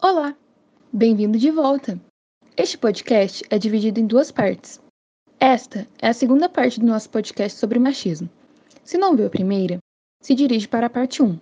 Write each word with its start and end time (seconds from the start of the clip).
Olá! 0.00 0.32
Bem-vindo 0.92 1.36
de 1.36 1.50
volta! 1.50 2.00
Este 2.56 2.78
podcast 2.78 3.42
é 3.50 3.58
dividido 3.58 3.98
em 3.98 4.06
duas 4.06 4.30
partes. 4.30 4.80
Esta 5.40 5.88
é 6.00 6.06
a 6.06 6.12
segunda 6.12 6.48
parte 6.48 6.78
do 6.78 6.86
nosso 6.86 7.10
podcast 7.10 7.58
sobre 7.58 7.80
machismo. 7.80 8.30
Se 8.84 8.96
não 8.96 9.16
viu 9.16 9.26
a 9.26 9.30
primeira, 9.30 9.78
se 10.22 10.36
dirige 10.36 10.68
para 10.68 10.86
a 10.86 10.90
parte 10.90 11.20
1. 11.20 11.36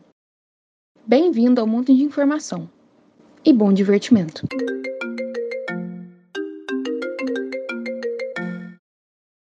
Bem-vindo 1.07 1.61
ao 1.61 1.67
mundo 1.67 1.95
de 1.95 2.03
informação 2.03 2.67
e 3.45 3.53
bom 3.53 3.75
divertimento. 3.75 4.47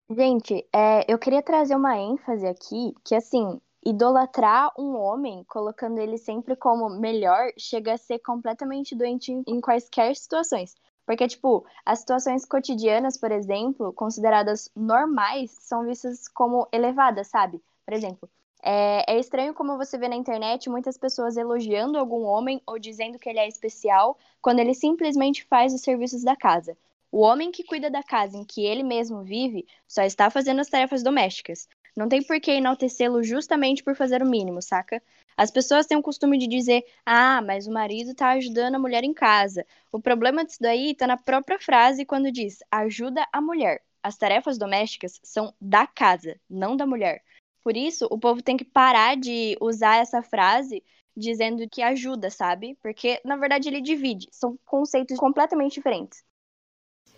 Gente, 0.09 0.65
é, 0.73 1.05
eu 1.07 1.19
queria 1.19 1.43
trazer 1.43 1.75
uma 1.75 1.95
ênfase 1.95 2.47
aqui 2.47 2.95
que, 3.03 3.13
assim, 3.13 3.61
idolatrar 3.85 4.71
um 4.77 4.95
homem, 4.95 5.43
colocando 5.43 5.99
ele 5.99 6.17
sempre 6.17 6.55
como 6.55 6.89
melhor, 6.89 7.51
chega 7.57 7.93
a 7.93 7.97
ser 7.97 8.17
completamente 8.19 8.95
doente 8.95 9.31
em, 9.45 9.61
quaisquer 9.61 10.15
situações. 10.15 10.73
Porque, 11.05 11.27
tipo, 11.27 11.63
as 11.85 11.99
situações 11.99 12.45
cotidianas, 12.45 13.15
por 13.15 13.31
exemplo, 13.31 13.93
consideradas 13.93 14.71
normais, 14.75 15.51
são 15.61 15.85
vistas 15.85 16.27
como 16.27 16.67
elevadas, 16.71 17.27
sabe? 17.27 17.61
Por 17.85 17.93
exemplo, 17.93 18.27
é, 18.63 19.13
é, 19.13 19.19
estranho 19.19 19.53
como 19.53 19.77
você 19.77 19.95
vê 19.95 20.07
na 20.07 20.15
internet 20.15 20.67
muitas 20.67 20.97
pessoas 20.97 21.37
elogiando 21.37 21.99
algum 21.99 22.23
homem 22.23 22.59
ou 22.65 22.79
dizendo 22.79 23.19
que 23.19 23.29
ele 23.29 23.37
é 23.37 23.47
especial 23.47 24.17
quando 24.41 24.57
ele 24.57 24.73
simplesmente 24.73 25.43
faz 25.45 25.71
os 25.71 25.81
serviços 25.81 26.23
da 26.23 26.35
casa. 26.35 26.75
O 27.11 27.19
homem 27.19 27.51
que 27.51 27.63
cuida 27.63 27.91
da 27.91 28.01
casa 28.01 28.35
em 28.35 28.43
que 28.43 28.65
ele 28.65 28.81
mesmo 28.81 29.21
vive 29.21 29.67
só 29.87 30.01
está 30.01 30.31
fazendo 30.31 30.61
as 30.61 30.69
tarefas 30.69 31.03
domésticas. 31.03 31.67
Não 31.95 32.09
tem 32.09 32.21
por 32.21 32.39
que 32.41 32.51
enaltecê-lo 32.51 33.23
justamente 33.23 33.83
por 33.83 33.95
fazer 33.95 34.21
o 34.21 34.29
mínimo, 34.29 34.61
saca? 34.61 35.01
As 35.37 35.49
pessoas 35.49 35.85
têm 35.85 35.97
o 35.97 36.03
costume 36.03 36.37
de 36.37 36.47
dizer: 36.47 36.83
ah, 37.05 37.41
mas 37.41 37.67
o 37.67 37.71
marido 37.71 38.11
está 38.11 38.31
ajudando 38.31 38.75
a 38.75 38.79
mulher 38.79 39.03
em 39.03 39.13
casa. 39.13 39.65
O 39.91 40.01
problema 40.01 40.43
disso 40.43 40.57
daí 40.59 40.91
está 40.91 41.07
na 41.07 41.17
própria 41.17 41.59
frase 41.59 42.05
quando 42.05 42.31
diz: 42.31 42.59
ajuda 42.69 43.25
a 43.31 43.41
mulher. 43.41 43.81
As 44.03 44.17
tarefas 44.17 44.57
domésticas 44.57 45.19
são 45.23 45.53
da 45.59 45.87
casa, 45.87 46.39
não 46.49 46.75
da 46.75 46.85
mulher. 46.85 47.23
Por 47.63 47.75
isso, 47.75 48.07
o 48.11 48.19
povo 48.19 48.43
tem 48.43 48.55
que 48.57 48.65
parar 48.65 49.17
de 49.17 49.57
usar 49.59 49.97
essa 49.97 50.21
frase 50.21 50.83
dizendo 51.17 51.67
que 51.69 51.81
ajuda, 51.81 52.29
sabe? 52.29 52.77
Porque, 52.81 53.19
na 53.25 53.37
verdade, 53.37 53.69
ele 53.69 53.81
divide. 53.81 54.27
São 54.31 54.59
conceitos 54.65 55.17
completamente 55.17 55.75
diferentes. 55.75 56.23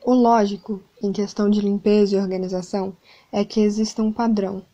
O 0.06 0.14
lógico, 0.14 0.82
em 1.04 1.12
questão 1.12 1.50
de 1.50 1.60
limpeza 1.60 2.16
e 2.16 2.20
organização, 2.20 2.96
é 3.32 3.44
que 3.44 3.60
exista 3.60 4.02
um 4.02 4.14
padrão. 4.14 4.66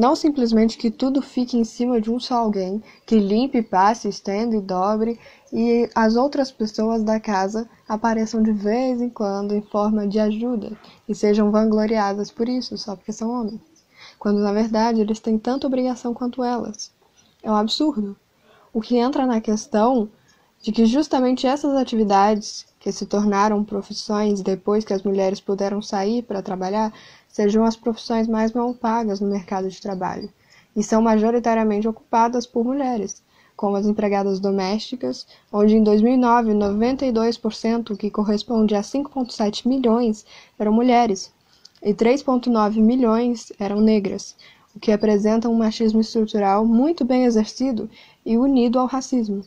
Não 0.00 0.16
simplesmente 0.16 0.78
que 0.78 0.90
tudo 0.90 1.20
fique 1.20 1.58
em 1.58 1.62
cima 1.62 2.00
de 2.00 2.10
um 2.10 2.18
só 2.18 2.36
alguém, 2.36 2.82
que 3.04 3.20
limpe, 3.20 3.60
passe, 3.60 4.08
estenda 4.08 4.56
e 4.56 4.60
dobre, 4.62 5.20
e 5.52 5.90
as 5.94 6.16
outras 6.16 6.50
pessoas 6.50 7.02
da 7.02 7.20
casa 7.20 7.68
apareçam 7.86 8.42
de 8.42 8.50
vez 8.50 9.02
em 9.02 9.10
quando 9.10 9.54
em 9.54 9.60
forma 9.60 10.08
de 10.08 10.18
ajuda 10.18 10.72
e 11.06 11.14
sejam 11.14 11.50
vangloriadas 11.50 12.30
por 12.30 12.48
isso, 12.48 12.78
só 12.78 12.96
porque 12.96 13.12
são 13.12 13.28
homens. 13.30 13.60
Quando 14.18 14.40
na 14.40 14.54
verdade 14.54 15.02
eles 15.02 15.20
têm 15.20 15.38
tanta 15.38 15.66
obrigação 15.66 16.14
quanto 16.14 16.42
elas. 16.42 16.90
É 17.42 17.50
um 17.50 17.56
absurdo. 17.56 18.16
O 18.72 18.80
que 18.80 18.96
entra 18.96 19.26
na 19.26 19.38
questão 19.38 20.08
de 20.62 20.72
que 20.72 20.86
justamente 20.86 21.46
essas 21.46 21.74
atividades 21.76 22.66
que 22.78 22.90
se 22.90 23.04
tornaram 23.04 23.62
profissões 23.62 24.40
depois 24.40 24.82
que 24.82 24.94
as 24.94 25.02
mulheres 25.02 25.40
puderam 25.40 25.82
sair 25.82 26.22
para 26.22 26.40
trabalhar, 26.40 26.90
sejam 27.30 27.64
as 27.64 27.76
profissões 27.76 28.26
mais 28.26 28.52
mal 28.52 28.74
pagas 28.74 29.20
no 29.20 29.28
mercado 29.28 29.68
de 29.68 29.80
trabalho, 29.80 30.30
e 30.74 30.82
são 30.82 31.00
majoritariamente 31.00 31.88
ocupadas 31.88 32.46
por 32.46 32.64
mulheres, 32.64 33.22
como 33.56 33.76
as 33.76 33.86
empregadas 33.86 34.40
domésticas, 34.40 35.26
onde 35.52 35.76
em 35.76 35.82
2009 35.82 36.52
92%, 36.52 37.96
que 37.96 38.10
corresponde 38.10 38.74
a 38.74 38.80
5,7 38.80 39.66
milhões, 39.68 40.24
eram 40.58 40.72
mulheres, 40.72 41.32
e 41.82 41.94
3,9 41.94 42.80
milhões 42.80 43.52
eram 43.58 43.80
negras, 43.80 44.36
o 44.74 44.80
que 44.80 44.92
apresenta 44.92 45.48
um 45.48 45.54
machismo 45.54 46.00
estrutural 46.00 46.64
muito 46.64 47.04
bem 47.04 47.24
exercido 47.24 47.88
e 48.24 48.38
unido 48.38 48.78
ao 48.78 48.86
racismo. 48.86 49.42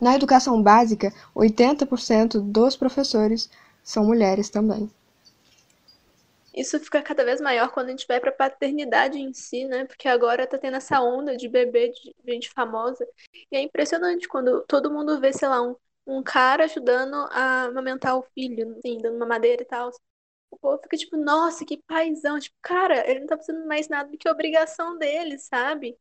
Na 0.00 0.14
educação 0.14 0.62
básica, 0.62 1.12
80% 1.34 2.40
dos 2.40 2.76
professores 2.76 3.50
são 3.82 4.04
mulheres 4.04 4.48
também. 4.48 4.88
Isso 6.60 6.78
fica 6.80 7.02
cada 7.02 7.24
vez 7.24 7.40
maior 7.40 7.70
quando 7.72 7.88
a 7.88 7.90
gente 7.90 8.06
vai 8.06 8.20
para 8.20 8.30
a 8.30 8.32
paternidade 8.32 9.18
em 9.18 9.32
si, 9.32 9.64
né? 9.66 9.84
Porque 9.86 10.08
agora 10.08 10.46
tá 10.46 10.58
tendo 10.58 10.76
essa 10.76 11.00
onda 11.00 11.36
de 11.36 11.48
bebê 11.48 11.90
de 11.90 12.14
gente 12.26 12.50
famosa. 12.50 13.06
E 13.50 13.56
é 13.56 13.60
impressionante 13.60 14.26
quando 14.28 14.64
todo 14.66 14.90
mundo 14.90 15.20
vê, 15.20 15.32
sei 15.32 15.48
lá, 15.48 15.62
um, 15.62 15.76
um 16.06 16.22
cara 16.22 16.64
ajudando 16.64 17.14
a 17.30 17.64
amamentar 17.66 18.16
o 18.18 18.22
filho, 18.34 18.76
assim, 18.78 18.98
dando 18.98 19.16
uma 19.16 19.26
madeira 19.26 19.62
e 19.62 19.66
tal. 19.66 19.90
O 20.50 20.58
povo 20.58 20.80
fica 20.82 20.96
tipo, 20.96 21.16
nossa, 21.16 21.64
que 21.64 21.82
paizão. 21.86 22.38
Tipo, 22.40 22.56
cara, 22.62 23.08
ele 23.10 23.20
não 23.20 23.26
tá 23.28 23.36
fazendo 23.36 23.66
mais 23.66 23.88
nada 23.88 24.10
do 24.10 24.18
que 24.18 24.28
obrigação 24.28 24.98
dele, 24.98 25.38
sabe? 25.38 25.98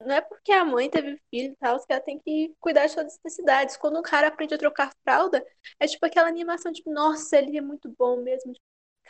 Não 0.00 0.14
é 0.14 0.20
porque 0.22 0.52
a 0.52 0.64
mãe 0.64 0.90
teve 0.90 1.18
filho 1.30 1.52
e 1.52 1.56
tal, 1.56 1.78
que 1.86 1.92
ela 1.92 2.00
tem 2.02 2.18
que 2.20 2.54
cuidar 2.60 2.86
de 2.86 2.94
todas 2.94 3.14
as 3.14 3.20
necessidades. 3.24 3.76
Quando 3.76 3.98
um 3.98 4.02
cara 4.02 4.28
aprende 4.28 4.54
a 4.54 4.58
trocar 4.58 4.92
fralda, 5.04 5.44
é 5.78 5.86
tipo 5.86 6.04
aquela 6.06 6.28
animação, 6.28 6.72
tipo, 6.72 6.90
nossa, 6.92 7.36
ele 7.38 7.56
é 7.58 7.60
muito 7.60 7.88
bom 7.98 8.22
mesmo. 8.22 8.54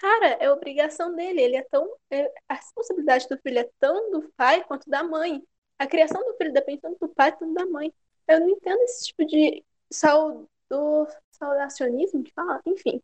Cara, 0.01 0.29
é 0.41 0.51
obrigação 0.51 1.15
dele. 1.15 1.43
Ele 1.43 1.57
é 1.57 1.63
tão. 1.63 1.87
É, 2.11 2.33
a 2.49 2.55
responsabilidade 2.55 3.29
do 3.29 3.39
filho 3.39 3.59
é 3.59 3.71
tão 3.79 4.11
do 4.11 4.33
pai 4.33 4.65
quanto 4.65 4.89
da 4.89 5.05
mãe. 5.05 5.43
A 5.79 5.87
criação 5.87 6.25
do 6.25 6.37
filho 6.39 6.53
depende 6.53 6.81
tanto 6.81 6.99
do 7.01 7.09
pai 7.15 7.37
quanto 7.37 7.53
da 7.53 7.67
mãe. 7.67 7.93
Eu 8.27 8.41
não 8.41 8.49
entendo 8.49 8.81
esse 8.83 9.09
tipo 9.09 9.27
de 9.27 9.63
saudo, 9.93 10.49
saudacionismo 11.33 12.25
que 12.25 12.33
fala. 12.33 12.63
Enfim, 12.65 13.03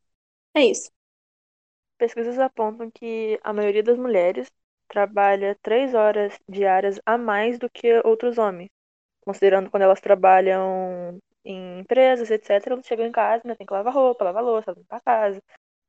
é 0.54 0.64
isso. 0.64 0.90
Pesquisas 1.98 2.38
apontam 2.38 2.90
que 2.90 3.38
a 3.44 3.52
maioria 3.52 3.82
das 3.82 3.98
mulheres 3.98 4.50
trabalha 4.88 5.56
três 5.60 5.94
horas 5.94 6.38
diárias 6.48 6.98
a 7.04 7.18
mais 7.18 7.58
do 7.58 7.68
que 7.68 8.00
outros 8.06 8.38
homens. 8.38 8.70
Considerando 9.22 9.70
quando 9.70 9.82
elas 9.82 10.00
trabalham 10.00 11.18
em 11.44 11.80
empresas, 11.80 12.30
etc., 12.30 12.72
elas 12.72 12.86
chegam 12.86 13.06
em 13.06 13.12
casa, 13.12 13.42
né, 13.46 13.54
tem 13.54 13.66
que 13.66 13.72
lavar 13.72 13.92
roupa, 13.92 14.24
lavar 14.24 14.42
louça, 14.42 14.72
limpar 14.72 14.96
a 14.96 15.00
casa. 15.00 15.42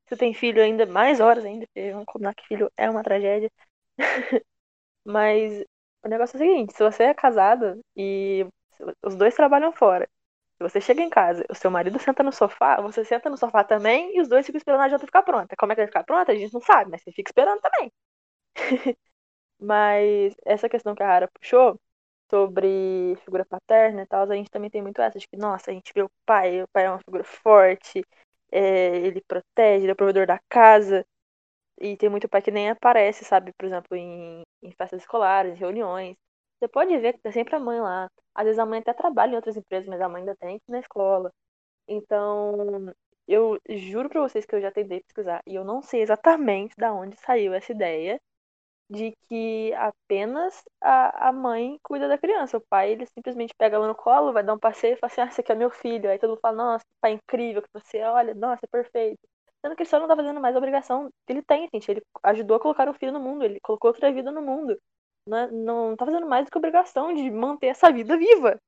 Se 0.08 0.16
tem 0.16 0.32
filho, 0.34 0.62
ainda 0.62 0.86
mais 0.86 1.20
horas 1.20 1.44
ainda, 1.44 1.66
porque 1.66 1.90
vamos 1.92 2.06
combinar 2.06 2.34
que 2.34 2.46
filho 2.46 2.70
é 2.76 2.88
uma 2.90 3.02
tragédia. 3.02 3.50
Mas 5.04 5.64
o 6.04 6.08
negócio 6.08 6.36
é 6.36 6.40
o 6.40 6.44
seguinte, 6.46 6.74
se 6.74 6.82
você 6.82 7.04
é 7.04 7.14
casada 7.14 7.78
e 7.96 8.46
os 9.04 9.16
dois 9.16 9.34
trabalham 9.34 9.72
fora, 9.72 10.08
se 10.58 10.62
você 10.64 10.80
chega 10.80 11.02
em 11.02 11.10
casa, 11.10 11.44
o 11.50 11.54
seu 11.54 11.70
marido 11.70 11.98
senta 12.00 12.22
no 12.22 12.32
sofá, 12.32 12.80
você 12.80 13.04
senta 13.04 13.30
no 13.30 13.36
sofá 13.38 13.64
também 13.64 14.16
e 14.16 14.20
os 14.20 14.28
dois 14.28 14.46
ficam 14.46 14.58
esperando 14.58 14.82
a 14.82 14.88
janta 14.88 15.06
ficar 15.06 15.22
pronta. 15.24 15.56
Como 15.58 15.72
é 15.72 15.74
que 15.76 15.82
vai 15.82 15.86
ficar 15.88 16.04
pronta? 16.04 16.32
A 16.32 16.36
gente 16.36 16.54
não 16.54 16.60
sabe, 16.62 16.90
mas 16.90 17.02
você 17.02 17.12
fica 17.12 17.30
esperando 17.30 17.60
também. 17.60 17.92
Mas 19.60 20.34
essa 20.44 20.68
questão 20.68 20.94
que 20.94 21.02
a 21.02 21.06
Rara 21.06 21.28
puxou 21.28 21.80
sobre 22.30 23.16
figura 23.24 23.44
paterna 23.46 24.02
e 24.02 24.06
tal, 24.06 24.30
a 24.30 24.36
gente 24.36 24.50
também 24.50 24.70
tem 24.70 24.82
muito 24.82 25.00
essa 25.02 25.18
de 25.18 25.26
que, 25.28 25.36
nossa, 25.36 25.70
a 25.70 25.74
gente 25.74 25.92
vê 25.94 26.02
o 26.02 26.10
pai, 26.26 26.62
o 26.62 26.68
pai 26.68 26.84
é 26.86 26.90
uma 26.90 26.98
figura 27.00 27.24
forte, 27.24 28.04
é, 28.52 28.96
ele 28.98 29.20
protege, 29.26 29.84
ele 29.84 29.90
é 29.90 29.92
o 29.92 29.96
provedor 29.96 30.26
da 30.26 30.38
casa. 30.48 31.04
E 31.80 31.96
tem 31.96 32.08
muito 32.10 32.28
pai 32.28 32.42
que 32.42 32.50
nem 32.50 32.70
aparece, 32.70 33.24
sabe? 33.24 33.52
Por 33.58 33.66
exemplo, 33.66 33.96
em, 33.96 34.42
em 34.62 34.72
festas 34.72 35.00
escolares, 35.02 35.54
em 35.54 35.58
reuniões. 35.58 36.16
Você 36.58 36.68
pode 36.68 36.96
ver 36.98 37.12
que 37.14 37.20
tem 37.20 37.32
sempre 37.32 37.54
a 37.56 37.60
mãe 37.60 37.80
lá. 37.80 38.08
Às 38.34 38.44
vezes 38.46 38.58
a 38.58 38.66
mãe 38.66 38.80
até 38.80 38.92
trabalha 38.92 39.32
em 39.32 39.36
outras 39.36 39.56
empresas, 39.56 39.88
mas 39.88 40.00
a 40.00 40.08
mãe 40.08 40.20
ainda 40.22 40.36
tem 40.36 40.60
na 40.68 40.80
escola. 40.80 41.30
Então, 41.88 42.92
eu 43.28 43.58
juro 43.70 44.08
pra 44.08 44.20
vocês 44.22 44.46
que 44.46 44.54
eu 44.54 44.60
já 44.60 44.70
tentei 44.72 45.00
pesquisar 45.02 45.42
e 45.46 45.54
eu 45.54 45.64
não 45.64 45.82
sei 45.82 46.02
exatamente 46.02 46.74
da 46.78 46.92
onde 46.92 47.16
saiu 47.20 47.54
essa 47.54 47.72
ideia 47.72 48.20
de 48.90 49.14
que 49.28 49.72
apenas 49.74 50.62
a, 50.80 51.28
a 51.28 51.32
mãe 51.32 51.78
cuida 51.82 52.08
da 52.08 52.18
criança. 52.18 52.56
O 52.58 52.60
pai, 52.68 52.92
ele 52.92 53.06
simplesmente 53.06 53.54
pega 53.56 53.76
ela 53.76 53.88
no 53.88 53.94
colo, 53.94 54.32
vai 54.32 54.42
dar 54.42 54.54
um 54.54 54.58
passeio 54.58 54.94
e 54.94 54.96
fala 54.96 55.12
assim, 55.12 55.20
ah, 55.20 55.26
esse 55.26 55.40
aqui 55.40 55.52
é 55.52 55.54
meu 55.54 55.70
filho. 55.70 56.10
Aí 56.10 56.18
todo 56.18 56.30
mundo 56.30 56.40
fala, 56.40 56.56
nossa, 56.56 56.84
pai 57.00 57.12
incrível 57.12 57.62
que 57.62 57.68
você 57.72 58.02
olha, 58.02 58.34
nossa, 58.34 58.60
é 58.64 58.68
perfeito. 58.68 59.20
Sendo 59.60 59.76
que 59.76 59.82
ele 59.82 59.90
só 59.90 59.98
não 60.00 60.08
tá 60.08 60.16
fazendo 60.16 60.40
mais 60.40 60.54
a 60.54 60.58
obrigação 60.58 61.10
que 61.26 61.32
ele 61.32 61.42
tem, 61.42 61.68
gente. 61.72 61.90
Ele 61.90 62.02
ajudou 62.24 62.56
a 62.56 62.60
colocar 62.60 62.88
o 62.88 62.94
filho 62.94 63.12
no 63.12 63.20
mundo, 63.20 63.44
ele 63.44 63.60
colocou 63.60 63.90
outra 63.90 64.12
vida 64.12 64.30
no 64.32 64.42
mundo. 64.42 64.78
Não, 65.26 65.38
é, 65.38 65.50
não 65.50 65.96
tá 65.96 66.06
fazendo 66.06 66.26
mais 66.26 66.44
do 66.46 66.50
que 66.50 66.56
a 66.56 66.60
obrigação 66.60 67.12
de 67.14 67.30
manter 67.30 67.68
essa 67.68 67.92
vida 67.92 68.16
viva 68.16 68.58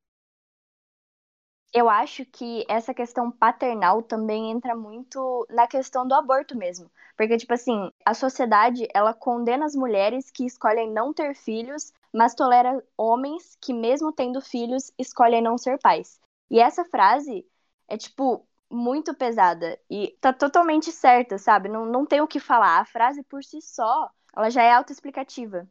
eu 1.73 1.89
acho 1.89 2.25
que 2.25 2.65
essa 2.69 2.93
questão 2.93 3.31
paternal 3.31 4.03
também 4.03 4.51
entra 4.51 4.75
muito 4.75 5.47
na 5.51 5.67
questão 5.67 6.07
do 6.07 6.15
aborto 6.15 6.57
mesmo. 6.57 6.91
Porque, 7.17 7.37
tipo 7.37 7.55
assim, 7.55 7.91
a 8.05 8.15
sociedade, 8.15 8.89
ela 8.95 9.15
condena 9.15 9.67
as 9.67 9.75
mulheres 9.75 10.31
que 10.31 10.45
escolhem 10.45 10.91
não 10.91 11.13
ter 11.13 11.35
filhos, 11.35 11.93
mas 12.13 12.35
tolera 12.35 12.83
homens 12.97 13.57
que, 13.61 13.73
mesmo 13.73 14.13
tendo 14.13 14.41
filhos, 14.41 14.93
escolhem 14.99 15.43
não 15.43 15.57
ser 15.57 15.79
pais. 15.79 16.21
E 16.51 16.59
essa 16.61 16.85
frase 16.85 17.47
é, 17.89 17.97
tipo, 17.97 18.47
muito 18.71 19.15
pesada. 19.15 19.79
E 19.89 20.17
tá 20.21 20.33
totalmente 20.33 20.91
certa, 20.91 21.39
sabe? 21.39 21.69
Não, 21.69 21.87
não 21.87 22.05
tem 22.07 22.21
o 22.21 22.27
que 22.29 22.41
falar. 22.41 22.81
A 22.81 22.85
frase 22.85 23.23
por 23.25 23.45
si 23.45 23.61
só, 23.63 24.11
ela 24.35 24.51
já 24.51 24.63
é 24.63 24.73
autoexplicativa. 24.73 25.69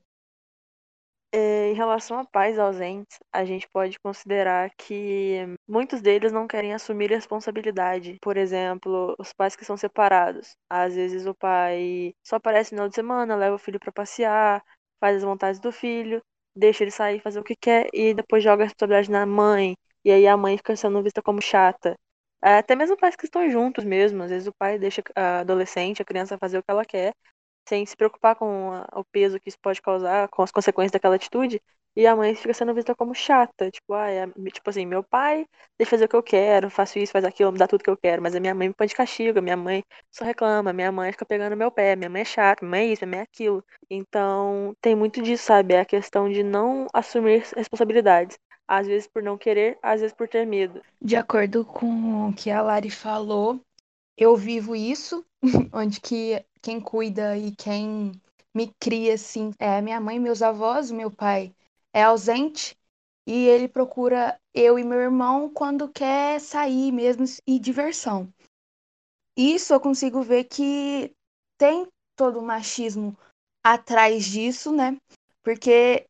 É, 1.32 1.70
em 1.70 1.74
relação 1.76 2.18
a 2.18 2.26
pais 2.26 2.58
ausentes, 2.58 3.20
a 3.32 3.46
gente 3.46 3.68
pode 3.70 4.00
considerar 4.00 4.72
que 4.76 5.38
muitos 5.68 6.02
deles 6.02 6.32
não 6.32 6.48
querem 6.48 6.74
assumir 6.74 7.10
responsabilidade. 7.12 8.18
Por 8.22 8.36
exemplo, 8.36 9.16
os 9.20 9.32
pais 9.34 9.56
que 9.56 9.64
são 9.64 9.78
separados. 9.78 10.56
Às 10.70 10.96
vezes 10.96 11.28
o 11.28 11.36
pai 11.36 12.14
só 12.24 12.38
aparece 12.38 12.72
no 12.74 12.78
final 12.78 12.90
de 12.90 12.96
semana, 12.96 13.36
leva 13.36 13.56
o 13.56 13.60
filho 13.60 13.80
para 13.80 13.92
passear, 13.92 14.64
faz 15.00 15.18
as 15.18 15.24
vontades 15.24 15.60
do 15.60 15.72
filho, 15.72 16.20
deixa 16.56 16.84
ele 16.84 16.92
sair 16.92 17.20
fazer 17.22 17.40
o 17.40 17.44
que 17.44 17.56
quer 17.56 17.88
e 17.94 18.12
depois 18.14 18.44
joga 18.44 18.64
a 18.64 18.66
responsabilidade 18.66 19.12
na 19.12 19.26
mãe. 19.26 19.76
E 20.04 20.12
aí 20.12 20.26
a 20.28 20.36
mãe 20.38 20.58
fica 20.58 20.76
sendo 20.76 21.04
vista 21.04 21.22
como 21.22 21.42
chata. 21.42 21.96
Até 22.42 22.76
mesmo 22.76 22.98
pais 22.98 23.16
que 23.16 23.26
estão 23.26 23.48
juntos 23.52 23.84
mesmo. 23.84 24.24
Às 24.24 24.32
vezes 24.32 24.48
o 24.48 24.54
pai 24.58 24.80
deixa 24.80 25.04
a 25.16 25.42
adolescente, 25.42 26.02
a 26.02 26.06
criança 26.06 26.38
fazer 26.40 26.58
o 26.58 26.64
que 26.64 26.72
ela 26.72 26.86
quer 26.86 27.14
sem 27.68 27.86
se 27.86 27.96
preocupar 27.96 28.36
com 28.36 28.72
o 28.94 29.04
peso 29.06 29.40
que 29.40 29.50
isso 29.50 29.60
pode 29.62 29.82
causar, 29.82 30.28
com 30.30 30.42
as 30.42 30.52
consequências 30.52 30.92
daquela 30.92 31.16
atitude, 31.16 31.62
e 31.96 32.06
a 32.06 32.16
mãe 32.16 32.34
fica 32.36 32.54
sendo 32.54 32.74
vista 32.74 32.96
como 32.96 33.14
chata, 33.14 33.70
tipo, 33.72 33.94
ah, 33.94 34.10
é, 34.10 34.28
tipo 34.54 34.70
assim, 34.70 34.86
meu 34.86 35.04
pai 35.04 35.46
deixa 35.78 35.90
fazer 35.90 36.06
o 36.06 36.08
que 36.08 36.16
eu 36.16 36.24
quero, 36.24 36.70
faço 36.70 37.00
isso, 37.00 37.12
faz 37.12 37.26
aquilo, 37.26 37.52
me 37.52 37.58
dá 37.58 37.68
tudo 37.68 37.84
que 37.84 37.90
eu 37.90 37.98
quero, 37.98 38.22
mas 38.22 38.36
a 38.36 38.40
minha 38.40 38.54
mãe 38.56 38.68
me 38.68 38.74
põe 38.74 38.88
de 38.88 38.96
castigo, 38.96 39.42
minha 39.42 39.58
mãe 39.58 39.84
só 40.12 40.24
reclama, 40.24 40.72
minha 40.72 40.92
mãe 40.92 41.12
fica 41.12 41.26
pegando 41.26 41.58
meu 41.58 41.72
pé, 41.72 41.96
minha 41.96 42.10
mãe 42.10 42.22
é 42.22 42.26
chata, 42.26 42.64
minha 42.64 42.72
mãe 42.72 42.90
é 42.90 42.94
isso, 42.94 43.06
minha 43.06 43.18
mãe 43.18 43.20
é 43.20 43.24
aquilo. 43.24 43.64
Então, 43.90 44.74
tem 44.80 44.96
muito 44.96 45.22
disso, 45.22 45.44
sabe? 45.44 45.74
É 45.74 45.82
a 45.82 45.86
questão 45.86 46.30
de 46.30 46.44
não 46.44 46.88
assumir 46.94 47.44
responsabilidades. 47.56 48.38
Às 48.68 48.86
vezes 48.86 49.08
por 49.08 49.24
não 49.24 49.38
querer, 49.38 49.80
às 49.82 50.00
vezes 50.00 50.16
por 50.16 50.28
ter 50.28 50.46
medo. 50.46 50.82
De 51.02 51.16
acordo 51.16 51.66
com 51.66 52.30
o 52.30 52.34
que 52.34 52.52
a 52.52 52.62
Lari 52.62 52.92
falou, 52.92 53.60
eu 54.16 54.36
vivo 54.36 54.76
isso, 54.76 55.26
onde 55.74 56.02
que 56.02 56.44
quem 56.62 56.80
cuida 56.80 57.38
e 57.38 57.56
quem 57.56 58.12
me 58.54 58.74
cria, 58.80 59.14
assim, 59.14 59.52
é 59.60 59.82
minha 59.82 60.00
mãe, 60.00 60.20
meus 60.20 60.42
avós, 60.42 60.92
meu 60.92 61.12
pai 61.12 61.54
é 61.94 62.04
ausente 62.04 62.78
e 63.26 63.48
ele 63.48 63.68
procura 63.68 64.40
eu 64.54 64.78
e 64.78 64.84
meu 64.84 65.00
irmão 65.00 65.50
quando 65.50 65.88
quer 65.88 66.40
sair 66.42 66.92
mesmo 66.92 67.26
e 67.48 67.60
diversão. 67.60 68.32
Isso 69.38 69.74
eu 69.74 69.80
consigo 69.80 70.22
ver 70.22 70.46
que 70.46 71.14
tem 71.58 71.88
todo 72.16 72.40
o 72.40 72.46
machismo 72.46 73.18
atrás 73.64 74.26
disso, 74.26 74.72
né? 74.72 74.98
Porque 75.44 76.06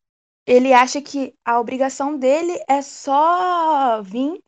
ele 0.47 0.73
acha 0.73 1.01
que 1.01 1.35
a 1.45 1.59
obrigação 1.59 2.17
dele 2.17 2.57
é 2.67 2.81
só 2.81 4.01
vir 4.01 4.41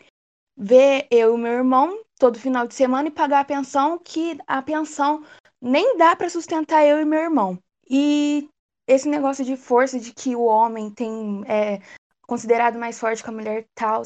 ver 0.58 1.08
eu 1.12 1.36
e 1.36 1.40
meu 1.40 1.52
irmão 1.52 2.04
todo 2.22 2.38
final 2.38 2.68
de 2.68 2.76
semana 2.76 3.08
e 3.08 3.12
pagar 3.12 3.40
a 3.40 3.46
pensão, 3.46 3.98
que 3.98 4.38
a 4.46 4.62
pensão 4.62 5.26
nem 5.60 5.98
dá 5.98 6.16
para 6.16 6.30
sustentar 6.30 6.86
eu 6.86 7.02
e 7.02 7.06
meu 7.06 7.20
irmão. 7.20 7.58
E 7.90 8.48
esse 8.88 9.10
negócio 9.10 9.44
de 9.44 9.58
força, 9.58 10.00
de 10.00 10.14
que 10.14 10.36
o 10.36 10.44
homem 10.44 10.92
tem 10.92 11.44
é 11.48 11.82
considerado 12.28 12.78
mais 12.78 13.00
forte 13.00 13.24
que 13.24 13.30
a 13.30 13.34
mulher 13.34 13.66
tal, 13.74 14.04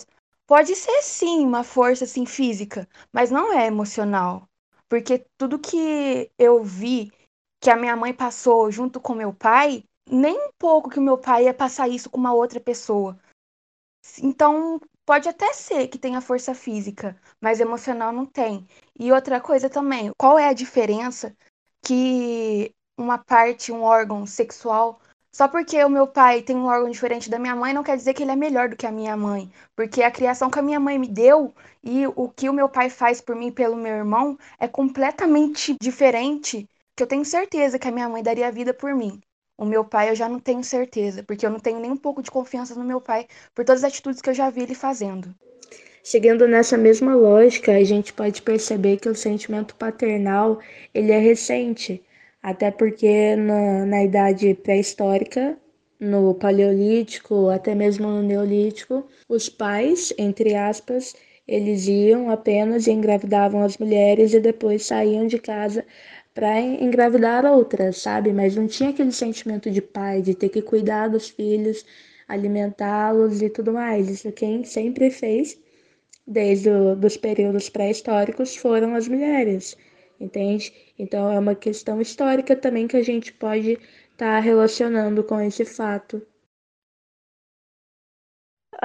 pode 0.48 0.74
ser 0.78 1.02
sim 1.02 1.46
uma 1.46 1.62
força 1.62 2.06
assim 2.06 2.26
física, 2.26 2.88
mas 3.12 3.30
não 3.32 3.52
é 3.52 3.68
emocional. 3.68 4.48
Porque 4.88 5.26
tudo 5.38 5.60
que 5.60 6.32
eu 6.40 6.64
vi 6.64 7.12
que 7.60 7.70
a 7.70 7.76
minha 7.76 7.98
mãe 7.98 8.14
passou 8.14 8.72
junto 8.72 9.02
com 9.02 9.14
meu 9.14 9.34
pai, 9.34 9.84
nem 10.10 10.40
um 10.48 10.52
pouco 10.58 10.90
que 10.90 11.02
meu 11.02 11.18
pai 11.18 11.46
ia 11.46 11.54
passar 11.54 11.90
isso 11.90 12.10
com 12.10 12.18
uma 12.18 12.34
outra 12.34 12.62
pessoa. 12.62 13.20
Então, 14.24 14.80
pode 15.06 15.30
até 15.30 15.54
ser 15.54 15.88
que 15.88 16.00
tenha 16.00 16.22
força 16.22 16.54
física, 16.56 17.16
mas 17.40 17.60
emocional 17.60 18.12
não 18.12 18.26
tem. 18.26 18.68
E 19.00 19.12
outra 19.12 19.40
coisa 19.40 19.70
também, 19.70 20.12
qual 20.18 20.38
é 20.40 20.50
a 20.50 20.54
diferença 20.54 21.36
que 21.84 22.74
uma 22.98 23.18
parte, 23.18 23.72
um 23.72 23.84
órgão 23.84 24.26
sexual, 24.26 25.00
só 25.32 25.50
porque 25.50 25.84
o 25.84 25.90
meu 25.90 26.08
pai 26.08 26.42
tem 26.42 26.56
um 26.56 26.66
órgão 26.66 26.90
diferente 26.90 27.30
da 27.30 27.38
minha 27.38 27.56
mãe, 27.56 27.74
não 27.74 27.84
quer 27.84 27.98
dizer 27.98 28.14
que 28.14 28.24
ele 28.24 28.32
é 28.32 28.36
melhor 28.36 28.70
do 28.70 28.78
que 28.78 28.88
a 28.88 28.92
minha 28.92 29.18
mãe. 29.18 29.52
Porque 29.76 30.02
a 30.02 30.10
criação 30.10 30.50
que 30.50 30.58
a 30.60 30.62
minha 30.62 30.80
mãe 30.80 30.98
me 30.98 31.10
deu 31.10 31.54
e 31.84 32.08
o 32.08 32.30
que 32.30 32.48
o 32.48 32.54
meu 32.54 32.70
pai 32.70 32.90
faz 32.90 33.20
por 33.20 33.36
mim 33.36 33.48
e 33.48 33.52
pelo 33.52 33.76
meu 33.76 33.94
irmão 33.94 34.38
é 34.58 34.68
completamente 34.68 35.76
diferente. 35.82 36.66
Que 36.96 37.04
eu 37.04 37.08
tenho 37.08 37.26
certeza 37.26 37.78
que 37.78 37.88
a 37.88 37.92
minha 37.92 38.08
mãe 38.08 38.24
daria 38.24 38.50
vida 38.50 38.74
por 38.74 38.96
mim. 38.96 39.22
O 39.58 39.66
meu 39.66 39.86
pai 39.86 40.10
eu 40.10 40.16
já 40.16 40.28
não 40.28 40.40
tenho 40.40 40.64
certeza, 40.64 41.24
porque 41.24 41.46
eu 41.46 41.50
não 41.50 41.60
tenho 41.60 41.80
nem 41.80 41.92
um 41.92 41.98
pouco 41.98 42.22
de 42.22 42.32
confiança 42.32 42.76
no 42.76 42.84
meu 42.84 43.00
pai 43.02 43.28
por 43.54 43.64
todas 43.66 43.84
as 43.84 43.92
atitudes 43.92 44.22
que 44.22 44.30
eu 44.30 44.34
já 44.34 44.50
vi 44.50 44.62
ele 44.64 44.76
fazendo. 44.76 45.34
Seguindo 46.04 46.48
nessa 46.48 46.78
mesma 46.78 47.16
lógica, 47.16 47.72
a 47.72 47.84
gente 47.84 48.14
pode 48.14 48.42
perceber 48.42 48.98
que 48.98 49.10
o 49.10 49.16
sentimento 49.16 49.76
paternal 49.76 50.60
ele 50.94 51.12
é 51.12 51.20
recente 51.20 52.04
até 52.42 52.70
porque 52.70 53.36
na, 53.36 53.86
na 53.88 54.04
idade 54.04 54.54
pré-histórica, 54.54 55.58
no 56.00 56.36
Paleolítico, 56.36 57.50
até 57.50 57.74
mesmo 57.74 58.08
no 58.08 58.22
Neolítico, 58.22 59.08
os 59.28 59.50
pais, 59.50 60.14
entre 60.18 60.54
aspas, 60.56 61.16
eles 61.48 61.88
iam 61.88 62.30
apenas 62.30 62.86
e 62.86 62.92
engravidavam 62.92 63.64
as 63.64 63.78
mulheres 63.78 64.34
e 64.34 64.40
depois 64.40 64.86
saíam 64.86 65.26
de 65.26 65.40
casa 65.40 65.84
para 66.36 66.62
engravidar 66.62 67.46
outras, 67.46 67.98
sabe? 67.98 68.32
Mas 68.32 68.56
não 68.56 68.68
tinha 68.68 68.92
aquele 68.92 69.12
sentimento 69.12 69.72
de 69.72 69.82
pai, 69.82 70.22
de 70.22 70.36
ter 70.36 70.50
que 70.50 70.62
cuidar 70.62 71.08
dos 71.08 71.30
filhos, 71.30 71.84
alimentá-los 72.28 73.42
e 73.42 73.50
tudo 73.50 73.74
mais. 73.74 74.10
Isso 74.10 74.32
quem 74.32 74.64
sempre 74.64 75.10
fez, 75.10 75.60
desde 76.28 76.70
os 76.70 77.18
períodos 77.18 77.70
pré-históricos, 77.70 78.56
foram 78.56 78.96
as 78.96 79.08
mulheres 79.08 79.76
entende? 80.20 80.74
Então 80.98 81.32
é 81.32 81.40
uma 81.40 81.56
questão 81.56 82.02
histórica 82.02 82.56
também 82.56 82.88
que 82.88 82.98
a 82.98 83.04
gente 83.04 83.34
pode 83.34 83.72
estar 83.72 84.18
tá 84.18 84.40
relacionando 84.40 85.24
com 85.24 85.40
esse 85.40 85.66
fato. 85.66 86.26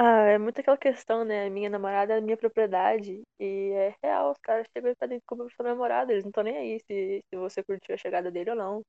Ah, 0.03 0.23
é 0.29 0.37
muito 0.39 0.59
aquela 0.59 0.77
questão, 0.77 1.23
né? 1.23 1.47
Minha 1.49 1.69
namorada 1.69 2.17
é 2.17 2.21
minha 2.21 2.35
propriedade. 2.37 3.21
E 3.39 3.71
é 3.73 3.95
real, 4.03 4.31
os 4.31 4.37
caras 4.39 4.65
chegam 4.75 4.93
pra 4.95 5.07
dentro 5.07 5.23
com 5.27 5.47
sua 5.49 5.63
namorada, 5.65 6.11
eles 6.11 6.23
não 6.23 6.29
estão 6.29 6.43
nem 6.43 6.57
aí 6.57 6.79
se, 6.79 7.23
se 7.29 7.35
você 7.37 7.61
curtiu 7.63 7.93
a 7.93 7.97
chegada 7.97 8.31
dele 8.31 8.49
ou 8.51 8.55
não. 8.55 8.81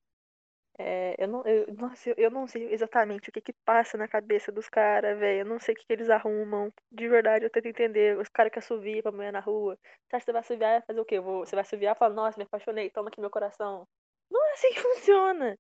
É, 0.79 1.15
eu 1.23 1.29
não, 1.29 1.45
eu, 1.47 1.75
nossa, 1.75 2.15
eu, 2.17 2.31
não 2.31 2.49
sei 2.49 2.73
exatamente 2.73 3.31
o 3.31 3.33
que 3.33 3.41
que 3.43 3.53
passa 3.65 3.99
na 3.99 4.09
cabeça 4.09 4.53
dos 4.53 4.69
caras, 4.69 5.19
velho. 5.19 5.41
Eu 5.43 5.47
não 5.47 5.61
sei 5.61 5.75
o 5.75 5.79
que, 5.79 5.87
que 5.87 5.93
eles 5.95 6.11
arrumam. 6.11 6.73
De 6.93 7.09
verdade, 7.09 7.45
eu 7.47 7.51
tento 7.51 7.67
entender. 7.69 8.19
Os 8.19 8.29
caras 8.29 8.53
que 8.53 8.59
assoviam 8.61 9.03
pra 9.03 9.13
mulher 9.13 9.33
na 9.33 9.41
rua. 9.41 9.79
Você 10.09 10.17
acha 10.17 10.21
que 10.21 10.27
você 10.27 10.33
vai 10.33 10.41
assoviar 10.43 10.81
e 10.83 10.87
fazer 10.87 11.01
o 11.01 11.05
quê? 11.07 11.21
Vou, 11.21 11.47
você 11.47 11.57
vai 11.57 11.63
assoviar 11.63 11.97
e 11.97 11.99
falar, 11.99 12.15
nossa, 12.15 12.39
me 12.39 12.45
apaixonei, 12.45 12.91
toma 12.91 13.09
aqui 13.11 13.21
meu 13.21 13.31
coração. 13.31 13.87
Não 14.31 14.47
é 14.51 14.53
assim 14.55 14.73
que 14.75 14.81
funciona. 14.83 15.59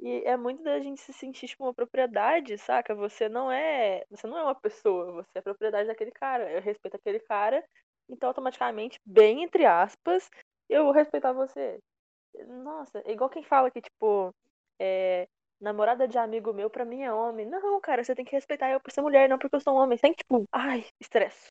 E 0.00 0.22
é 0.24 0.36
muito 0.36 0.62
da 0.62 0.80
gente 0.80 1.00
se 1.00 1.12
sentir 1.12 1.48
tipo 1.48 1.64
uma 1.64 1.74
propriedade, 1.74 2.58
saca? 2.58 2.94
Você 2.94 3.28
não 3.28 3.50
é, 3.50 4.04
você 4.10 4.26
não 4.26 4.38
é 4.38 4.42
uma 4.42 4.54
pessoa, 4.54 5.12
você 5.12 5.38
é 5.38 5.40
propriedade 5.40 5.88
daquele 5.88 6.10
cara. 6.10 6.50
Eu 6.50 6.60
respeito 6.60 6.96
aquele 6.96 7.20
cara, 7.20 7.64
então 8.08 8.28
automaticamente, 8.28 8.98
bem 9.06 9.42
entre 9.44 9.64
aspas, 9.64 10.28
eu 10.68 10.84
vou 10.84 10.92
respeitar 10.92 11.32
você. 11.32 11.78
Nossa, 12.46 13.02
é 13.04 13.12
igual 13.12 13.30
quem 13.30 13.42
fala 13.42 13.70
que 13.70 13.80
tipo, 13.80 14.34
é, 14.80 15.28
namorada 15.62 16.08
de 16.08 16.18
amigo 16.18 16.52
meu, 16.52 16.68
pra 16.68 16.84
mim 16.84 17.02
é 17.02 17.12
homem. 17.12 17.46
Não, 17.46 17.80
cara, 17.80 18.02
você 18.02 18.14
tem 18.14 18.24
que 18.24 18.34
respeitar 18.34 18.70
eu 18.70 18.80
por 18.80 18.90
ser 18.90 19.00
mulher, 19.00 19.28
não 19.28 19.38
porque 19.38 19.56
eu 19.56 19.60
sou 19.60 19.74
um 19.74 19.78
homem. 19.78 19.96
Sem, 19.96 20.12
tipo, 20.12 20.44
ai, 20.52 20.84
estresse. 21.00 21.46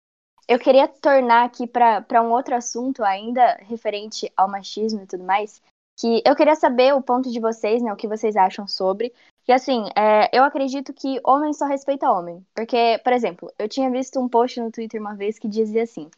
Eu 0.48 0.60
queria 0.60 0.88
tornar 0.88 1.46
aqui 1.46 1.66
para 1.66 2.22
um 2.22 2.32
outro 2.32 2.54
assunto, 2.54 3.04
ainda 3.04 3.56
referente 3.62 4.30
ao 4.36 4.50
machismo 4.50 5.02
e 5.04 5.08
tudo 5.08 5.24
mais, 5.24 5.62
que 6.02 6.20
eu 6.26 6.36
queria 6.36 6.56
saber 6.56 6.96
o 6.96 7.02
ponto 7.02 7.32
de 7.32 7.40
vocês, 7.40 7.80
né, 7.84 7.94
o 7.94 7.96
que 7.96 8.08
vocês 8.08 8.36
acham 8.36 8.68
sobre. 8.68 9.14
Que 9.44 9.52
assim, 9.52 9.86
é, 9.96 10.36
eu 10.36 10.44
acredito 10.44 10.92
que 10.92 11.20
homem 11.24 11.54
só 11.54 11.66
respeita 11.66 12.10
homem. 12.12 12.44
Porque, 12.56 13.00
por 13.04 13.14
exemplo, 13.14 13.54
eu 13.60 13.70
tinha 13.70 13.90
visto 13.92 14.20
um 14.20 14.28
post 14.28 14.60
no 14.60 14.72
Twitter 14.72 15.00
uma 15.00 15.16
vez 15.16 15.38
que 15.38 15.48
dizia 15.48 15.84
assim: 15.84 16.10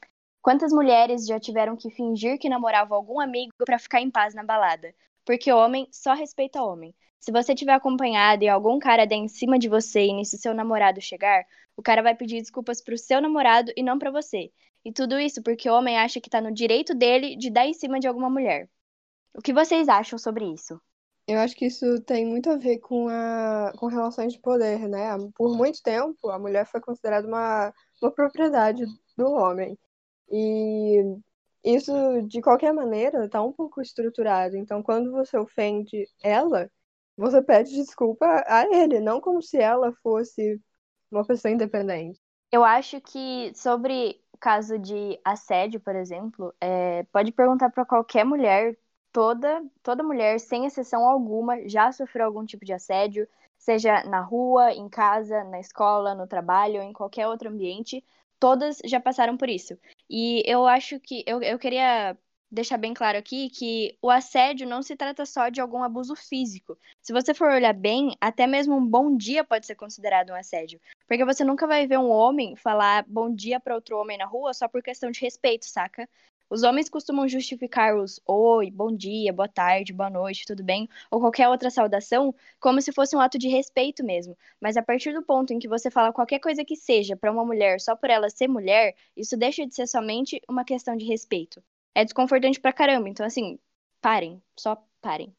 Quantas 0.41 0.71
mulheres 0.71 1.25
já 1.25 1.37
tiveram 1.37 1.75
que 1.75 1.89
fingir 1.89 2.39
que 2.39 2.47
namoravam 2.47 2.97
algum 2.97 3.19
amigo 3.19 3.51
para 3.65 3.77
ficar 3.77 3.99
em 3.99 4.09
paz 4.09 4.33
na 4.33 4.43
balada? 4.43 4.95
Porque 5.25 5.51
homem 5.51 5.85
só 5.91 6.13
respeita 6.13 6.63
homem. 6.63 6.95
Se 7.19 7.31
você 7.31 7.53
tiver 7.53 7.73
acompanhado 7.73 8.45
e 8.45 8.49
algum 8.49 8.79
cara 8.79 9.05
der 9.05 9.15
em 9.15 9.27
cima 9.27 9.59
de 9.59 9.67
você 9.67 10.05
e 10.05 10.13
nisso 10.13 10.37
seu 10.37 10.53
namorado 10.53 11.01
chegar, 11.01 11.43
o 11.75 11.81
cara 11.81 12.01
vai 12.01 12.15
pedir 12.15 12.39
desculpas 12.39 12.81
pro 12.81 12.97
seu 12.97 13.21
namorado 13.21 13.71
e 13.75 13.83
não 13.83 13.99
para 13.99 14.11
você. 14.11 14.49
E 14.85 14.93
tudo 14.93 15.19
isso 15.19 15.43
porque 15.43 15.69
o 15.69 15.73
homem 15.73 15.97
acha 15.97 16.21
que 16.21 16.29
tá 16.29 16.39
no 16.39 16.53
direito 16.53 16.93
dele 16.93 17.35
de 17.35 17.49
dar 17.49 17.65
em 17.65 17.73
cima 17.73 17.99
de 17.99 18.07
alguma 18.07 18.29
mulher. 18.29 18.69
O 19.33 19.41
que 19.41 19.53
vocês 19.53 19.89
acham 19.89 20.17
sobre 20.17 20.45
isso? 20.45 20.79
Eu 21.27 21.39
acho 21.39 21.55
que 21.55 21.65
isso 21.65 22.01
tem 22.01 22.25
muito 22.25 22.49
a 22.49 22.57
ver 22.57 22.79
com, 22.79 23.07
a, 23.07 23.71
com 23.77 23.87
relações 23.87 24.33
de 24.33 24.39
poder, 24.39 24.87
né? 24.89 25.09
Por 25.35 25.55
muito 25.55 25.81
tempo, 25.81 26.29
a 26.29 26.37
mulher 26.37 26.65
foi 26.67 26.81
considerada 26.81 27.27
uma, 27.27 27.73
uma 28.01 28.11
propriedade 28.11 28.83
do 29.17 29.31
homem. 29.31 29.77
E 30.29 31.01
isso, 31.63 31.93
de 32.27 32.41
qualquer 32.41 32.73
maneira, 32.73 33.25
está 33.25 33.41
um 33.41 33.53
pouco 33.53 33.81
estruturado. 33.81 34.57
Então, 34.57 34.83
quando 34.83 35.11
você 35.11 35.37
ofende 35.37 36.05
ela, 36.21 36.69
você 37.15 37.41
pede 37.41 37.73
desculpa 37.73 38.43
a 38.45 38.65
ele, 38.75 38.99
não 38.99 39.21
como 39.21 39.41
se 39.41 39.57
ela 39.57 39.93
fosse 40.03 40.59
uma 41.09 41.25
pessoa 41.25 41.51
independente. 41.51 42.19
Eu 42.51 42.63
acho 42.63 42.99
que 42.99 43.51
sobre 43.55 44.19
o 44.33 44.37
caso 44.37 44.77
de 44.77 45.19
assédio, 45.23 45.79
por 45.79 45.95
exemplo, 45.95 46.53
é, 46.59 47.03
pode 47.11 47.31
perguntar 47.31 47.69
para 47.69 47.85
qualquer 47.85 48.25
mulher, 48.25 48.77
toda, 49.13 49.63
toda 49.84 50.03
mulher, 50.03 50.39
sem 50.39 50.65
exceção 50.65 51.08
alguma, 51.08 51.70
já 51.70 51.91
sofreu 51.91 52.25
algum 52.25 52.46
tipo 52.46 52.65
de 52.65 52.74
assédio, 52.74 53.27
seja 53.58 54.03
na 54.03 54.20
rua, 54.20 54.74
em 54.74 54.89
casa, 54.89 55.43
na 55.46 55.60
escola, 55.60 56.15
no 56.15 56.27
trabalho 56.27 56.82
ou 56.82 56.84
em 56.84 56.91
qualquer 56.91 57.27
outro 57.27 57.50
ambiente, 57.50 58.03
todas 58.39 58.79
já 58.84 59.00
passaram 59.00 59.38
por 59.38 59.50
isso. 59.50 59.77
E 60.10 60.43
eu 60.46 60.65
acho 60.67 61.00
que 61.00 61.24
eu, 61.27 61.41
eu 61.43 61.60
queria 61.60 62.17
deixar 62.51 62.77
bem 62.77 62.93
claro 62.93 63.17
aqui 63.17 63.50
que 63.50 63.98
o 64.01 64.12
assédio 64.12 64.67
não 64.67 64.84
se 64.84 64.96
trata 64.96 65.25
só 65.25 65.50
de 65.50 65.62
algum 65.62 65.84
abuso 65.84 66.15
físico. 66.15 66.77
Se 67.01 67.12
você 67.12 67.34
for 67.34 67.51
olhar 67.51 67.74
bem, 67.74 68.15
até 68.22 68.46
mesmo 68.46 68.75
um 68.75 68.86
bom 68.86 69.15
dia 69.15 69.43
pode 69.43 69.65
ser 69.65 69.75
considerado 69.75 70.32
um 70.32 70.36
assédio. 70.36 70.79
Porque 71.08 71.25
você 71.25 71.43
nunca 71.43 71.65
vai 71.65 71.88
ver 71.88 71.98
um 71.98 72.12
homem 72.12 72.55
falar 72.55 73.05
bom 73.08 73.34
dia 73.34 73.60
para 73.60 73.75
outro 73.75 73.98
homem 73.98 74.17
na 74.17 74.25
rua 74.25 74.53
só 74.53 74.67
por 74.67 74.84
questão 74.84 75.10
de 75.10 75.20
respeito, 75.22 75.65
saca? 75.65 76.08
Os 76.53 76.62
homens 76.62 76.88
costumam 76.88 77.27
justificar 77.27 77.98
os 77.98 78.22
oi, 78.27 78.69
bom 78.69 78.95
dia, 78.95 79.33
boa 79.33 79.48
tarde, 79.48 79.91
boa 79.91 80.07
noite, 80.07 80.45
tudo 80.45 80.63
bem, 80.63 80.88
ou 81.10 81.19
qualquer 81.19 81.50
outra 81.50 81.72
saudação, 81.72 82.31
como 82.60 82.79
se 82.79 82.91
fosse 82.91 83.15
um 83.15 83.19
ato 83.19 83.39
de 83.39 83.48
respeito 83.48 84.05
mesmo. 84.05 84.38
Mas 84.62 84.77
a 84.77 84.83
partir 84.83 85.13
do 85.13 85.24
ponto 85.24 85.51
em 85.51 85.57
que 85.57 85.67
você 85.67 85.89
fala 85.89 86.13
qualquer 86.13 86.38
coisa 86.38 86.63
que 86.63 86.75
seja 86.75 87.15
para 87.17 87.31
uma 87.31 87.43
mulher 87.43 87.81
só 87.81 87.95
por 87.95 88.07
ela 88.12 88.29
ser 88.29 88.48
mulher, 88.48 88.93
isso 89.17 89.36
deixa 89.36 89.65
de 89.65 89.74
ser 89.74 89.88
somente 89.88 90.39
uma 90.48 90.63
questão 90.63 90.95
de 90.95 91.05
respeito 91.05 91.60
é 91.95 92.03
desconfortante 92.03 92.60
pra 92.62 92.72
caramba. 92.72 93.10
Então, 93.10 93.25
assim, 93.25 93.57
parem, 94.00 94.39
só 94.55 94.77
parem. 95.01 95.36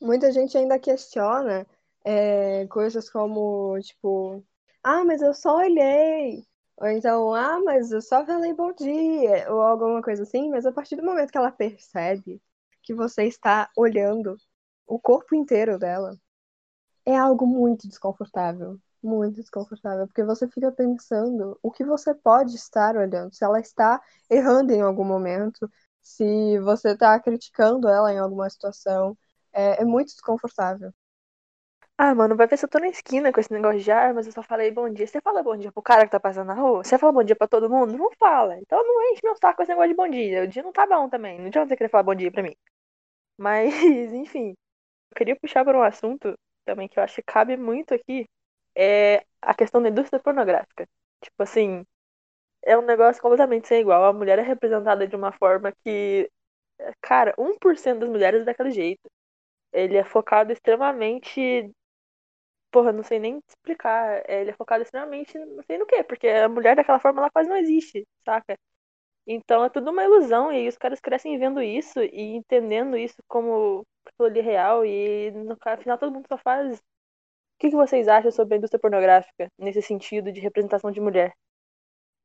Muita 0.00 0.32
gente 0.32 0.56
ainda 0.56 0.78
questiona 0.78 1.66
é, 2.02 2.66
coisas 2.68 3.10
como, 3.10 3.78
tipo, 3.82 4.42
ah, 4.82 5.04
mas 5.04 5.20
eu 5.20 5.34
só 5.34 5.58
olhei. 5.58 6.46
Ou 6.80 6.88
então, 6.88 7.34
ah, 7.34 7.60
mas 7.62 7.92
eu 7.92 8.00
só 8.02 8.24
falei 8.24 8.54
bom 8.54 8.72
dia. 8.72 9.52
Ou 9.52 9.60
alguma 9.62 10.02
coisa 10.02 10.22
assim. 10.22 10.50
Mas 10.50 10.66
a 10.66 10.72
partir 10.72 10.96
do 10.96 11.04
momento 11.04 11.30
que 11.30 11.38
ela 11.38 11.52
percebe 11.52 12.42
que 12.82 12.94
você 12.94 13.24
está 13.24 13.70
olhando 13.76 14.36
o 14.86 14.98
corpo 14.98 15.34
inteiro 15.34 15.78
dela, 15.78 16.16
é 17.06 17.16
algo 17.16 17.46
muito 17.46 17.88
desconfortável. 17.88 18.78
Muito 19.02 19.36
desconfortável. 19.36 20.06
Porque 20.06 20.24
você 20.24 20.48
fica 20.48 20.72
pensando 20.72 21.58
o 21.62 21.70
que 21.70 21.84
você 21.84 22.14
pode 22.14 22.56
estar 22.56 22.96
olhando. 22.96 23.34
Se 23.34 23.44
ela 23.44 23.60
está 23.60 24.00
errando 24.30 24.72
em 24.72 24.80
algum 24.82 25.04
momento, 25.04 25.70
se 26.02 26.58
você 26.60 26.92
está 26.92 27.18
criticando 27.20 27.88
ela 27.88 28.12
em 28.12 28.18
alguma 28.18 28.48
situação. 28.50 29.16
É, 29.52 29.82
é, 29.82 29.84
muito 29.84 30.08
desconfortável. 30.08 30.92
Ah, 32.02 32.14
mano, 32.14 32.34
vai 32.36 32.46
ver 32.46 32.56
se 32.56 32.64
eu 32.64 32.68
tô 32.68 32.78
na 32.78 32.88
esquina 32.88 33.30
com 33.32 33.40
esse 33.40 33.52
negócio 33.52 33.78
de 33.80 33.90
ar, 33.90 34.14
mas 34.14 34.26
eu 34.26 34.32
só 34.32 34.42
falei 34.42 34.70
bom 34.70 34.88
dia. 34.90 35.06
Você 35.06 35.20
fala 35.20 35.42
bom 35.42 35.54
dia 35.56 35.70
pro 35.70 35.82
cara 35.82 36.04
que 36.06 36.10
tá 36.10 36.18
passando 36.18 36.46
na 36.46 36.54
rua? 36.54 36.82
Você 36.82 36.96
fala 36.98 37.12
bom 37.12 37.22
dia 37.22 37.36
pra 37.36 37.46
todo 37.46 37.68
mundo? 37.68 37.96
Não 37.98 38.10
fala. 38.18 38.58
Então 38.58 38.82
não 38.82 39.12
enche 39.12 39.20
meu 39.22 39.36
saco 39.36 39.56
com 39.58 39.62
esse 39.62 39.70
negócio 39.70 39.90
de 39.90 39.96
bom 39.96 40.08
dia. 40.08 40.42
O 40.44 40.46
dia 40.48 40.62
não 40.62 40.72
tá 40.72 40.86
bom 40.86 41.08
também. 41.10 41.38
Não 41.38 41.46
adianta 41.48 41.68
você 41.68 41.76
querer 41.76 41.90
falar 41.90 42.02
bom 42.04 42.14
dia 42.14 42.32
pra 42.32 42.42
mim. 42.42 42.54
Mas, 43.38 43.74
enfim. 44.14 44.50
Eu 45.12 45.16
queria 45.16 45.36
puxar 45.36 45.64
para 45.64 45.78
um 45.78 45.82
assunto 45.82 46.34
também 46.66 46.88
que 46.88 46.98
eu 46.98 47.04
acho 47.04 47.16
que 47.16 47.22
cabe 47.22 47.56
muito 47.56 47.94
aqui. 47.94 48.26
É 48.76 49.24
a 49.42 49.54
questão 49.54 49.82
da 49.82 49.88
indústria 49.90 50.20
pornográfica. 50.22 50.86
Tipo 51.22 51.42
assim, 51.44 51.84
é 52.64 52.76
um 52.78 52.82
negócio 52.82 53.22
completamente 53.22 53.68
sem 53.68 53.80
igual. 53.82 54.04
A 54.04 54.12
mulher 54.12 54.38
é 54.38 54.42
representada 54.42 55.06
de 55.08 55.16
uma 55.16 55.32
forma 55.32 55.72
que, 55.84 56.30
cara, 57.02 57.34
1% 57.38 58.00
das 58.00 58.10
mulheres 58.10 58.42
é 58.42 58.44
daquele 58.46 58.70
jeito. 58.72 59.02
Ele 59.72 59.96
é 59.96 60.04
focado 60.04 60.52
extremamente. 60.52 61.72
Porra, 62.70 62.92
não 62.92 63.02
sei 63.02 63.18
nem 63.18 63.40
explicar. 63.48 64.22
Ele 64.28 64.50
é 64.50 64.52
focado 64.54 64.82
extremamente, 64.82 65.36
não 65.38 65.62
sei 65.64 65.78
no 65.78 65.86
que, 65.86 66.02
porque 66.04 66.28
a 66.28 66.48
mulher 66.48 66.76
daquela 66.76 67.00
forma 67.00 67.20
ela 67.20 67.30
quase 67.30 67.48
não 67.48 67.56
existe, 67.56 68.06
saca? 68.24 68.56
Então 69.26 69.64
é 69.64 69.70
tudo 69.70 69.90
uma 69.92 70.04
ilusão, 70.04 70.52
e 70.52 70.56
aí 70.58 70.68
os 70.68 70.78
caras 70.78 71.00
crescem 71.00 71.38
vendo 71.38 71.62
isso 71.62 72.00
e 72.02 72.36
entendendo 72.36 72.96
isso 72.96 73.16
como 73.28 73.86
ali 74.20 74.40
real, 74.40 74.84
e 74.86 75.30
no 75.32 75.56
final 75.80 75.98
todo 75.98 76.12
mundo 76.12 76.26
só 76.28 76.38
faz. 76.38 76.78
O 76.78 76.82
que, 77.60 77.70
que 77.70 77.76
vocês 77.76 78.08
acham 78.08 78.30
sobre 78.32 78.54
a 78.54 78.58
indústria 78.58 78.80
pornográfica 78.80 79.48
nesse 79.58 79.82
sentido 79.82 80.32
de 80.32 80.40
representação 80.40 80.90
de 80.92 81.00
mulher? 81.00 81.34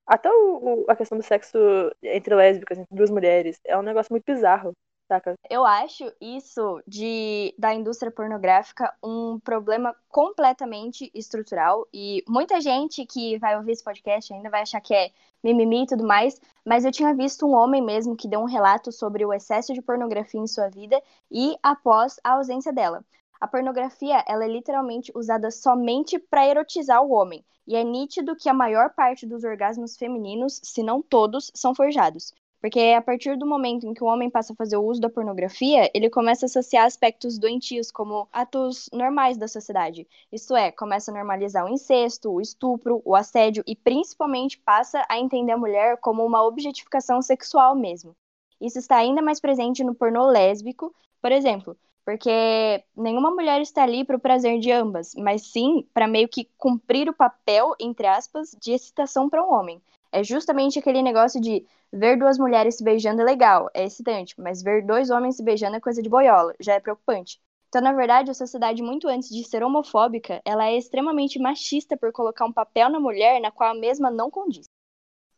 Até 0.08 0.30
o, 0.32 0.84
o, 0.86 0.92
a 0.92 0.96
questão 0.96 1.18
do 1.18 1.24
sexo 1.24 1.58
entre 2.04 2.36
lésbicas, 2.36 2.78
entre 2.78 2.96
duas 2.96 3.10
mulheres, 3.10 3.60
é 3.66 3.78
um 3.78 3.82
negócio 3.82 4.12
muito 4.14 4.26
bizarro, 4.26 4.74
saca? 5.08 5.36
Eu 5.50 5.66
acho 5.66 6.12
isso 6.20 6.82
de 6.88 7.54
da 7.58 7.74
indústria 7.74 8.12
pornográfica 8.12 8.94
um 9.04 9.40
problema 9.40 9.96
completamente 10.10 11.12
estrutural. 11.14 11.88
E 11.94 12.24
muita 12.28 12.60
gente 12.60 13.06
que 13.06 13.38
vai 13.38 13.56
ouvir 13.58 13.74
esse 13.74 13.84
podcast 13.84 14.34
ainda 14.34 14.50
vai 14.50 14.62
achar 14.62 14.82
que 14.82 14.94
é 14.94 15.12
mimimi 15.44 15.84
e 15.84 15.88
tudo 15.88 16.06
mais. 16.06 16.40
Mas 16.66 16.86
eu 16.86 16.92
tinha 16.92 17.14
visto 17.14 17.46
um 17.46 17.54
homem 17.54 17.82
mesmo 17.82 18.16
que 18.16 18.28
deu 18.28 18.40
um 18.40 18.46
relato 18.46 18.92
sobre 18.92 19.26
o 19.26 19.34
excesso 19.34 19.74
de 19.74 19.82
pornografia 19.82 20.42
em 20.42 20.48
sua 20.48 20.70
vida 20.70 21.02
e 21.32 21.56
após 21.62 22.20
a 22.24 22.34
ausência 22.34 22.74
dela. 22.74 23.04
A 23.40 23.48
pornografia 23.48 24.24
ela 24.28 24.46
é 24.46 24.48
literalmente 24.48 25.12
usada 25.14 25.52
somente 25.52 26.18
para 26.18 26.48
erotizar 26.48 27.04
o 27.04 27.12
homem. 27.12 27.46
E 27.68 27.76
é 27.76 27.84
nítido 27.84 28.36
que 28.36 28.48
a 28.48 28.54
maior 28.54 28.92
parte 28.92 29.26
dos 29.26 29.44
orgasmos 29.44 29.98
femininos, 29.98 30.62
se 30.64 30.84
não 30.84 31.02
todos, 31.02 31.52
são 31.54 31.74
forjados. 31.74 32.34
Porque 32.66 32.96
a 32.98 33.00
partir 33.00 33.38
do 33.38 33.46
momento 33.46 33.86
em 33.86 33.94
que 33.94 34.04
o 34.04 34.08
homem 34.08 34.28
passa 34.28 34.52
a 34.52 34.56
fazer 34.56 34.76
o 34.76 34.84
uso 34.84 35.00
da 35.00 35.08
pornografia, 35.08 35.88
ele 35.94 36.10
começa 36.10 36.46
a 36.46 36.48
associar 36.48 36.84
aspectos 36.84 37.38
doentios 37.38 37.92
como 37.92 38.28
atos 38.34 38.90
normais 38.92 39.38
da 39.38 39.48
sociedade. 39.48 40.08
Isto 40.32 40.56
é, 40.56 40.72
começa 40.72 41.12
a 41.12 41.14
normalizar 41.14 41.64
o 41.64 41.70
incesto, 41.70 42.32
o 42.32 42.42
estupro, 42.42 43.04
o 43.06 43.16
assédio 43.16 43.64
e 43.68 43.76
principalmente 43.76 44.58
passa 44.58 45.06
a 45.08 45.20
entender 45.20 45.52
a 45.52 45.58
mulher 45.60 45.98
como 45.98 46.26
uma 46.26 46.44
objetificação 46.44 47.22
sexual 47.22 47.76
mesmo. 47.76 48.16
Isso 48.60 48.80
está 48.80 48.96
ainda 48.96 49.22
mais 49.22 49.40
presente 49.40 49.84
no 49.84 49.94
pornô 49.94 50.26
lésbico, 50.26 50.92
por 51.22 51.32
exemplo, 51.32 51.78
porque 52.04 52.84
nenhuma 52.98 53.30
mulher 53.30 53.62
está 53.62 53.84
ali 53.84 54.04
para 54.04 54.18
o 54.18 54.20
prazer 54.20 54.60
de 54.60 54.72
ambas, 54.72 55.14
mas 55.14 55.44
sim 55.44 55.88
para 55.94 56.08
meio 56.08 56.28
que 56.28 56.50
cumprir 56.58 57.10
o 57.10 57.14
papel, 57.14 57.76
entre 57.80 58.08
aspas, 58.08 58.58
de 58.60 58.72
excitação 58.72 59.30
para 59.30 59.44
um 59.44 59.54
homem. 59.54 59.80
É 60.16 60.24
justamente 60.24 60.80
aquele 60.80 61.02
negócio 61.02 61.40
de 61.42 61.66
ver 61.92 62.18
duas 62.18 62.38
mulheres 62.38 62.76
se 62.78 62.84
beijando 62.84 63.22
é 63.22 63.26
legal, 63.26 63.70
é 63.74 63.84
excitante, 63.86 64.34
mas 64.40 64.64
ver 64.64 64.86
dois 64.86 65.10
homens 65.10 65.36
se 65.36 65.44
beijando 65.44 65.76
é 65.76 65.80
coisa 65.82 66.02
de 66.02 66.10
boiola, 66.10 66.54
já 66.60 66.74
é 66.74 66.80
preocupante. 66.80 67.40
Então, 67.68 67.82
na 67.82 67.92
verdade, 67.92 68.32
a 68.32 68.34
sociedade, 68.34 68.82
muito 68.82 69.08
antes 69.10 69.30
de 69.30 69.44
ser 69.44 69.62
homofóbica, 69.62 70.42
ela 70.46 70.66
é 70.68 70.78
extremamente 70.78 71.38
machista 71.38 71.98
por 71.98 72.14
colocar 72.14 72.46
um 72.46 72.54
papel 72.54 72.90
na 72.90 73.00
mulher 73.00 73.42
na 73.42 73.52
qual 73.52 73.72
a 73.72 73.80
mesma 73.80 74.10
não 74.10 74.32
condiz. 74.32 74.66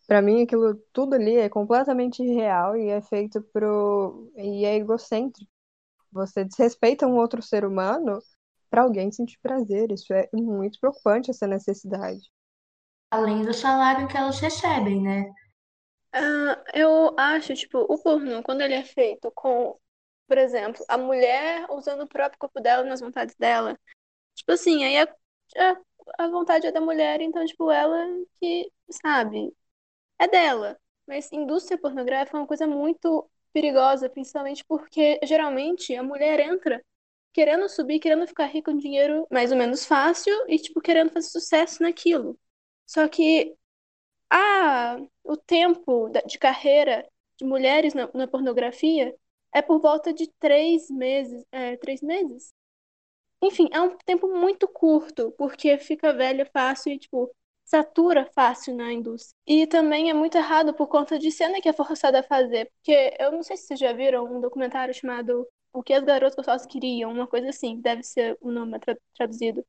Para 0.06 0.22
mim, 0.22 0.44
aquilo 0.44 0.76
tudo 0.94 1.16
ali 1.16 1.36
é 1.36 1.50
completamente 1.50 2.24
irreal 2.24 2.78
e 2.78 2.90
é 2.90 3.02
feito 3.02 3.42
pro. 3.52 4.32
e 4.36 4.64
é 4.64 4.76
egocêntrico. 4.76 5.52
Você 6.12 6.46
desrespeita 6.46 7.08
um 7.08 7.18
outro 7.18 7.42
ser 7.42 7.66
humano 7.66 8.20
para 8.70 8.84
alguém 8.84 9.12
sentir 9.12 9.40
prazer. 9.42 9.92
Isso 9.92 10.14
é 10.14 10.30
muito 10.34 10.80
preocupante, 10.80 11.32
essa 11.32 11.48
necessidade. 11.48 12.30
Além 13.12 13.44
do 13.44 13.54
salário 13.54 14.08
que 14.08 14.18
elas 14.18 14.40
recebem, 14.40 15.02
né? 15.02 15.32
Uh, 16.16 16.56
eu 16.74 17.16
acho, 17.18 17.54
tipo, 17.54 17.80
o 17.80 18.02
pornô, 18.02 18.42
quando 18.44 18.62
ele 18.62 18.74
é 18.74 18.84
feito 18.84 19.32
com, 19.36 19.78
por 20.28 20.38
exemplo, 20.38 20.84
a 20.88 20.98
mulher 20.98 21.66
usando 21.70 22.02
o 22.04 22.08
próprio 22.08 22.40
corpo 22.40 22.60
dela 22.62 22.84
nas 22.84 23.02
vontades 23.02 23.36
dela, 23.36 23.78
tipo 24.36 24.52
assim, 24.54 24.84
aí 24.86 24.98
a, 25.00 25.04
a, 26.18 26.26
a 26.26 26.30
vontade 26.30 26.68
é 26.68 26.72
da 26.72 26.82
mulher, 26.82 27.22
então, 27.22 27.46
tipo, 27.46 27.72
ela 27.72 27.98
que, 28.42 28.72
sabe, 28.92 29.54
é 30.20 30.28
dela. 30.28 30.80
Mas 31.08 31.32
indústria 31.32 31.78
pornográfica 31.80 32.38
é 32.38 32.42
uma 32.42 32.48
coisa 32.48 32.68
muito 32.68 33.30
perigosa, 33.54 34.10
principalmente 34.10 34.64
porque 34.66 35.20
geralmente 35.24 35.96
a 35.96 36.04
mulher 36.04 36.40
entra 36.40 36.84
querendo 37.34 37.70
subir, 37.70 38.00
querendo 38.00 38.28
ficar 38.28 38.46
rica 38.48 38.72
com 38.72 38.78
dinheiro 38.78 39.28
mais 39.32 39.52
ou 39.52 39.58
menos 39.58 39.86
fácil 39.86 40.34
e 40.48 40.60
tipo 40.60 40.82
querendo 40.82 41.12
fazer 41.12 41.30
sucesso 41.30 41.84
naquilo. 41.84 42.38
Só 42.88 43.08
que 43.10 43.56
ah, 44.32 44.98
o 45.24 45.38
tempo 45.38 46.10
de 46.28 46.38
carreira 46.40 47.08
de 47.38 47.46
mulheres 47.46 47.94
na, 47.94 48.10
na 48.14 48.28
pornografia 48.28 49.16
é 49.54 49.62
por 49.62 49.80
volta 49.82 50.14
de 50.14 50.28
três 50.40 50.90
meses. 50.90 51.46
É, 51.52 51.78
três 51.78 52.02
meses? 52.02 52.54
Enfim, 53.42 53.70
é 53.72 53.82
um 53.82 53.96
tempo 54.00 54.28
muito 54.36 54.68
curto, 54.68 55.32
porque 55.38 55.78
fica 55.78 56.14
velha 56.14 56.46
fácil 56.46 56.92
e, 56.92 56.98
tipo, 57.00 57.32
satura 57.66 58.26
fácil 58.34 58.76
na 58.76 58.92
indústria. 58.92 59.36
E 59.46 59.68
também 59.68 60.10
é 60.10 60.14
muito 60.14 60.38
errado 60.38 60.74
por 60.74 60.88
conta 60.88 61.20
de 61.20 61.32
cena 61.32 61.62
que 61.62 61.70
é 61.70 61.74
forçada 61.74 62.20
a 62.20 62.24
fazer. 62.24 62.72
Porque 62.76 63.16
eu 63.20 63.32
não 63.32 63.44
sei 63.44 63.58
se 63.58 63.68
vocês 63.68 63.80
já 63.80 63.94
viram 63.94 64.26
um 64.26 64.42
documentário 64.42 64.94
chamado 64.94 65.48
O 65.74 65.84
que 65.84 65.94
as 65.94 66.04
garotas 66.04 66.36
gostosas 66.36 66.66
queriam, 66.68 67.12
uma 67.12 67.28
coisa 67.28 67.50
assim, 67.50 67.80
deve 67.80 68.04
ser 68.04 68.38
o 68.42 68.52
nome 68.52 68.80
tra 68.80 68.98
traduzido. 69.16 69.64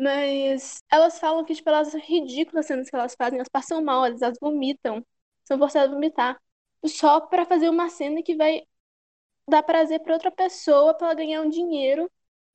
Mas 0.00 0.82
elas 0.90 1.18
falam 1.20 1.44
que, 1.44 1.54
tipo, 1.54 1.68
elas 1.70 1.94
ridículas 1.94 2.66
cenas 2.66 2.90
que 2.90 2.96
elas 2.96 3.14
fazem, 3.16 3.38
elas 3.38 3.48
passam 3.50 3.82
mal, 3.84 4.06
elas 4.06 4.20
vomitam, 4.40 5.04
são 5.44 5.58
forçadas 5.58 5.90
a 5.90 5.94
vomitar. 5.94 6.40
Só 6.86 7.20
para 7.20 7.44
fazer 7.46 7.68
uma 7.68 7.90
cena 7.90 8.22
que 8.22 8.36
vai 8.36 8.62
dar 9.48 9.62
prazer 9.62 10.00
para 10.00 10.14
outra 10.14 10.30
pessoa, 10.30 10.94
para 10.94 11.08
ela 11.08 11.14
ganhar 11.14 11.42
um 11.42 11.48
dinheiro 11.50 12.10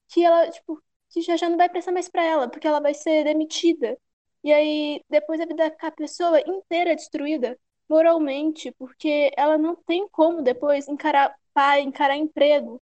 que 0.09 0.23
ela, 0.23 0.49
tipo, 0.51 0.81
que 1.09 1.21
já 1.21 1.37
já 1.37 1.49
não 1.49 1.57
vai 1.57 1.69
prestar 1.69 1.91
mais 1.93 2.09
para 2.09 2.23
ela, 2.23 2.49
porque 2.49 2.67
ela 2.67 2.79
vai 2.81 2.93
ser 2.93 3.23
demitida. 3.25 3.97
E 4.43 4.53
aí, 4.53 5.03
depois 5.09 5.41
a 5.41 5.45
vida 5.45 5.69
da 5.81 5.91
pessoa 5.91 6.39
inteira 6.41 6.91
é 6.91 6.95
destruída 6.95 7.59
moralmente, 7.89 8.71
porque 8.73 9.31
ela 9.37 9.57
não 9.57 9.75
tem 9.75 10.07
como 10.09 10.41
depois 10.43 10.87
encarar 10.87 11.35
pai, 11.53 11.81
encarar 11.81 12.15
emprego. 12.17 12.81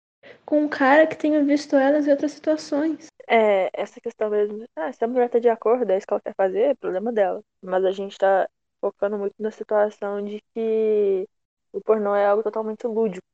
Com 0.44 0.62
um 0.62 0.68
cara 0.68 1.06
que 1.06 1.16
tenha 1.16 1.42
visto 1.44 1.76
elas 1.76 2.06
em 2.06 2.10
outras 2.10 2.32
situações. 2.32 3.06
É, 3.28 3.70
essa 3.72 4.00
questão 4.00 4.30
mesmo. 4.30 4.64
Ah, 4.76 4.92
se 4.92 5.04
a 5.04 5.08
mulher 5.08 5.28
tá 5.30 5.38
de 5.38 5.48
acordo, 5.48 5.90
é 5.90 5.96
isso 5.98 6.06
que 6.06 6.12
ela 6.12 6.20
quer 6.20 6.34
fazer, 6.36 6.60
é 6.70 6.74
problema 6.74 7.12
dela. 7.12 7.42
Mas 7.62 7.84
a 7.84 7.92
gente 7.92 8.16
tá 8.18 8.48
focando 8.80 9.18
muito 9.18 9.34
na 9.38 9.50
situação 9.50 10.22
de 10.24 10.42
que 10.54 11.26
o 11.72 11.80
pornô 11.80 12.14
é 12.14 12.26
algo 12.26 12.42
totalmente 12.42 12.86
lúdico. 12.86 13.24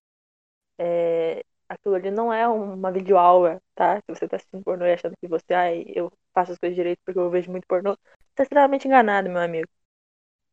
É, 0.79 1.45
aquilo 1.69 1.95
ali 1.95 2.11
não 2.11 2.33
é 2.33 2.49
uma 2.49 2.93
videoaula, 2.93 3.61
tá? 3.75 3.99
Se 3.99 4.05
você 4.09 4.29
tá 4.29 4.37
assistindo 4.37 4.63
pornô 4.65 4.87
e 4.87 4.93
achando 4.95 5.15
que 5.21 5.29
você, 5.29 5.55
ai, 5.55 5.85
eu 5.89 6.13
faço 6.35 6.53
as 6.53 6.59
coisas 6.59 6.77
direito 6.77 7.01
porque 7.05 7.19
eu 7.19 7.31
vejo 7.31 7.51
muito 7.51 7.67
pornô, 7.67 7.93
você 7.95 8.35
tá 8.37 8.43
extremamente 8.45 8.87
enganado, 8.89 9.29
meu 9.31 9.41
amigo. 9.43 9.69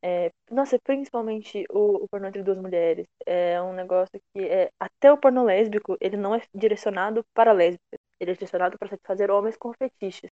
É, 0.10 0.32
nossa, 0.50 0.80
principalmente 0.80 1.66
o, 1.70 2.04
o 2.04 2.08
pornô 2.08 2.28
entre 2.28 2.42
duas 2.44 2.58
mulheres. 2.58 3.06
É 3.26 3.62
um 3.62 3.74
negócio 3.74 4.18
que 4.34 4.40
é. 4.46 4.72
Até 4.80 5.12
o 5.12 5.18
pornô 5.18 5.44
lésbico, 5.44 5.98
ele 6.00 6.16
não 6.16 6.34
é 6.34 6.42
direcionado 6.56 7.26
para 7.34 7.52
lésbicas. 7.52 8.00
Ele 8.20 8.32
é 8.32 8.34
direcionado 8.34 8.78
para 8.78 8.90
satisfazer 8.90 9.30
homens 9.30 9.58
com 9.58 9.74
fetiches. 9.74 10.32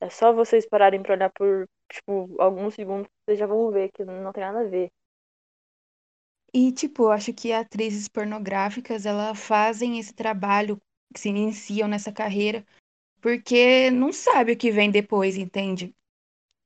É 0.00 0.08
só 0.10 0.32
vocês 0.32 0.68
pararem 0.68 1.02
pra 1.02 1.14
olhar 1.14 1.30
por, 1.30 1.66
tipo, 1.92 2.36
alguns 2.40 2.74
segundos, 2.74 3.08
vocês 3.24 3.38
já 3.38 3.46
vão 3.46 3.70
ver 3.70 3.90
que 3.92 4.04
não 4.04 4.32
tem 4.32 4.44
nada 4.44 4.60
a 4.60 4.64
ver. 4.64 4.90
E, 6.52 6.72
tipo, 6.72 7.04
eu 7.04 7.12
acho 7.12 7.34
que 7.34 7.52
atrizes 7.52 8.08
pornográficas, 8.08 9.04
elas 9.04 9.38
fazem 9.38 9.98
esse 9.98 10.14
trabalho, 10.14 10.80
que 11.12 11.20
se 11.20 11.28
iniciam 11.28 11.88
nessa 11.88 12.12
carreira, 12.12 12.64
porque 13.20 13.90
não 13.90 14.12
sabe 14.12 14.52
o 14.52 14.56
que 14.58 14.70
vem 14.72 14.90
depois, 14.90 15.36
entende? 15.36 15.94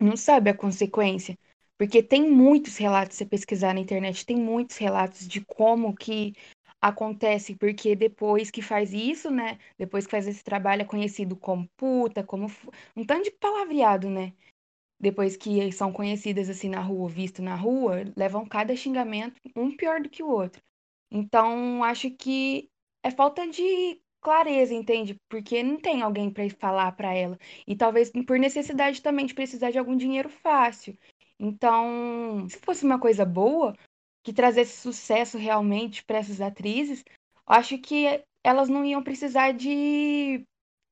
Não 0.01 0.17
sabe 0.17 0.51
a 0.51 0.57
consequência. 0.57 1.39
Porque 1.81 2.03
tem 2.03 2.31
muitos 2.31 2.77
relatos, 2.77 3.17
se 3.17 3.25
pesquisar 3.25 3.73
na 3.73 3.81
internet, 3.81 4.27
tem 4.27 4.37
muitos 4.37 4.77
relatos 4.77 5.27
de 5.27 5.41
como 5.41 5.97
que 5.97 6.35
acontece, 6.79 7.55
porque 7.57 7.97
depois 7.97 8.51
que 8.51 8.61
faz 8.61 8.93
isso, 8.93 9.31
né? 9.31 9.59
Depois 9.79 10.05
que 10.05 10.11
faz 10.11 10.29
esse 10.29 10.45
trabalho, 10.45 10.83
é 10.83 10.85
conhecido 10.85 11.35
como 11.37 11.67
puta, 11.79 12.23
como 12.23 12.49
um 12.95 13.03
tanto 13.03 13.25
de 13.25 13.31
palavreado, 13.31 14.11
né? 14.11 14.35
Depois 15.01 15.39
que 15.39 15.73
são 15.73 15.91
conhecidas 15.91 16.51
assim 16.51 16.69
na 16.69 16.83
rua, 16.83 17.09
visto 17.09 17.41
na 17.41 17.55
rua, 17.55 18.05
levam 18.15 18.45
cada 18.45 18.77
xingamento, 18.77 19.41
um 19.57 19.75
pior 19.75 20.03
do 20.03 20.11
que 20.11 20.23
o 20.23 20.29
outro. 20.29 20.61
Então, 21.11 21.83
acho 21.83 22.11
que 22.11 22.69
é 23.03 23.11
falta 23.11 23.49
de 23.49 23.99
clareza, 24.21 24.75
entende? 24.75 25.17
Porque 25.31 25.63
não 25.63 25.81
tem 25.81 26.03
alguém 26.03 26.31
para 26.31 26.47
falar 26.51 26.93
para 26.93 27.15
ela. 27.15 27.39
E 27.67 27.75
talvez 27.75 28.13
por 28.27 28.39
necessidade 28.39 29.01
também 29.01 29.25
de 29.25 29.33
precisar 29.33 29.71
de 29.71 29.79
algum 29.79 29.97
dinheiro 29.97 30.29
fácil. 30.29 30.95
Então, 31.43 32.47
se 32.51 32.59
fosse 32.59 32.85
uma 32.85 33.01
coisa 33.01 33.25
boa, 33.25 33.75
que 34.23 34.31
trazesse 34.31 34.77
sucesso 34.77 35.39
realmente 35.39 36.05
para 36.05 36.19
essas 36.19 36.39
atrizes, 36.39 37.03
acho 37.47 37.79
que 37.79 38.23
elas 38.45 38.69
não 38.69 38.85
iam 38.85 39.03
precisar 39.03 39.53
de 39.53 40.45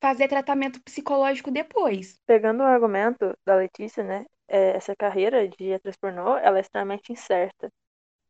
fazer 0.02 0.26
tratamento 0.26 0.80
psicológico 0.82 1.50
depois. 1.50 2.16
Pegando 2.26 2.62
o 2.62 2.66
argumento 2.66 3.36
da 3.46 3.56
Letícia, 3.56 4.02
né? 4.02 4.24
É, 4.48 4.70
essa 4.70 4.96
carreira 4.96 5.46
de 5.46 5.74
atriz 5.74 5.96
pornô, 6.00 6.38
ela 6.38 6.56
é 6.56 6.62
extremamente 6.62 7.12
incerta. 7.12 7.68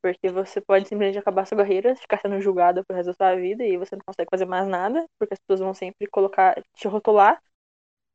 Porque 0.03 0.29
você 0.29 0.61
pode 0.61 0.89
simplesmente 0.89 1.19
acabar 1.19 1.47
sua 1.47 1.59
carreira, 1.59 1.95
ficar 1.95 2.19
sendo 2.21 2.41
julgada 2.41 2.83
pro 2.85 2.97
resto 2.97 3.09
da 3.09 3.15
sua 3.15 3.37
vida 3.37 3.65
e 3.65 3.77
você 3.77 3.95
não 3.95 4.03
consegue 4.05 4.29
fazer 4.29 4.45
mais 4.45 4.67
nada, 4.67 5.05
porque 5.19 5.35
as 5.35 5.41
pessoas 5.41 5.61
vão 5.61 5.75
sempre 5.75 6.09
colocar, 6.09 6.61
te 6.75 6.89
rotular 6.89 7.41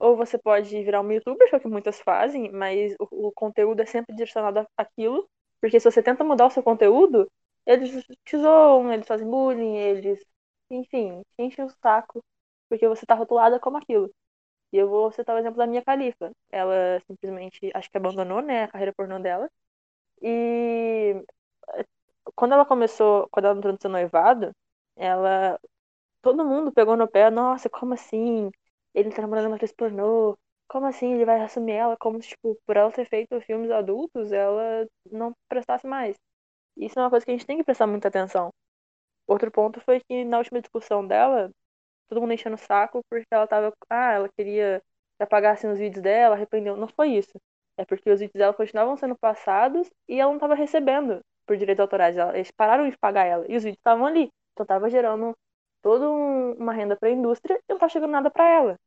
ou 0.04 0.16
você 0.18 0.38
pode 0.38 0.70
virar 0.84 1.02
um 1.02 1.12
youtuber, 1.12 1.50
que 1.50 1.56
é 1.56 1.58
o 1.58 1.62
que 1.62 1.68
muitas 1.68 2.00
fazem, 2.02 2.52
mas 2.52 2.94
o, 3.00 3.28
o 3.30 3.32
conteúdo 3.32 3.82
é 3.82 3.86
sempre 3.86 4.16
direcionado 4.16 4.68
àquilo. 4.78 5.28
Porque 5.62 5.80
se 5.80 5.90
você 5.92 6.04
tenta 6.04 6.24
mudar 6.24 6.48
o 6.48 6.50
seu 6.52 6.64
conteúdo, 6.64 7.30
eles 7.66 8.06
te 8.26 8.38
zoam, 8.38 8.92
eles 8.94 9.08
fazem 9.08 9.30
bullying, 9.30 9.78
eles, 9.78 10.20
enfim, 10.70 11.22
te 11.38 11.44
enchem 11.44 11.66
o 11.66 11.70
saco, 11.82 12.24
porque 12.70 12.88
você 12.88 13.06
tá 13.06 13.16
rotulada 13.16 13.60
como 13.60 13.78
aquilo. 13.78 14.12
E 14.74 14.78
eu 14.78 14.90
vou 14.90 15.12
citar 15.12 15.36
o 15.36 15.40
exemplo 15.40 15.58
da 15.58 15.68
minha 15.68 15.84
califa. 15.84 16.32
Ela 16.52 17.00
simplesmente, 17.08 17.72
acho 17.76 17.90
que 17.92 17.98
abandonou, 17.98 18.42
né, 18.42 18.64
a 18.66 18.68
carreira 18.70 18.94
pornô 18.94 19.20
dela. 19.20 19.50
E 20.22 21.16
quando 22.36 22.54
ela 22.54 22.66
começou, 22.66 23.28
quando 23.32 23.46
ela 23.46 23.58
entrou 23.58 23.74
no 23.74 23.80
seu 23.82 23.90
noivado, 23.90 24.52
ela. 24.96 25.60
Todo 26.22 26.46
mundo 26.46 26.72
pegou 26.74 26.98
no 26.98 27.08
pé, 27.08 27.30
nossa, 27.32 27.70
como 27.70 27.94
assim? 27.96 28.52
Ele 28.94 29.12
tá 29.12 29.22
namorando 29.22 29.48
uma 29.48 29.56
atriz 29.56 29.72
pornô. 29.72 30.38
Como 30.68 30.86
assim 30.86 31.14
ele 31.14 31.26
vai 31.26 31.42
assumir 31.42 31.74
ela? 31.74 31.98
Como 31.98 32.22
se, 32.22 32.30
tipo, 32.30 32.58
por 32.66 32.78
ela 32.78 32.92
ter 32.92 33.06
feito 33.06 33.40
filmes 33.42 33.70
adultos, 33.72 34.32
ela 34.32 34.88
não 35.12 35.34
prestasse 35.50 35.86
mais. 35.88 36.18
Isso 36.78 37.00
é 37.00 37.04
uma 37.04 37.10
coisa 37.10 37.26
que 37.26 37.32
a 37.32 37.36
gente 37.36 37.46
tem 37.46 37.58
que 37.58 37.64
prestar 37.64 37.88
muita 37.88 38.08
atenção. 38.08 38.50
Outro 39.28 39.52
ponto 39.52 39.80
foi 39.82 40.00
que 40.02 40.26
na 40.26 40.38
última 40.38 40.62
discussão 40.62 41.06
dela, 41.06 41.52
todo 42.10 42.22
mundo 42.22 42.34
enchendo 42.34 42.56
o 42.56 42.60
saco 42.60 43.02
porque 43.10 43.28
ela 43.32 43.48
tava. 43.48 43.74
Ah, 43.90 44.14
ela 44.14 44.30
queria 44.38 44.82
que 45.18 45.24
apagassem 45.24 45.70
os 45.72 45.80
vídeos 45.80 46.02
dela, 46.04 46.36
arrependeu. 46.36 46.76
Não 46.78 46.88
foi 46.88 47.10
isso. 47.10 47.40
É 47.78 47.86
porque 47.86 48.10
os 48.12 48.20
vídeos 48.20 48.38
dela 48.40 48.54
continuavam 48.54 48.98
sendo 48.98 49.16
passados 49.18 49.90
e 50.08 50.20
ela 50.20 50.30
não 50.30 50.38
estava 50.38 50.56
recebendo 50.56 51.22
por 51.46 51.58
direitos 51.58 51.82
autorais. 51.82 52.16
Eles 52.34 52.52
pararam 52.52 52.90
de 52.90 52.98
pagar 52.98 53.26
ela 53.26 53.46
e 53.50 53.56
os 53.56 53.64
vídeos 53.64 53.80
estavam 53.80 54.06
ali. 54.06 54.30
Então 54.54 54.66
tava 54.66 54.90
gerando 54.90 55.36
toda 55.84 56.10
um, 56.10 56.54
uma 56.54 56.74
renda 56.74 56.96
para 56.96 57.10
a 57.10 57.12
indústria 57.12 57.56
e 57.56 57.74
não 57.74 57.78
tá 57.78 57.88
chegando 57.88 58.12
nada 58.12 58.32
para 58.32 58.50
ela. 58.50 58.80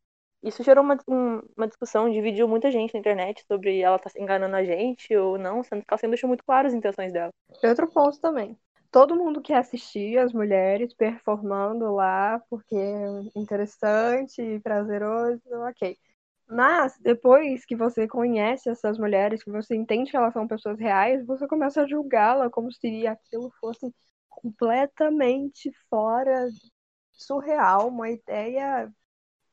Isso 0.42 0.62
gerou 0.62 0.82
uma, 0.82 0.96
um, 1.08 1.40
uma 1.56 1.66
discussão, 1.66 2.10
dividiu 2.10 2.48
muita 2.48 2.70
gente 2.70 2.94
na 2.94 3.00
internet 3.00 3.44
sobre 3.46 3.80
ela 3.80 3.98
tá 3.98 4.10
enganando 4.16 4.56
a 4.56 4.64
gente 4.64 5.14
ou 5.16 5.38
não, 5.38 5.62
sendo 5.62 5.80
que 5.80 5.86
ela 5.88 5.98
sempre 5.98 6.14
deixou 6.14 6.28
muito 6.28 6.44
claras 6.44 6.72
as 6.72 6.78
intenções 6.78 7.12
dela. 7.12 7.30
Outro 7.62 7.86
ponto 7.88 8.18
também. 8.20 8.58
Todo 8.90 9.16
mundo 9.16 9.42
quer 9.42 9.56
assistir 9.56 10.18
as 10.18 10.32
mulheres 10.32 10.94
performando 10.94 11.92
lá 11.92 12.40
porque 12.48 12.74
é 12.74 13.38
interessante 13.38 14.40
e 14.40 14.60
prazeroso, 14.60 15.42
ok. 15.68 15.96
Mas 16.48 16.96
depois 17.00 17.66
que 17.66 17.74
você 17.74 18.06
conhece 18.06 18.70
essas 18.70 18.98
mulheres, 18.98 19.42
que 19.42 19.50
você 19.50 19.74
entende 19.74 20.12
que 20.12 20.16
elas 20.16 20.32
são 20.32 20.46
pessoas 20.46 20.78
reais, 20.78 21.26
você 21.26 21.46
começa 21.48 21.82
a 21.82 21.88
julgá-la 21.88 22.48
como 22.48 22.72
se 22.72 23.06
aquilo 23.06 23.50
fosse 23.60 23.92
completamente 24.28 25.72
fora 25.90 26.48
surreal, 27.16 27.88
uma 27.88 28.10
ideia 28.10 28.92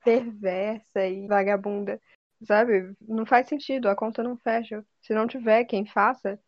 perversa 0.04 1.08
e 1.08 1.28
vagabunda, 1.28 2.00
sabe? 2.46 2.94
Não 3.02 3.26
faz 3.26 3.48
sentido, 3.48 3.88
a 3.88 3.96
conta 3.96 4.22
não 4.22 4.38
fecha. 4.38 4.86
Se 5.02 5.14
não 5.14 5.28
tiver 5.28 5.64
quem 5.66 5.86
faça, 5.86 6.40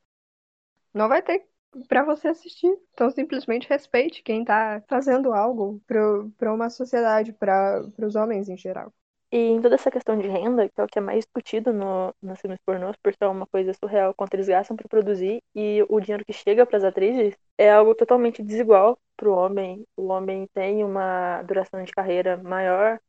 não 0.94 1.08
vai 1.08 1.22
ter 1.22 1.46
para 1.88 2.04
você 2.04 2.30
assistir. 2.30 2.74
Então 2.94 3.10
simplesmente 3.10 3.68
respeite 3.68 4.24
quem 4.24 4.44
tá 4.44 4.82
fazendo 4.88 5.34
algo 5.34 5.82
para 5.88 6.54
uma 6.54 6.70
sociedade, 6.70 7.34
para 7.34 7.86
os 8.00 8.16
homens 8.16 8.50
em 8.50 8.58
geral. 8.58 8.94
E 9.32 9.38
em 9.38 9.62
toda 9.62 9.76
essa 9.76 9.92
questão 9.92 10.18
de 10.18 10.28
renda, 10.28 10.70
que 10.70 10.80
é 10.80 10.84
o 10.84 10.88
que 10.88 11.00
é 11.00 11.02
mais 11.02 11.26
discutido 11.26 11.74
no, 11.74 12.14
nos 12.22 12.40
filmes 12.40 12.60
pornôs, 12.66 12.96
porque 13.04 13.22
é 13.22 13.28
uma 13.28 13.46
coisa 13.48 13.74
surreal 13.74 14.14
quanto 14.14 14.34
eles 14.36 14.48
gastam 14.48 14.78
para 14.78 14.88
produzir 14.88 15.42
e 15.54 15.84
o 15.90 16.00
dinheiro 16.00 16.24
que 16.24 16.32
chega 16.32 16.66
para 16.66 16.78
as 16.78 16.84
atrizes 16.84 17.36
é 17.58 17.70
algo 17.72 17.94
totalmente 17.96 18.42
desigual 18.42 18.98
para 19.16 19.30
o 19.30 19.34
homem. 19.34 19.86
O 19.98 20.08
homem 20.08 20.48
tem 20.54 20.84
uma 20.84 21.42
duração 21.44 21.84
de 21.84 21.92
carreira 21.92 22.38
maior, 22.38 23.00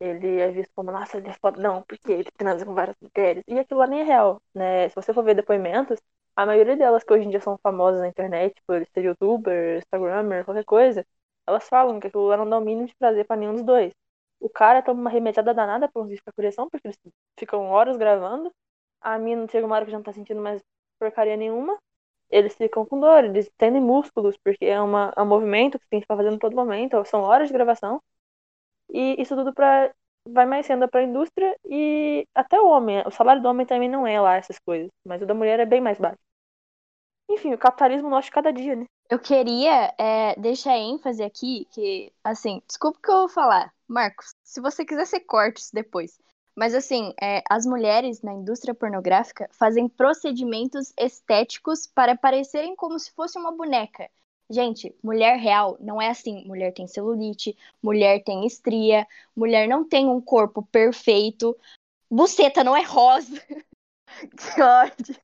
ele 0.00 0.40
é 0.40 0.50
visto 0.50 0.72
como, 0.74 0.90
nossa, 0.92 1.18
ele 1.18 1.28
é 1.28 1.34
foda. 1.40 1.60
Não, 1.60 1.82
porque 1.82 2.12
ele 2.12 2.30
transa 2.36 2.64
com 2.66 2.74
várias 2.74 2.96
mulheres. 3.00 3.44
E 3.46 3.58
aquilo 3.58 3.80
lá 3.80 3.86
nem 3.86 4.00
é 4.00 4.04
real, 4.04 4.42
né? 4.54 4.88
Se 4.88 4.94
você 4.94 5.14
for 5.14 5.22
ver 5.24 5.34
depoimentos, 5.34 5.98
a 6.36 6.44
maioria 6.46 6.76
delas 6.76 7.04
que 7.04 7.12
hoje 7.12 7.26
em 7.26 7.30
dia 7.30 7.40
são 7.40 7.58
famosas 7.62 8.00
na 8.00 8.08
internet, 8.08 8.60
por 8.66 8.84
ser 8.86 9.04
youtuber, 9.04 9.78
instagrammer, 9.78 10.44
qualquer 10.44 10.64
coisa, 10.64 11.06
elas 11.46 11.68
falam 11.68 12.00
que 12.00 12.08
aquilo 12.08 12.26
lá 12.26 12.36
não 12.36 12.48
dá 12.48 12.58
o 12.58 12.60
mínimo 12.60 12.86
de 12.86 12.94
prazer 12.96 13.26
para 13.26 13.36
nenhum 13.36 13.54
dos 13.54 13.62
dois. 13.64 13.92
O 14.40 14.48
cara 14.48 14.82
toma 14.82 15.00
uma 15.00 15.10
remediada 15.10 15.54
danada 15.54 15.86
pra 15.88 15.92
conseguir 16.00 16.16
ficar 16.18 16.32
com 16.32 16.42
ereção, 16.42 16.68
porque 16.68 16.88
eles 16.88 16.98
ficam 17.38 17.70
horas 17.70 17.96
gravando. 17.96 18.52
A 19.00 19.18
mina 19.18 19.46
chega 19.48 19.66
uma 19.66 19.76
hora 19.76 19.84
que 19.84 19.90
já 19.90 19.98
não 19.98 20.04
tá 20.04 20.12
sentindo 20.12 20.40
mais 20.40 20.62
porcaria 20.98 21.36
nenhuma. 21.36 21.78
Eles 22.32 22.54
ficam 22.56 22.86
com 22.86 22.98
dor, 23.00 23.24
eles 23.24 23.50
tendem 23.58 23.82
músculos, 23.82 24.36
porque 24.42 24.64
é, 24.66 24.80
uma, 24.80 25.12
é 25.16 25.22
um 25.22 25.26
movimento 25.26 25.78
que 25.78 25.86
tem 25.88 26.00
que 26.00 26.04
ficar 26.04 26.16
fazendo 26.16 26.38
todo 26.38 26.56
momento, 26.56 27.04
são 27.04 27.20
horas 27.22 27.48
de 27.48 27.54
gravação. 27.54 28.00
E 28.90 29.20
isso 29.20 29.36
tudo 29.36 29.52
pra, 29.54 29.92
vai 30.28 30.46
mais 30.46 30.66
renda 30.66 30.88
para 30.88 31.00
a 31.00 31.04
indústria 31.04 31.56
e 31.64 32.26
até 32.34 32.60
o 32.60 32.68
homem. 32.68 33.02
O 33.06 33.10
salário 33.10 33.42
do 33.42 33.48
homem 33.48 33.66
também 33.66 33.88
não 33.88 34.06
é 34.06 34.20
lá 34.20 34.36
essas 34.36 34.58
coisas, 34.58 34.90
mas 35.04 35.22
o 35.22 35.26
da 35.26 35.34
mulher 35.34 35.60
é 35.60 35.66
bem 35.66 35.80
mais 35.80 35.98
baixo. 35.98 36.18
Enfim, 37.30 37.54
o 37.54 37.58
capitalismo 37.58 38.10
nosso 38.10 38.30
cada 38.30 38.52
dia, 38.52 38.76
né? 38.76 38.86
Eu 39.10 39.18
queria 39.18 39.94
é, 39.98 40.34
deixar 40.40 40.76
ênfase 40.76 41.22
aqui 41.22 41.66
que, 41.72 42.12
assim, 42.24 42.62
desculpa 42.66 42.98
que 43.02 43.10
eu 43.10 43.20
vou 43.20 43.28
falar, 43.28 43.72
Marcos, 43.86 44.34
se 44.42 44.60
você 44.60 44.84
quiser, 44.84 45.20
corta 45.26 45.60
isso 45.60 45.70
depois. 45.72 46.18
Mas, 46.54 46.74
assim, 46.74 47.14
é, 47.20 47.42
as 47.48 47.64
mulheres 47.64 48.22
na 48.22 48.32
indústria 48.32 48.74
pornográfica 48.74 49.48
fazem 49.52 49.88
procedimentos 49.88 50.92
estéticos 50.98 51.86
para 51.86 52.16
parecerem 52.16 52.76
como 52.76 52.98
se 52.98 53.10
fosse 53.12 53.38
uma 53.38 53.52
boneca. 53.52 54.10
Gente, 54.50 54.94
mulher 55.02 55.38
real 55.38 55.78
não 55.80 56.00
é 56.00 56.10
assim. 56.10 56.44
Mulher 56.46 56.72
tem 56.72 56.86
celulite, 56.86 57.56
mulher 57.82 58.22
tem 58.22 58.46
estria, 58.46 59.06
mulher 59.34 59.66
não 59.66 59.82
tem 59.82 60.06
um 60.06 60.20
corpo 60.20 60.62
perfeito, 60.62 61.56
buceta 62.10 62.62
não 62.62 62.76
é 62.76 62.82
rosa. 62.82 63.40
que 64.36 64.62
ódio. 64.62 65.16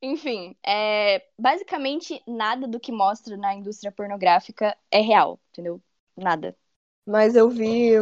Enfim, 0.00 0.56
é, 0.64 1.26
basicamente 1.38 2.22
nada 2.26 2.66
do 2.66 2.80
que 2.80 2.92
mostra 2.92 3.36
na 3.36 3.54
indústria 3.54 3.92
pornográfica 3.92 4.76
é 4.90 5.00
real, 5.00 5.38
entendeu? 5.50 5.82
nada. 6.18 6.56
Mas 7.06 7.34
eu 7.34 7.48
vi 7.48 7.92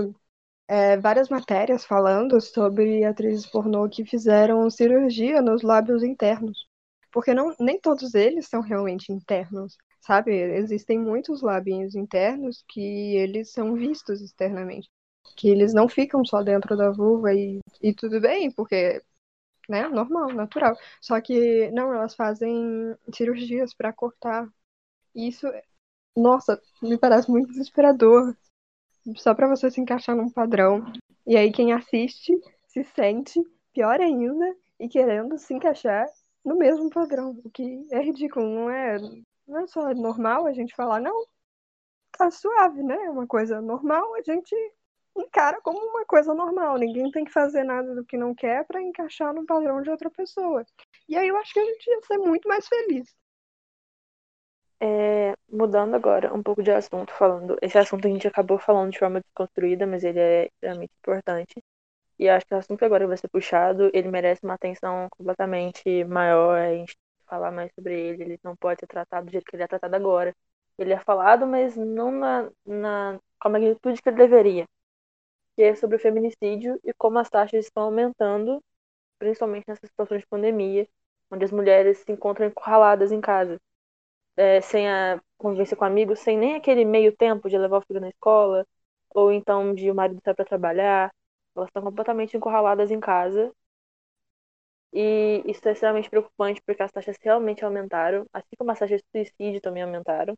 é, 0.69 0.97
várias 0.99 1.29
matérias 1.29 1.85
falando 1.85 2.41
sobre 2.41 3.05
atrizes 3.05 3.47
pornô 3.47 3.89
que 3.89 4.05
fizeram 4.05 4.69
cirurgia 4.71 5.41
nos 5.43 5.63
lábios 5.63 6.03
internos. 6.03 6.67
Porque 7.13 7.33
não, 7.35 7.55
nem 7.61 7.81
todos 7.81 8.15
eles 8.15 8.49
são 8.49 8.61
realmente 8.61 9.13
internos, 9.13 9.77
sabe? 10.01 10.33
Existem 10.35 10.99
muitos 10.99 11.41
lábios 11.43 11.95
internos 11.95 12.65
que 12.69 12.81
eles 13.17 13.53
são 13.53 13.75
vistos 13.75 14.21
externamente. 14.21 14.89
Que 15.37 15.49
eles 15.49 15.73
não 15.75 15.89
ficam 15.89 16.25
só 16.25 16.43
dentro 16.43 16.77
da 16.77 16.91
vulva 16.91 17.33
e, 17.35 17.61
e 17.83 17.95
tudo 17.95 18.21
bem, 18.21 18.51
porque 18.53 19.03
né? 19.69 19.89
Normal, 19.89 20.29
natural. 20.33 20.77
Só 21.01 21.21
que 21.21 21.71
não, 21.73 21.93
elas 21.95 22.15
fazem 22.15 22.95
cirurgias 23.15 23.75
para 23.75 23.93
cortar. 23.93 24.49
Isso, 25.15 25.47
nossa, 26.17 26.61
me 26.83 26.99
parece 26.99 27.31
muito 27.31 27.49
desesperador. 27.53 28.37
Só 29.15 29.35
para 29.35 29.49
você 29.49 29.71
se 29.71 29.81
encaixar 29.81 30.17
num 30.17 30.31
padrão. 30.31 30.85
E 31.27 31.37
aí 31.37 31.53
quem 31.53 31.73
assiste 31.73 32.33
se 32.67 32.85
sente 32.85 33.41
pior 33.73 34.01
ainda 34.01 34.57
e 34.79 34.89
querendo 34.89 35.39
se 35.39 35.55
encaixar 35.55 36.07
no 36.45 36.57
mesmo 36.57 36.89
padrão, 36.91 37.39
o 37.45 37.51
que 37.51 37.87
é 37.91 38.01
ridículo, 38.01 38.47
não 38.47 38.71
é, 38.71 38.99
não 39.47 39.59
é 39.59 39.67
só 39.67 39.93
normal 39.95 40.47
a 40.47 40.53
gente 40.53 40.75
falar, 40.75 41.01
não, 41.01 41.27
tá 42.17 42.31
suave, 42.31 42.83
né? 42.83 42.95
É 43.07 43.11
uma 43.11 43.27
coisa 43.27 43.61
normal, 43.61 44.15
a 44.15 44.23
gente 44.23 44.55
encara 45.17 45.61
como 45.61 45.79
uma 45.79 46.05
coisa 46.05 46.35
normal. 46.35 46.79
Ninguém 46.79 47.11
tem 47.11 47.25
que 47.25 47.33
fazer 47.33 47.65
nada 47.65 47.95
do 47.95 48.05
que 48.05 48.17
não 48.17 48.35
quer 48.35 48.65
para 48.65 48.83
encaixar 48.83 49.35
no 49.35 49.45
padrão 49.45 49.83
de 49.83 49.91
outra 49.91 50.11
pessoa. 50.11 50.65
E 51.09 51.17
aí 51.17 51.29
eu 51.29 51.37
acho 51.37 51.53
que 51.53 51.61
a 51.61 51.65
gente 51.65 51.91
ia 51.91 52.01
ser 52.03 52.19
muito 52.19 52.49
mais 52.49 52.69
feliz. 52.69 53.15
É, 54.81 55.35
mudando 55.51 55.95
agora 55.95 56.35
um 56.35 56.43
pouco 56.43 56.63
de 56.63 56.71
assunto, 56.71 57.13
falando. 57.13 57.57
Esse 57.63 57.79
assunto 57.79 58.07
a 58.07 58.11
gente 58.11 58.29
acabou 58.29 58.59
falando 58.59 58.93
de 58.93 58.99
forma 58.99 59.21
desconstruída, 59.21 59.87
mas 59.87 60.05
ele 60.05 60.19
é 60.21 60.47
extremamente 60.47 60.93
importante. 60.99 61.63
E 62.19 62.29
acho 62.29 62.47
que 62.47 62.55
o 62.55 62.59
assunto 62.59 62.85
agora 62.85 63.07
vai 63.07 63.17
ser 63.17 63.29
puxado, 63.29 63.91
ele 63.95 64.09
merece 64.11 64.45
uma 64.45 64.55
atenção 64.55 65.09
completamente 65.11 66.05
maior, 66.05 66.59
a 66.59 66.75
gente 66.75 66.97
falar 67.27 67.51
mais 67.53 67.73
sobre 67.75 67.99
ele, 68.01 68.23
ele 68.25 68.41
não 68.45 68.57
pode 68.57 68.81
ser 68.81 68.87
tratado 68.87 69.27
do 69.27 69.33
jeito 69.33 69.45
que 69.47 69.57
ele 69.57 69.65
é 69.65 69.69
tratado 69.69 69.97
agora. 69.97 70.35
Ele 70.79 70.93
é 70.93 70.99
falado, 71.01 71.47
mas 71.47 71.77
não 71.77 72.11
na, 72.13 72.51
na 72.67 73.19
com 73.41 73.49
a 73.49 73.51
magnitude 73.51 74.03
que 74.03 74.09
ele 74.09 74.17
deveria 74.19 74.67
que 75.57 75.63
é 75.63 75.75
sobre 75.75 75.97
o 75.97 75.99
feminicídio 76.01 76.79
e 76.85 76.93
como 76.95 77.19
as 77.19 77.31
taxas 77.31 77.65
estão 77.65 77.85
aumentando, 77.85 78.63
principalmente 79.19 79.65
nessa 79.69 79.87
situação 79.87 80.19
de 80.19 80.27
pandemia, 80.27 80.87
onde 81.31 81.45
as 81.45 81.53
mulheres 81.53 81.99
se 81.99 82.13
encontram 82.13 82.47
encurraladas 82.47 83.11
em 83.13 83.21
casa, 83.21 83.59
é, 84.37 84.61
sem 84.61 84.89
a 84.89 85.21
convivência 85.39 85.77
com 85.77 85.85
amigos, 85.85 86.21
sem 86.21 86.37
nem 86.39 86.55
aquele 86.57 86.85
meio 86.85 87.15
tempo 87.17 87.49
de 87.49 87.59
levar 87.59 87.79
o 87.79 87.83
filho 87.83 88.01
na 88.01 88.09
escola, 88.09 88.67
ou 89.15 89.33
então 89.33 89.75
de 89.75 89.91
o 89.91 89.95
marido 89.95 90.21
sair 90.25 90.35
para 90.35 90.45
trabalhar. 90.45 91.13
Elas 91.57 91.69
estão 91.69 91.83
completamente 91.83 92.37
encurraladas 92.37 92.91
em 92.91 93.01
casa. 93.01 93.53
E 94.93 95.43
isso 95.47 95.67
é 95.69 95.73
extremamente 95.73 96.09
preocupante 96.11 96.63
porque 96.65 96.83
as 96.83 96.91
taxas 96.93 97.17
realmente 97.21 97.65
aumentaram, 97.65 98.27
assim 98.33 98.57
como 98.59 98.71
as 98.71 98.79
taxas 98.79 99.01
de 99.03 99.25
suicídio 99.27 99.61
também 99.61 99.83
aumentaram. 99.83 100.37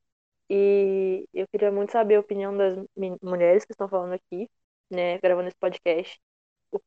E 0.50 1.26
eu 1.34 1.46
queria 1.48 1.70
muito 1.72 1.92
saber 1.92 2.16
a 2.16 2.20
opinião 2.20 2.56
das 2.56 2.76
mulheres 3.22 3.64
que 3.64 3.72
estão 3.72 3.88
falando 3.88 4.14
aqui 4.14 4.48
né, 4.90 5.18
gravando 5.18 5.48
esse 5.48 5.56
podcast, 5.58 6.20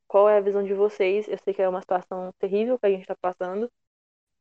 qual 0.07 0.29
é 0.29 0.37
a 0.37 0.41
visão 0.41 0.63
de 0.63 0.73
vocês? 0.73 1.27
Eu 1.27 1.37
sei 1.43 1.53
que 1.53 1.61
é 1.61 1.69
uma 1.69 1.81
situação 1.81 2.33
terrível 2.39 2.79
que 2.79 2.85
a 2.85 2.89
gente 2.89 3.01
está 3.01 3.15
passando, 3.15 3.71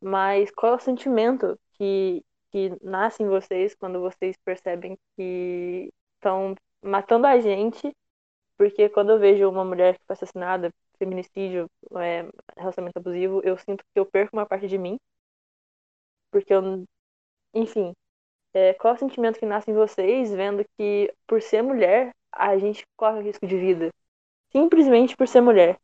mas 0.01 0.51
qual 0.53 0.75
é 0.75 0.77
o 0.77 0.81
sentimento 0.81 1.59
que, 1.75 2.25
que 2.51 2.73
nasce 2.83 3.23
em 3.23 3.29
vocês 3.29 3.75
quando 3.75 4.01
vocês 4.01 4.37
percebem 4.45 4.99
que 5.17 5.91
estão 6.17 6.55
matando 6.83 7.27
a 7.27 7.39
gente? 7.41 7.93
Porque 8.57 8.89
quando 8.89 9.11
eu 9.13 9.19
vejo 9.19 9.49
uma 9.49 9.65
mulher 9.65 9.99
que 9.99 10.05
foi 10.07 10.15
assassinada, 10.15 10.71
feminicídio, 10.99 11.69
é, 11.97 12.29
relacionamento 12.57 12.99
abusivo, 12.99 13.41
eu 13.43 13.57
sinto 13.59 13.83
que 13.93 13.99
eu 13.99 14.07
perco 14.07 14.37
uma 14.37 14.47
parte 14.47 14.69
de 14.69 14.79
mim. 14.79 14.99
Porque 16.31 16.53
eu. 16.53 16.85
Enfim. 17.55 17.95
É, 18.53 18.75
qual 18.75 18.95
é 18.95 18.97
o 18.97 18.99
sentimento 18.99 19.39
que 19.39 19.47
nasce 19.47 19.71
em 19.71 19.75
vocês 19.75 20.33
vendo 20.33 20.65
que, 20.77 21.13
por 21.27 21.41
ser 21.41 21.63
mulher, 21.63 22.13
a 22.33 22.59
gente 22.59 22.85
corre 22.97 23.23
risco 23.23 23.47
de 23.47 23.57
vida. 23.57 23.91
Simplesmente 24.53 25.17
por 25.17 25.29
ser 25.29 25.41
mulher. 25.41 25.79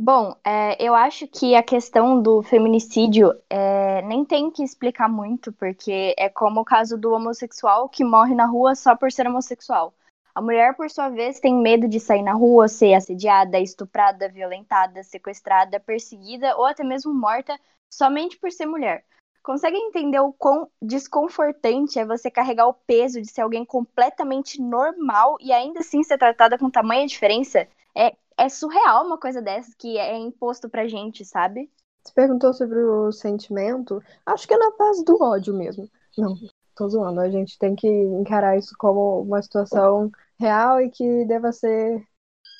Bom, 0.00 0.36
é, 0.44 0.80
eu 0.80 0.94
acho 0.94 1.26
que 1.26 1.56
a 1.56 1.62
questão 1.62 2.22
do 2.22 2.40
feminicídio 2.40 3.34
é, 3.50 4.00
nem 4.02 4.24
tem 4.24 4.48
que 4.48 4.62
explicar 4.62 5.08
muito, 5.08 5.52
porque 5.52 6.14
é 6.16 6.28
como 6.28 6.60
o 6.60 6.64
caso 6.64 6.96
do 6.96 7.12
homossexual 7.12 7.88
que 7.88 8.04
morre 8.04 8.32
na 8.32 8.46
rua 8.46 8.76
só 8.76 8.94
por 8.94 9.10
ser 9.10 9.26
homossexual. 9.26 9.92
A 10.32 10.40
mulher, 10.40 10.76
por 10.76 10.88
sua 10.88 11.08
vez, 11.08 11.40
tem 11.40 11.52
medo 11.52 11.88
de 11.88 11.98
sair 11.98 12.22
na 12.22 12.32
rua, 12.32 12.68
ser 12.68 12.94
assediada, 12.94 13.58
estuprada, 13.58 14.28
violentada, 14.28 15.02
sequestrada, 15.02 15.80
perseguida 15.80 16.56
ou 16.56 16.64
até 16.64 16.84
mesmo 16.84 17.12
morta 17.12 17.58
somente 17.92 18.38
por 18.38 18.52
ser 18.52 18.66
mulher. 18.66 19.04
Consegue 19.42 19.76
entender 19.76 20.20
o 20.20 20.32
quão 20.32 20.70
desconfortante 20.80 21.98
é 21.98 22.06
você 22.06 22.30
carregar 22.30 22.68
o 22.68 22.74
peso 22.74 23.20
de 23.20 23.26
ser 23.26 23.40
alguém 23.40 23.64
completamente 23.64 24.62
normal 24.62 25.36
e 25.40 25.52
ainda 25.52 25.80
assim 25.80 26.04
ser 26.04 26.18
tratada 26.18 26.56
com 26.56 26.70
tamanha 26.70 27.04
diferença? 27.04 27.66
É, 27.96 28.14
é 28.38 28.48
surreal 28.48 29.04
uma 29.04 29.18
coisa 29.18 29.42
dessa 29.42 29.72
que 29.76 29.98
é 29.98 30.16
imposto 30.16 30.68
pra 30.68 30.88
gente, 30.88 31.24
sabe? 31.24 31.70
Você 32.02 32.12
perguntou 32.14 32.54
sobre 32.54 32.78
o 32.78 33.12
sentimento. 33.12 34.02
Acho 34.24 34.46
que 34.46 34.54
é 34.54 34.58
na 34.58 34.70
base 34.76 35.04
do 35.04 35.20
ódio 35.22 35.52
mesmo. 35.54 35.90
Não, 36.16 36.34
tô 36.74 36.88
zoando. 36.88 37.20
A 37.20 37.28
gente 37.28 37.58
tem 37.58 37.74
que 37.74 37.88
encarar 37.88 38.56
isso 38.56 38.74
como 38.78 39.22
uma 39.22 39.42
situação 39.42 40.10
real 40.38 40.80
e 40.80 40.90
que 40.90 41.24
deva 41.26 41.52
ser 41.52 42.02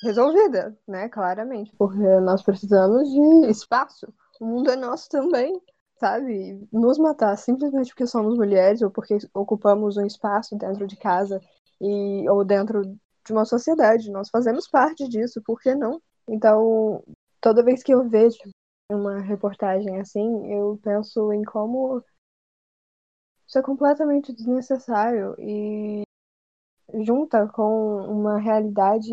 resolvida, 0.03 0.77
né? 0.87 1.09
Claramente. 1.09 1.73
Porque 1.77 1.97
nós 2.19 2.43
precisamos 2.43 3.09
de 3.09 3.49
espaço. 3.49 4.13
O 4.39 4.45
mundo 4.45 4.69
é 4.69 4.75
nosso 4.75 5.09
também 5.09 5.59
sabe, 5.99 6.65
nos 6.71 6.97
matar 6.97 7.37
simplesmente 7.37 7.89
porque 7.89 8.07
somos 8.07 8.37
mulheres 8.37 8.81
ou 8.81 8.89
porque 8.89 9.17
ocupamos 9.33 9.97
um 9.97 10.05
espaço 10.05 10.57
dentro 10.57 10.87
de 10.87 10.95
casa 10.95 11.41
e 11.79 12.27
ou 12.29 12.43
dentro 12.45 12.97
de 13.29 13.33
uma 13.33 13.45
sociedade. 13.45 14.11
Nós 14.11 14.29
fazemos 14.29 14.67
parte 14.67 15.07
disso, 15.07 15.41
por 15.43 15.61
que 15.61 15.75
não? 15.75 16.01
Então, 16.27 17.03
toda 17.39 17.63
vez 17.63 17.83
que 17.83 17.93
eu 17.93 18.09
vejo 18.09 18.39
uma 18.91 19.19
reportagem 19.19 19.99
assim, 19.99 20.51
eu 20.51 20.79
penso 20.83 21.31
em 21.31 21.43
como 21.43 22.03
isso 23.47 23.57
é 23.57 23.61
completamente 23.61 24.33
desnecessário 24.33 25.35
e 25.39 26.03
junta 27.03 27.47
com 27.47 27.97
uma 28.05 28.39
realidade 28.39 29.11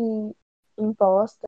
imposta. 0.77 1.47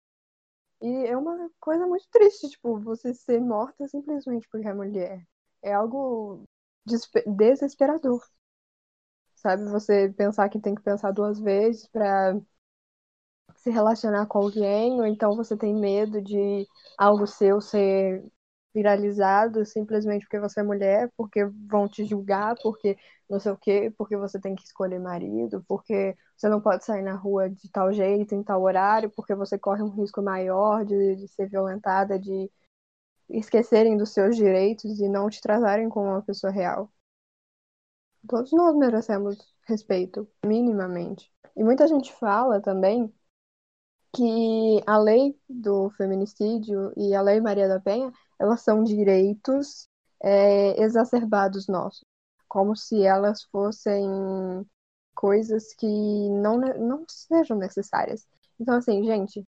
E 0.81 1.07
é 1.07 1.17
uma 1.17 1.49
coisa 1.59 1.85
muito 1.85 2.07
triste, 2.11 2.49
tipo, 2.49 2.79
você 2.79 3.13
ser 3.13 3.41
morta 3.41 3.87
simplesmente 3.87 4.47
porque 4.49 4.67
é 4.67 4.73
mulher 4.73 5.23
é 5.61 5.73
algo 5.73 6.43
desesperador. 6.85 8.21
Sabe? 9.35 9.63
Você 9.69 10.13
pensar 10.13 10.49
que 10.49 10.59
tem 10.59 10.75
que 10.75 10.81
pensar 10.81 11.11
duas 11.11 11.39
vezes 11.39 11.87
para 11.87 12.39
se 13.61 13.69
relacionar 13.69 14.25
com 14.27 14.39
alguém, 14.39 14.99
ou 14.99 15.05
então 15.05 15.35
você 15.35 15.55
tem 15.57 15.73
medo 15.75 16.21
de 16.21 16.67
algo 16.97 17.27
seu 17.27 17.61
ser 17.61 18.23
viralizado 18.73 19.65
simplesmente 19.65 20.25
porque 20.25 20.39
você 20.39 20.59
é 20.61 20.63
mulher, 20.63 21.11
porque 21.17 21.45
vão 21.67 21.87
te 21.87 22.05
julgar, 22.05 22.55
porque 22.61 22.97
não 23.29 23.39
sei 23.39 23.51
o 23.51 23.57
quê, 23.57 23.93
porque 23.97 24.15
você 24.17 24.39
tem 24.39 24.55
que 24.55 24.63
escolher 24.63 24.99
marido, 24.99 25.63
porque 25.67 26.15
você 26.37 26.47
não 26.49 26.61
pode 26.61 26.85
sair 26.85 27.01
na 27.01 27.15
rua 27.15 27.49
de 27.49 27.69
tal 27.71 27.91
jeito, 27.91 28.33
em 28.35 28.43
tal 28.43 28.61
horário, 28.61 29.11
porque 29.15 29.35
você 29.35 29.57
corre 29.57 29.81
um 29.83 29.89
risco 29.89 30.21
maior 30.21 30.85
de, 30.85 31.15
de 31.15 31.27
ser 31.27 31.49
violentada, 31.49 32.17
de 32.19 32.49
esquecerem 33.29 33.97
dos 33.97 34.11
seus 34.13 34.35
direitos 34.35 34.99
e 34.99 35.09
não 35.09 35.29
te 35.29 35.41
tratarem 35.41 35.89
como 35.89 36.07
uma 36.09 36.21
pessoa 36.21 36.51
real. 36.51 36.91
Todos 38.27 38.51
nós 38.53 38.75
merecemos 38.75 39.37
respeito, 39.67 40.27
minimamente. 40.45 41.31
E 41.55 41.63
muita 41.63 41.87
gente 41.87 42.13
fala 42.13 42.61
também 42.61 43.13
que 44.13 44.81
a 44.87 44.97
lei 44.97 45.37
do 45.47 45.89
feminicídio 45.91 46.91
e 46.97 47.13
a 47.13 47.21
lei 47.21 47.39
Maria 47.39 47.67
da 47.67 47.79
Penha, 47.79 48.11
elas 48.39 48.61
são 48.61 48.83
direitos 48.83 49.87
é, 50.21 50.81
exacerbados 50.81 51.67
nossos, 51.67 52.03
como 52.47 52.75
se 52.75 53.03
elas 53.03 53.43
fossem 53.43 54.07
coisas 55.15 55.73
que 55.73 55.85
não, 55.85 56.57
não 56.57 57.05
sejam 57.07 57.57
necessárias. 57.57 58.27
Então, 58.59 58.75
assim, 58.75 59.03
gente, 59.03 59.45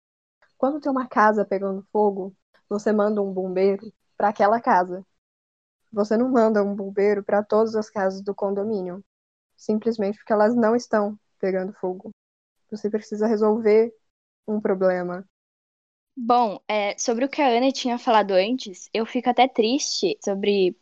quando 0.56 0.80
tem 0.80 0.90
uma 0.90 1.08
casa 1.08 1.44
pegando 1.44 1.86
fogo, 1.92 2.34
você 2.68 2.92
manda 2.92 3.22
um 3.22 3.32
bombeiro 3.32 3.92
para 4.16 4.28
aquela 4.28 4.60
casa. 4.60 5.04
Você 5.92 6.16
não 6.16 6.28
manda 6.30 6.62
um 6.62 6.74
bombeiro 6.74 7.22
para 7.22 7.42
todas 7.42 7.74
as 7.76 7.90
casas 7.90 8.22
do 8.22 8.34
condomínio, 8.34 9.04
simplesmente 9.56 10.18
porque 10.18 10.32
elas 10.32 10.54
não 10.54 10.74
estão 10.74 11.18
pegando 11.38 11.72
fogo. 11.74 12.10
Você 12.70 12.90
precisa 12.90 13.26
resolver 13.26 13.94
um 14.46 14.60
problema. 14.60 15.24
Bom, 16.16 16.60
é, 16.68 16.96
sobre 16.98 17.24
o 17.24 17.28
que 17.28 17.42
a 17.42 17.48
Ana 17.48 17.72
tinha 17.72 17.98
falado 17.98 18.32
antes, 18.32 18.88
eu 18.94 19.04
fico 19.04 19.28
até 19.28 19.48
triste 19.48 20.16
sobre 20.24 20.76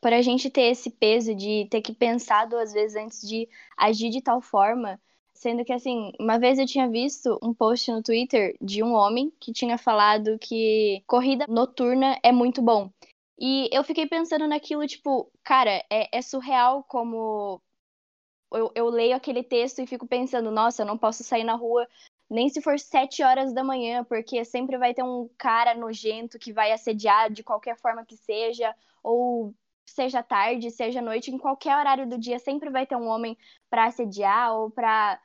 por 0.00 0.12
a 0.12 0.22
gente 0.22 0.50
ter 0.50 0.70
esse 0.70 0.90
peso 0.90 1.34
de 1.34 1.68
ter 1.70 1.82
que 1.82 1.94
pensar 1.94 2.46
duas 2.46 2.72
vezes 2.72 2.96
antes 2.96 3.20
de 3.20 3.46
agir 3.76 4.08
de 4.08 4.22
tal 4.22 4.40
forma 4.40 4.98
Sendo 5.36 5.64
que, 5.66 5.72
assim, 5.72 6.12
uma 6.18 6.38
vez 6.38 6.58
eu 6.58 6.66
tinha 6.66 6.88
visto 6.88 7.38
um 7.42 7.52
post 7.52 7.90
no 7.92 8.02
Twitter 8.02 8.56
de 8.60 8.82
um 8.82 8.94
homem 8.94 9.30
que 9.38 9.52
tinha 9.52 9.76
falado 9.76 10.38
que 10.38 11.02
corrida 11.06 11.44
noturna 11.46 12.18
é 12.22 12.32
muito 12.32 12.62
bom. 12.62 12.90
E 13.38 13.68
eu 13.70 13.84
fiquei 13.84 14.06
pensando 14.06 14.46
naquilo, 14.48 14.86
tipo, 14.86 15.30
cara, 15.44 15.84
é, 15.90 16.08
é 16.10 16.22
surreal 16.22 16.82
como 16.84 17.60
eu, 18.50 18.72
eu 18.74 18.88
leio 18.88 19.14
aquele 19.14 19.42
texto 19.42 19.80
e 19.80 19.86
fico 19.86 20.06
pensando, 20.06 20.50
nossa, 20.50 20.82
eu 20.82 20.86
não 20.86 20.96
posso 20.96 21.22
sair 21.22 21.44
na 21.44 21.54
rua 21.54 21.86
nem 22.28 22.48
se 22.48 22.60
for 22.60 22.78
sete 22.78 23.22
horas 23.22 23.52
da 23.52 23.62
manhã, 23.62 24.04
porque 24.04 24.44
sempre 24.44 24.76
vai 24.78 24.92
ter 24.92 25.02
um 25.02 25.28
cara 25.38 25.74
nojento 25.74 26.38
que 26.38 26.52
vai 26.52 26.72
assediar 26.72 27.30
de 27.30 27.42
qualquer 27.42 27.76
forma 27.76 28.04
que 28.04 28.16
seja, 28.16 28.74
ou 29.02 29.54
seja 29.84 30.22
tarde, 30.22 30.70
seja 30.70 31.00
noite, 31.00 31.30
em 31.30 31.38
qualquer 31.38 31.78
horário 31.78 32.08
do 32.08 32.18
dia, 32.18 32.38
sempre 32.38 32.70
vai 32.70 32.86
ter 32.86 32.96
um 32.96 33.06
homem 33.06 33.38
para 33.70 33.86
assediar 33.86 34.52
ou 34.54 34.70
para 34.70 35.20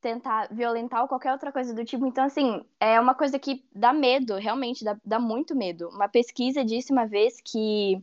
tentar 0.00 0.48
violentar 0.52 1.02
ou 1.02 1.08
qualquer 1.08 1.32
outra 1.32 1.50
coisa 1.50 1.74
do 1.74 1.84
tipo. 1.84 2.06
Então, 2.06 2.24
assim, 2.24 2.64
é 2.78 3.00
uma 3.00 3.14
coisa 3.14 3.38
que 3.38 3.64
dá 3.74 3.92
medo, 3.92 4.36
realmente, 4.36 4.84
dá, 4.84 4.96
dá 5.04 5.18
muito 5.18 5.56
medo. 5.56 5.88
Uma 5.88 6.08
pesquisa 6.08 6.64
disse 6.64 6.92
uma 6.92 7.06
vez 7.06 7.40
que 7.40 8.00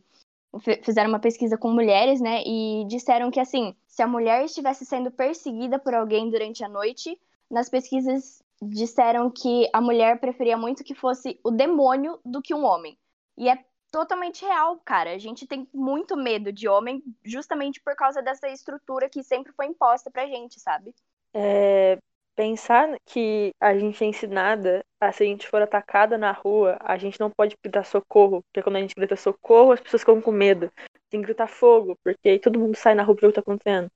fizeram 0.84 1.10
uma 1.10 1.20
pesquisa 1.20 1.58
com 1.58 1.72
mulheres, 1.72 2.22
né, 2.22 2.44
e 2.46 2.86
disseram 2.88 3.32
que, 3.32 3.40
assim, 3.40 3.76
se 3.88 4.04
a 4.04 4.08
mulher 4.08 4.44
estivesse 4.46 4.86
sendo 4.86 5.10
perseguida 5.10 5.80
por 5.80 5.94
alguém 5.96 6.30
durante 6.30 6.64
a 6.64 6.70
noite, 6.70 7.18
nas 7.50 7.70
pesquisas 7.70 8.42
disseram 8.62 9.30
que 9.30 9.70
a 9.74 9.82
mulher 9.82 10.20
preferia 10.20 10.58
muito 10.58 10.84
que 10.84 10.96
fosse 10.96 11.40
o 11.44 11.52
demônio 11.52 12.20
do 12.24 12.42
que 12.42 12.54
um 12.54 12.64
homem. 12.64 12.98
E 13.38 13.50
é 13.50 13.64
totalmente 13.92 14.44
real, 14.44 14.80
cara. 14.84 15.12
A 15.12 15.18
gente 15.18 15.46
tem 15.46 15.68
muito 15.74 16.18
medo 16.18 16.52
de 16.52 16.68
homem 16.68 17.04
justamente 17.24 17.80
por 17.82 17.96
causa 17.96 18.22
dessa 18.22 18.48
estrutura 18.50 19.10
que 19.10 19.24
sempre 19.24 19.54
foi 19.54 19.68
imposta 19.68 20.10
pra 20.10 20.26
gente, 20.26 20.60
sabe? 20.60 20.96
É, 21.34 21.98
pensar 22.36 22.98
que 23.06 23.54
a 23.60 23.78
gente 23.78 24.04
é 24.04 24.08
ensinada 24.08 24.84
a 25.00 25.12
se 25.12 25.24
a 25.24 25.26
gente 25.26 25.48
for 25.48 25.62
atacada 25.62 26.18
na 26.18 26.32
rua, 26.32 26.78
a 26.80 26.98
gente 26.98 27.20
não 27.20 27.30
pode 27.30 27.56
gritar 27.62 27.84
socorro, 27.84 28.42
porque 28.44 28.64
quando 28.64 28.78
a 28.78 28.82
gente 28.82 28.96
grita 28.96 29.16
socorro, 29.16 29.74
as 29.74 29.80
pessoas 29.80 30.02
ficam 30.02 30.22
com 30.22 30.32
medo. 30.32 30.72
Tem 31.10 31.20
que 31.20 31.28
gritar 31.28 31.48
fogo, 31.48 31.98
porque 32.04 32.40
todo 32.40 32.60
mundo 32.60 32.76
sai 32.76 32.96
na 32.96 33.04
rua 33.04 33.16
pra 33.16 33.22
ver 33.22 33.28
o 33.28 33.32
que 33.32 33.36
tá 33.36 33.42
acontecendo. 33.42 33.92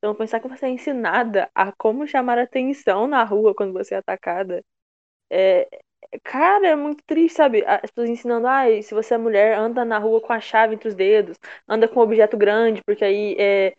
Então, 0.00 0.16
pensar 0.16 0.40
que 0.40 0.48
você 0.48 0.66
é 0.66 0.70
ensinada 0.70 1.50
a 1.54 1.72
como 1.72 2.06
chamar 2.08 2.38
atenção 2.38 3.06
na 3.06 3.22
rua 3.24 3.54
quando 3.54 3.72
você 3.74 3.94
é 3.94 3.98
atacada. 3.98 4.64
É, 5.30 5.68
cara, 6.24 6.68
é 6.68 6.76
muito 6.76 7.02
triste, 7.06 7.36
sabe? 7.36 7.64
As 7.66 7.90
pessoas 7.90 8.10
ensinando, 8.10 8.46
ah, 8.46 8.64
se 8.82 8.94
você 8.94 9.14
é 9.14 9.18
mulher, 9.18 9.56
anda 9.58 9.84
na 9.84 9.98
rua 9.98 10.20
com 10.20 10.32
a 10.32 10.40
chave 10.40 10.74
entre 10.74 10.88
os 10.88 10.94
dedos, 10.94 11.38
anda 11.68 11.88
com 11.88 12.00
um 12.00 12.02
objeto 12.02 12.36
grande, 12.36 12.82
porque 12.84 13.04
aí 13.04 13.36
é, 13.38 13.74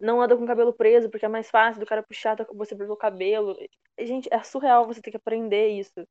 não 0.00 0.20
anda 0.22 0.36
com 0.36 0.44
o 0.44 0.46
cabelo 0.46 0.72
preso, 0.74 1.10
porque 1.10 1.26
é 1.26 1.28
mais 1.28 1.50
fácil 1.50 1.80
do 1.80 1.86
cara 1.86 2.02
puxar 2.02 2.36
você 2.54 2.76
pelo 2.76 2.96
cabelo. 2.96 3.56
Gente, 4.00 4.28
é 4.32 4.42
surreal 4.42 4.86
você 4.86 5.00
ter 5.02 5.10
que 5.10 5.16
aprender 5.18 5.68
isso. 5.68 6.06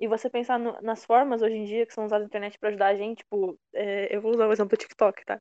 E 0.00 0.08
você 0.08 0.28
pensar 0.28 0.58
no, 0.58 0.80
nas 0.82 1.04
formas 1.04 1.42
hoje 1.42 1.54
em 1.54 1.64
dia 1.64 1.86
que 1.86 1.94
são 1.94 2.04
usadas 2.04 2.24
na 2.24 2.26
internet 2.26 2.58
para 2.58 2.68
ajudar 2.70 2.88
a 2.88 2.96
gente, 2.96 3.18
tipo, 3.18 3.58
é, 3.72 4.14
eu 4.14 4.20
vou 4.20 4.32
usar 4.32 4.48
o 4.48 4.52
exemplo 4.52 4.76
do 4.76 4.80
TikTok, 4.80 5.24
tá? 5.24 5.40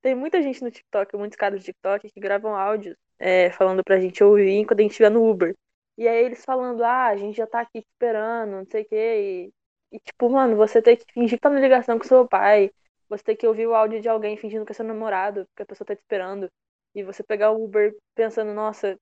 Tem 0.00 0.14
muita 0.14 0.42
gente 0.42 0.62
no 0.62 0.70
TikTok, 0.70 1.16
muitos 1.16 1.36
caras 1.36 1.60
do 1.60 1.64
TikTok 1.64 2.10
que 2.10 2.20
gravam 2.20 2.54
áudios 2.54 2.96
é, 3.18 3.50
falando 3.50 3.82
pra 3.84 4.00
gente 4.00 4.22
ouvir 4.22 4.50
enquanto 4.50 4.80
a 4.80 4.82
gente 4.82 4.92
estiver 4.92 5.10
no 5.10 5.28
Uber. 5.28 5.54
E 5.96 6.06
aí 6.06 6.24
eles 6.24 6.44
falando, 6.44 6.82
ah, 6.84 7.06
a 7.08 7.16
gente 7.16 7.36
já 7.36 7.46
tá 7.46 7.60
aqui 7.60 7.78
esperando, 7.78 8.52
não 8.52 8.66
sei 8.66 8.82
o 8.82 8.88
quê. 8.88 9.50
E, 9.92 9.96
e, 9.96 10.00
tipo, 10.00 10.30
mano, 10.30 10.56
você 10.56 10.80
tem 10.80 10.96
que 10.96 11.04
fingir 11.12 11.38
que 11.38 11.42
tá 11.42 11.50
na 11.50 11.60
ligação 11.60 11.98
com 11.98 12.04
seu 12.04 12.26
pai. 12.26 12.70
Você 13.08 13.24
tem 13.24 13.36
que 13.36 13.46
ouvir 13.46 13.66
o 13.66 13.74
áudio 13.74 14.00
de 14.00 14.08
alguém 14.08 14.36
fingindo 14.36 14.64
que 14.64 14.72
é 14.72 14.74
seu 14.74 14.84
namorado, 14.84 15.46
porque 15.46 15.62
a 15.62 15.66
pessoa 15.66 15.86
tá 15.86 15.96
te 15.96 16.00
esperando. 16.00 16.50
E 16.94 17.02
você 17.02 17.22
pegar 17.22 17.50
o 17.50 17.64
Uber 17.64 17.94
pensando, 18.14 18.52
nossa, 18.54 18.96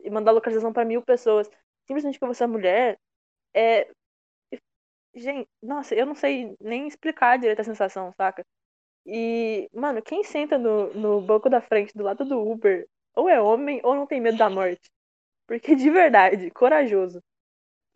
e 0.00 0.10
mandar 0.10 0.32
localização 0.32 0.72
para 0.72 0.84
mil 0.84 1.02
pessoas. 1.02 1.48
Simplesmente 1.86 2.18
porque 2.18 2.34
você 2.34 2.44
é 2.44 2.46
mulher, 2.46 2.98
é. 3.54 3.88
Gente, 5.14 5.48
nossa, 5.62 5.94
eu 5.94 6.06
não 6.06 6.14
sei 6.14 6.56
nem 6.60 6.86
explicar 6.88 7.38
direito 7.38 7.60
a 7.60 7.64
sensação, 7.64 8.12
saca? 8.16 8.44
E, 9.06 9.68
mano, 9.74 10.02
quem 10.02 10.24
senta 10.24 10.58
no, 10.58 10.92
no 10.94 11.20
banco 11.22 11.50
da 11.50 11.60
frente, 11.60 11.92
do 11.94 12.04
lado 12.04 12.24
do 12.24 12.40
Uber, 12.40 12.86
ou 13.14 13.28
é 13.28 13.40
homem 13.40 13.80
ou 13.84 13.94
não 13.94 14.06
tem 14.06 14.20
medo 14.20 14.38
da 14.38 14.50
morte. 14.50 14.90
Porque, 15.46 15.74
de 15.76 15.90
verdade, 15.90 16.50
corajoso. 16.52 17.22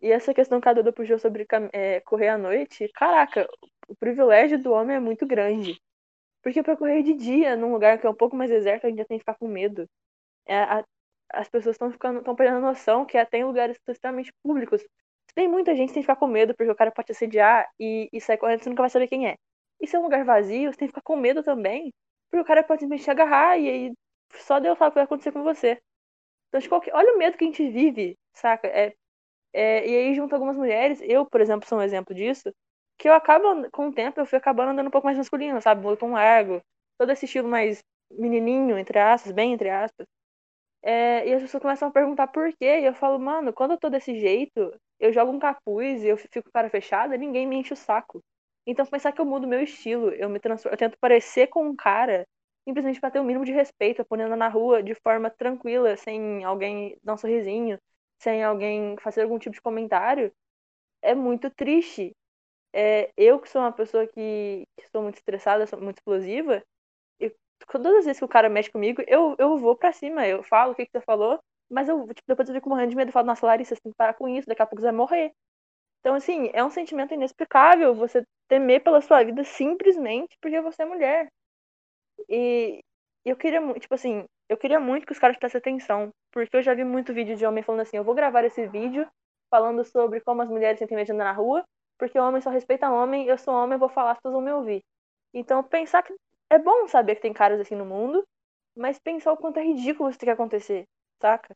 E 0.01 0.11
essa 0.11 0.33
questão 0.33 0.61
que 0.61 0.69
a 0.69 0.73
Duda 0.73 0.93
puxou 0.93 1.19
sobre 1.19 1.45
é, 1.73 2.01
correr 2.01 2.29
à 2.29 2.37
noite, 2.37 2.89
caraca, 2.95 3.47
o 3.87 3.95
privilégio 3.95 4.61
do 4.61 4.71
homem 4.73 4.97
é 4.97 4.99
muito 4.99 5.25
grande. 5.27 5.79
Porque 6.43 6.63
para 6.63 6.77
correr 6.77 7.03
de 7.03 7.13
dia, 7.13 7.55
num 7.55 7.73
lugar 7.73 7.99
que 7.99 8.07
é 8.07 8.09
um 8.09 8.15
pouco 8.15 8.35
mais 8.35 8.49
deserto, 8.49 8.85
a 8.85 8.89
gente 8.89 8.99
já 8.99 9.05
tem 9.05 9.17
que 9.17 9.23
ficar 9.23 9.35
com 9.35 9.47
medo. 9.47 9.87
É, 10.47 10.57
a, 10.59 10.85
as 11.33 11.49
pessoas 11.49 11.75
estão 11.75 11.91
ficando 11.91 12.19
estão 12.19 12.35
perdendo 12.35 12.59
a 12.59 12.61
noção 12.71 13.05
que 13.05 13.17
até 13.17 13.39
em 13.39 13.45
lugares 13.45 13.79
extremamente 13.87 14.33
públicos. 14.43 14.83
Tem 15.37 15.47
muita 15.47 15.75
gente 15.75 15.89
que 15.89 15.93
tem 15.93 16.01
que 16.01 16.07
ficar 16.07 16.15
com 16.15 16.25
medo, 16.25 16.55
porque 16.55 16.71
o 16.71 16.75
cara 16.75 16.91
pode 16.91 17.05
te 17.05 17.11
assediar 17.11 17.69
e, 17.79 18.09
e 18.11 18.19
sair 18.19 18.39
correndo, 18.39 18.63
você 18.63 18.69
nunca 18.71 18.81
vai 18.81 18.89
saber 18.89 19.07
quem 19.07 19.27
é. 19.27 19.35
E 19.79 19.85
se 19.85 19.95
é 19.95 19.99
um 19.99 20.01
lugar 20.01 20.25
vazio, 20.25 20.73
você 20.73 20.79
tem 20.79 20.87
que 20.87 20.91
ficar 20.93 21.03
com 21.03 21.15
medo 21.15 21.43
também. 21.43 21.93
Porque 22.27 22.41
o 22.41 22.45
cara 22.45 22.63
pode 22.63 22.81
simplesmente 22.81 23.05
te 23.05 23.11
agarrar 23.11 23.55
e 23.59 23.69
aí 23.69 23.93
só 24.33 24.59
Deus 24.59 24.79
sabe 24.79 24.89
o 24.89 24.91
que 24.93 24.95
vai 24.95 25.03
acontecer 25.03 25.31
com 25.31 25.43
você. 25.43 25.79
Então, 26.47 26.59
de 26.59 26.67
qualquer... 26.67 26.95
olha 26.95 27.13
o 27.13 27.19
medo 27.19 27.37
que 27.37 27.43
a 27.43 27.47
gente 27.47 27.69
vive, 27.69 28.17
saca? 28.33 28.67
É, 28.67 28.95
é... 29.53 29.87
E 29.87 29.95
aí, 29.95 30.15
junto 30.15 30.33
a 30.33 30.37
algumas 30.37 30.57
mulheres, 30.57 30.99
eu, 31.03 31.23
por 31.27 31.39
exemplo, 31.39 31.69
sou 31.69 31.77
um 31.77 31.83
exemplo 31.83 32.15
disso, 32.15 32.51
que 32.97 33.07
eu 33.07 33.13
acabo, 33.13 33.69
com 33.71 33.89
o 33.89 33.93
tempo, 33.93 34.19
eu 34.19 34.25
fui 34.25 34.39
acabando 34.39 34.71
andando 34.71 34.87
um 34.87 34.91
pouco 34.91 35.05
mais 35.05 35.19
masculino, 35.19 35.61
sabe? 35.61 35.85
um 35.85 36.13
largo, 36.13 36.61
todo 36.97 37.11
esse 37.11 37.25
estilo 37.25 37.47
mais 37.47 37.83
menininho, 38.11 38.75
entre 38.77 38.97
aspas, 38.99 39.31
bem 39.31 39.53
entre 39.53 39.69
aspas. 39.69 40.07
É, 40.83 41.27
e 41.29 41.33
as 41.33 41.43
pessoas 41.43 41.61
começam 41.61 41.89
a 41.89 41.91
perguntar 41.91 42.27
por 42.27 42.51
quê. 42.53 42.81
E 42.81 42.85
eu 42.85 42.95
falo, 42.95 43.19
mano, 43.19 43.53
quando 43.53 43.71
eu 43.73 43.77
tô 43.79 43.89
desse 43.89 44.19
jeito, 44.19 44.73
eu 44.99 45.13
jogo 45.13 45.31
um 45.31 45.39
capuz 45.39 46.03
e 46.03 46.07
eu 46.07 46.17
fico 46.17 46.51
cara 46.51 46.69
fechada, 46.69 47.17
ninguém 47.17 47.47
me 47.47 47.57
enche 47.57 47.73
o 47.73 47.77
saco. 47.77 48.21
Então, 48.65 48.85
pensar 48.85 49.11
que 49.11 49.21
eu 49.21 49.25
mudo 49.25 49.47
meu 49.47 49.61
estilo, 49.61 50.09
eu 50.11 50.29
me 50.29 50.39
transformo, 50.39 50.73
eu 50.73 50.77
tento 50.77 50.97
parecer 50.99 51.47
com 51.47 51.65
um 51.67 51.75
cara, 51.75 52.25
simplesmente 52.67 52.99
para 52.99 53.11
ter 53.11 53.19
o 53.19 53.23
mínimo 53.23 53.45
de 53.45 53.51
respeito, 53.53 54.05
ponendo 54.05 54.35
na 54.35 54.47
rua 54.49 54.83
de 54.83 54.93
forma 54.95 55.29
tranquila, 55.29 55.95
sem 55.97 56.43
alguém 56.43 56.97
dar 57.03 57.13
um 57.13 57.17
sorrisinho, 57.17 57.79
sem 58.21 58.43
alguém 58.43 58.97
fazer 58.99 59.21
algum 59.23 59.39
tipo 59.39 59.55
de 59.55 59.61
comentário, 59.61 60.31
é 61.01 61.15
muito 61.15 61.49
triste. 61.49 62.11
É, 62.73 63.11
eu 63.17 63.39
que 63.39 63.49
sou 63.49 63.61
uma 63.61 63.71
pessoa 63.71 64.07
que, 64.07 64.63
que 64.77 64.89
sou 64.91 65.01
muito 65.03 65.17
estressada, 65.17 65.67
sou 65.67 65.81
muito 65.81 65.97
explosiva, 65.97 66.63
e 67.19 67.31
todas 67.71 67.95
as 67.97 68.05
vezes 68.05 68.19
que 68.19 68.25
o 68.25 68.29
cara 68.29 68.49
mexe 68.49 68.71
comigo, 68.71 69.03
eu, 69.07 69.35
eu 69.39 69.57
vou 69.59 69.75
pra 69.77 69.93
cima, 69.93 70.27
eu 70.27 70.43
falo 70.43 70.73
o 70.73 70.75
que, 70.75 70.85
que 70.85 70.91
você 70.91 71.01
falou, 71.01 71.39
mas 71.69 71.89
eu, 71.89 72.07
tipo, 72.07 72.27
depois 72.27 72.47
eu 72.49 72.55
fico 72.55 72.69
morrendo 72.69 72.89
de 72.91 72.95
medo, 72.95 73.09
eu 73.09 73.13
falo, 73.13 73.27
nossa, 73.27 73.45
Larissa, 73.45 73.75
você 73.75 73.81
tem 73.81 73.91
que 73.91 73.97
parar 73.97 74.13
com 74.13 74.27
isso, 74.27 74.47
daqui 74.47 74.61
a 74.61 74.65
pouco 74.65 74.81
você 74.81 74.87
vai 74.87 74.95
morrer. 74.95 75.31
Então, 76.01 76.15
assim, 76.15 76.49
é 76.53 76.63
um 76.63 76.69
sentimento 76.69 77.13
inexplicável 77.13 77.93
você 77.93 78.23
temer 78.47 78.83
pela 78.83 79.01
sua 79.01 79.23
vida 79.23 79.43
simplesmente 79.43 80.37
porque 80.41 80.61
você 80.61 80.83
é 80.83 80.85
mulher. 80.85 81.27
E 82.29 82.79
eu 83.25 83.35
queria 83.35 83.59
muito, 83.61 83.81
tipo 83.81 83.93
assim, 83.95 84.25
eu 84.49 84.57
queria 84.57 84.79
muito 84.79 85.05
que 85.05 85.11
os 85.11 85.19
caras 85.19 85.37
prestassem 85.37 85.59
atenção, 85.59 86.09
porque 86.31 86.55
eu 86.57 86.63
já 86.63 86.73
vi 86.73 86.83
muito 86.83 87.13
vídeo 87.13 87.35
de 87.35 87.45
homem 87.45 87.63
falando 87.63 87.81
assim, 87.81 87.97
eu 87.97 88.03
vou 88.03 88.15
gravar 88.15 88.43
esse 88.45 88.65
vídeo 88.67 89.07
falando 89.49 89.83
sobre 89.83 90.21
como 90.21 90.41
as 90.41 90.49
mulheres 90.49 90.79
sentem 90.79 90.95
medo 90.95 91.13
na 91.13 91.31
rua, 91.31 91.63
porque 91.97 92.17
o 92.19 92.23
homem 92.23 92.41
só 92.41 92.49
respeita 92.49 92.89
homem, 92.89 93.27
eu 93.27 93.37
sou 93.37 93.53
homem, 93.53 93.75
eu 93.75 93.79
vou 93.79 93.89
falar, 93.89 94.11
as 94.11 94.17
pessoas 94.17 94.33
vão 94.33 94.41
me 94.41 94.51
ouvir. 94.51 94.81
Então, 95.33 95.63
pensar 95.63 96.03
que 96.03 96.13
é 96.49 96.59
bom 96.59 96.87
saber 96.87 97.15
que 97.15 97.21
tem 97.21 97.33
caras 97.33 97.59
assim 97.59 97.75
no 97.75 97.85
mundo, 97.85 98.23
mas 98.75 98.99
pensar 98.99 99.31
o 99.33 99.37
quanto 99.37 99.57
é 99.57 99.63
ridículo 99.63 100.09
isso 100.09 100.19
ter 100.19 100.27
que 100.27 100.31
acontecer, 100.31 100.85
saca? 101.21 101.55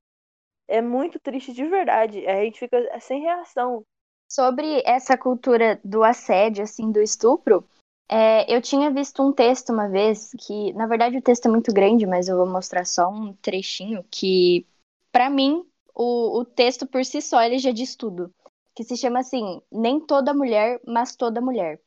É 0.68 0.82
muito 0.82 1.20
triste 1.20 1.54
de 1.54 1.66
verdade. 1.66 2.26
A 2.28 2.44
gente 2.44 2.60
fica 2.60 3.00
sem 3.00 3.22
reação 3.22 3.86
Sobre 4.32 4.82
essa 4.86 5.18
cultura 5.18 5.78
do 5.84 6.06
assédio, 6.06 6.64
assim, 6.64 6.90
do 6.90 7.02
estupro, 7.02 7.68
é, 8.08 8.50
eu 8.50 8.62
tinha 8.62 8.90
visto 8.90 9.22
um 9.22 9.34
texto 9.34 9.74
uma 9.74 9.90
vez 9.90 10.32
que, 10.40 10.72
na 10.72 10.88
verdade, 10.88 11.18
o 11.18 11.22
texto 11.22 11.48
é 11.48 11.52
muito 11.52 11.74
grande, 11.74 12.06
mas 12.06 12.30
eu 12.30 12.38
vou 12.38 12.48
mostrar 12.48 12.86
só 12.86 13.10
um 13.10 13.34
trechinho 13.34 14.06
que, 14.10 14.66
para 15.12 15.30
mim, 15.30 15.66
o, 15.94 16.40
o 16.40 16.46
texto 16.46 16.88
por 16.88 17.04
si 17.04 17.22
só 17.22 17.42
ele 17.42 17.58
já 17.58 17.72
diz 17.72 17.94
tudo. 17.98 18.34
Que 18.74 18.86
se 18.86 18.96
chama 18.96 19.20
assim: 19.20 19.62
Nem 19.70 20.00
toda 20.00 20.34
mulher, 20.34 20.80
mas 20.88 21.14
toda 21.14 21.42
mulher. 21.42 21.82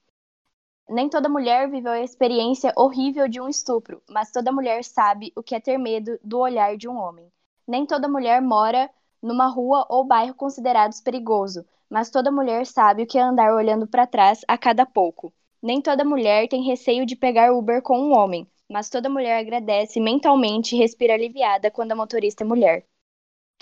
Nem 0.87 1.09
toda 1.09 1.31
mulher 1.31 1.71
viveu 1.71 1.93
a 1.93 2.03
experiência 2.03 2.75
horrível 2.77 3.27
de 3.27 3.41
um 3.41 3.49
estupro, 3.49 4.03
mas 4.07 4.31
toda 4.31 4.53
mulher 4.53 4.85
sabe 4.85 5.33
o 5.35 5.43
que 5.43 5.55
é 5.55 5.61
ter 5.61 5.79
medo 5.79 6.19
do 6.23 6.41
olhar 6.41 6.77
de 6.77 6.87
um 6.87 6.99
homem. 6.99 7.33
Nem 7.67 7.87
toda 7.87 8.09
mulher 8.09 8.43
mora 8.43 8.91
numa 9.23 9.47
rua 9.47 9.87
ou 9.89 10.05
bairro 10.05 10.35
considerados 10.35 11.01
perigoso, 11.01 11.65
mas 11.89 12.11
toda 12.11 12.31
mulher 12.31 12.67
sabe 12.67 13.05
o 13.05 13.07
que 13.07 13.19
é 13.19 13.23
andar 13.23 13.55
olhando 13.55 13.87
para 13.87 14.07
trás 14.07 14.41
a 14.47 14.59
cada 14.59 14.85
pouco. 14.85 15.33
Nem 15.63 15.81
toda 15.81 16.05
mulher 16.05 16.49
tem 16.49 16.63
receio 16.63 17.07
de 17.07 17.17
pegar 17.17 17.53
Uber 17.53 17.81
com 17.81 17.99
um 17.99 18.13
homem, 18.13 18.47
mas 18.71 18.91
toda 18.91 19.09
mulher 19.09 19.39
agradece 19.39 19.99
mentalmente 19.99 20.75
e 20.75 20.79
respira 20.79 21.15
aliviada 21.15 21.71
quando 21.71 21.93
a 21.93 21.97
motorista 21.97 22.45
é 22.45 22.47
mulher. 22.47 22.87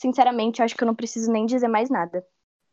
Sinceramente, 0.01 0.63
acho 0.63 0.75
que 0.75 0.83
eu 0.83 0.87
não 0.87 0.95
preciso 0.95 1.31
nem 1.31 1.47
dizer 1.47 1.69
mais 1.69 1.89
nada. 1.89 2.27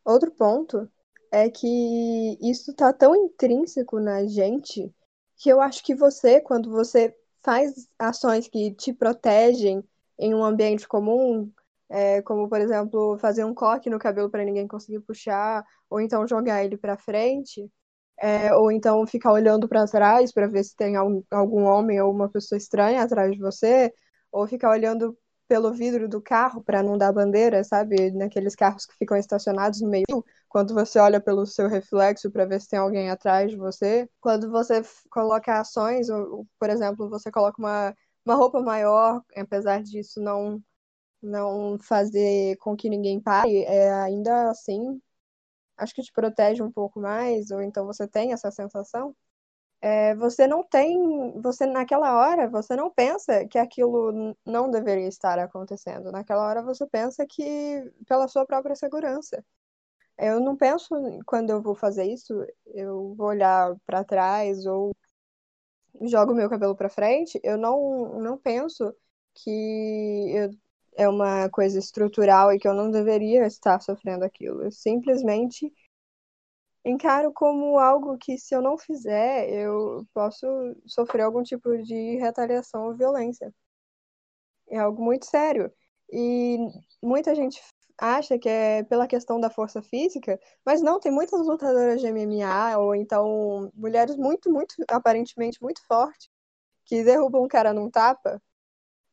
Outro 0.04 0.32
ponto 0.32 0.90
é 1.32 1.50
que 1.50 2.38
isso 2.42 2.74
tá 2.74 2.92
tão 2.92 3.16
intrínseco 3.16 4.00
na 4.00 4.26
gente 4.26 4.92
que 5.38 5.50
eu 5.50 5.62
acho 5.62 5.84
que 5.84 5.94
você, 5.94 6.42
quando 6.42 6.72
você 6.72 7.16
faz 7.44 7.88
ações 7.98 8.48
que 8.48 8.74
te 8.74 8.92
protegem 8.92 9.84
em 10.20 10.34
um 10.36 10.44
ambiente 10.44 10.88
comum, 10.88 11.52
é, 11.90 12.22
como, 12.22 12.48
por 12.50 12.62
exemplo, 12.62 13.18
fazer 13.20 13.44
um 13.46 13.54
coque 13.54 13.90
no 13.90 14.00
cabelo 14.00 14.30
para 14.30 14.44
ninguém 14.46 14.68
conseguir 14.68 15.00
puxar, 15.02 15.66
ou 15.90 16.00
então 16.02 16.28
jogar 16.28 16.64
ele 16.64 16.78
para 16.78 16.98
frente, 16.98 17.70
é, 18.20 18.54
ou 18.56 18.72
então 18.72 19.06
ficar 19.08 19.32
olhando 19.32 19.68
para 19.68 19.88
trás 19.88 20.32
para 20.34 20.48
ver 20.48 20.64
se 20.64 20.76
tem 20.76 20.96
algum, 20.96 21.24
algum 21.32 21.64
homem 21.64 22.02
ou 22.02 22.12
uma 22.12 22.30
pessoa 22.30 22.58
estranha 22.58 23.02
atrás 23.04 23.32
de 23.32 23.40
você, 23.40 23.94
ou 24.32 24.48
ficar 24.48 24.70
olhando 24.72 25.18
pelo 25.48 25.74
vidro 25.74 26.08
do 26.08 26.22
carro 26.22 26.64
para 26.64 26.84
não 26.84 26.96
dar 26.98 27.12
bandeira, 27.12 27.64
sabe? 27.64 28.12
Naqueles 28.12 28.56
carros 28.56 28.86
que 28.86 28.96
ficam 28.98 29.18
estacionados 29.18 29.82
no 29.82 29.90
meio, 29.90 30.24
quando 30.48 30.74
você 30.76 31.00
olha 31.00 31.20
pelo 31.20 31.46
seu 31.46 31.68
reflexo 31.68 32.30
para 32.32 32.46
ver 32.46 32.62
se 32.62 32.70
tem 32.70 32.78
alguém 32.80 33.10
atrás 33.10 33.50
de 33.50 33.58
você. 33.58 34.08
Quando 34.22 34.52
você 34.52 34.84
coloca 35.10 35.60
ações, 35.60 36.08
ou, 36.10 36.46
por 36.60 36.70
exemplo, 36.70 37.10
você 37.10 37.32
coloca 37.32 37.60
uma, 37.60 37.96
uma 38.30 38.36
roupa 38.38 38.62
maior, 38.62 39.24
apesar 39.36 39.84
disso 39.84 40.22
não 40.22 40.64
não 41.22 41.78
fazer 41.80 42.58
com 42.58 42.78
que 42.78 42.90
ninguém 42.90 43.20
pare, 43.22 43.64
é, 43.66 43.92
ainda 43.94 44.52
assim, 44.52 45.02
acho 45.78 45.94
que 45.96 46.04
te 46.04 46.14
protege 46.14 46.64
um 46.64 46.72
pouco 46.72 47.00
mais, 47.00 47.52
ou 47.52 47.62
então 47.62 47.86
você 47.86 48.08
tem 48.08 48.34
essa 48.34 48.52
sensação 48.52 49.16
é, 49.82 50.14
você 50.16 50.46
não 50.48 50.64
tem, 50.64 51.40
você 51.42 51.66
naquela 51.66 52.18
hora, 52.18 52.50
você 52.50 52.76
não 52.76 52.92
pensa 52.92 53.48
que 53.48 53.58
aquilo 53.58 54.36
não 54.46 54.70
deveria 54.70 55.08
estar 55.08 55.40
acontecendo. 55.40 56.12
Naquela 56.12 56.46
hora 56.46 56.62
você 56.62 56.86
pensa 56.88 57.26
que 57.26 57.92
pela 58.08 58.28
sua 58.28 58.46
própria 58.46 58.76
segurança. 58.76 59.44
Eu 60.18 60.40
não 60.42 60.58
penso 60.58 60.90
quando 61.26 61.52
eu 61.52 61.62
vou 61.62 61.76
fazer 61.76 62.06
isso, 62.06 62.34
eu 62.68 63.16
vou 63.16 63.28
olhar 63.28 63.76
para 63.86 64.04
trás 64.04 64.66
ou 64.66 64.96
jogo 66.02 66.34
meu 66.34 66.50
cabelo 66.50 66.76
para 66.76 66.90
frente, 66.90 67.40
eu 67.44 67.58
não 67.58 68.20
não 68.20 68.38
penso 68.38 68.94
que 69.36 70.32
eu, 70.34 70.50
é 70.96 71.08
uma 71.08 71.50
coisa 71.50 71.80
estrutural 71.80 72.54
e 72.54 72.60
que 72.60 72.68
eu 72.68 72.74
não 72.74 72.92
deveria 72.92 73.46
estar 73.48 73.80
sofrendo 73.82 74.26
aquilo. 74.26 74.64
Eu 74.64 74.72
simplesmente 74.72 75.72
encaro 76.86 77.32
como 77.34 77.78
algo 77.80 78.18
que, 78.18 78.38
se 78.38 78.56
eu 78.56 78.62
não 78.62 78.78
fizer, 78.78 79.50
eu 79.50 80.06
posso 80.14 80.46
sofrer 80.86 81.24
algum 81.24 81.44
tipo 81.44 81.78
de 81.84 82.18
retaliação 82.18 82.86
ou 82.88 82.96
violência. 82.96 83.54
É 84.70 84.78
algo 84.80 85.04
muito 85.04 85.26
sério. 85.26 85.72
E 86.12 86.58
muita 87.04 87.36
gente 87.36 87.62
acha 88.00 88.38
que 88.40 88.50
é 88.50 88.84
pela 88.84 89.08
questão 89.08 89.40
da 89.40 89.50
força 89.50 89.82
física, 89.82 90.40
mas 90.66 90.82
não, 90.82 91.00
tem 91.00 91.12
muitas 91.12 91.46
lutadoras 91.46 92.02
de 92.02 92.08
MMA, 92.08 92.78
ou 92.78 92.96
então 92.96 93.72
mulheres 93.76 94.16
muito, 94.18 94.52
muito, 94.52 94.76
aparentemente 94.90 95.62
muito 95.62 95.82
fortes, 95.88 96.30
que 96.86 97.04
derrubam 97.04 97.44
um 97.44 97.48
cara 97.48 97.74
num 97.74 97.90
tapa, 97.90 98.42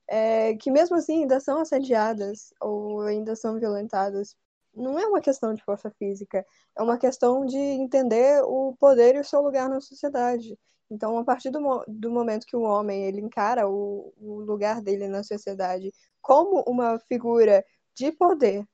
é, 0.09 0.57
que 0.57 0.70
mesmo 0.70 0.96
assim 0.96 1.22
ainda 1.22 1.40
são 1.40 1.61
assediadas 1.61 2.53
ou 2.61 3.03
ainda 3.03 3.37
são 3.37 3.59
violentadas 3.59 4.37
não 4.77 4.99
é 4.99 5.07
uma 5.07 5.20
questão 5.20 5.55
de 5.55 5.64
força 5.64 5.90
física, 5.99 6.44
é 6.77 6.83
uma 6.83 6.99
questão 6.99 7.46
de 7.46 7.57
entender 7.57 8.42
o 8.44 8.77
poder 8.79 9.16
e 9.16 9.20
o 9.20 9.25
seu 9.25 9.40
lugar 9.40 9.68
na 9.68 9.81
sociedade. 9.81 10.57
Então, 10.90 11.18
a 11.18 11.25
partir 11.25 11.51
do, 11.51 11.85
do 11.88 12.11
momento 12.11 12.46
que 12.46 12.57
o 12.57 12.62
homem 12.62 13.05
ele 13.07 13.20
encara 13.20 13.68
o, 13.68 14.12
o 14.18 14.40
lugar 14.40 14.81
dele 14.83 15.09
na 15.09 15.25
sociedade 15.25 15.92
como 16.20 16.62
uma 16.66 16.99
figura 17.09 17.64
de 17.94 18.12
poder, 18.12 18.64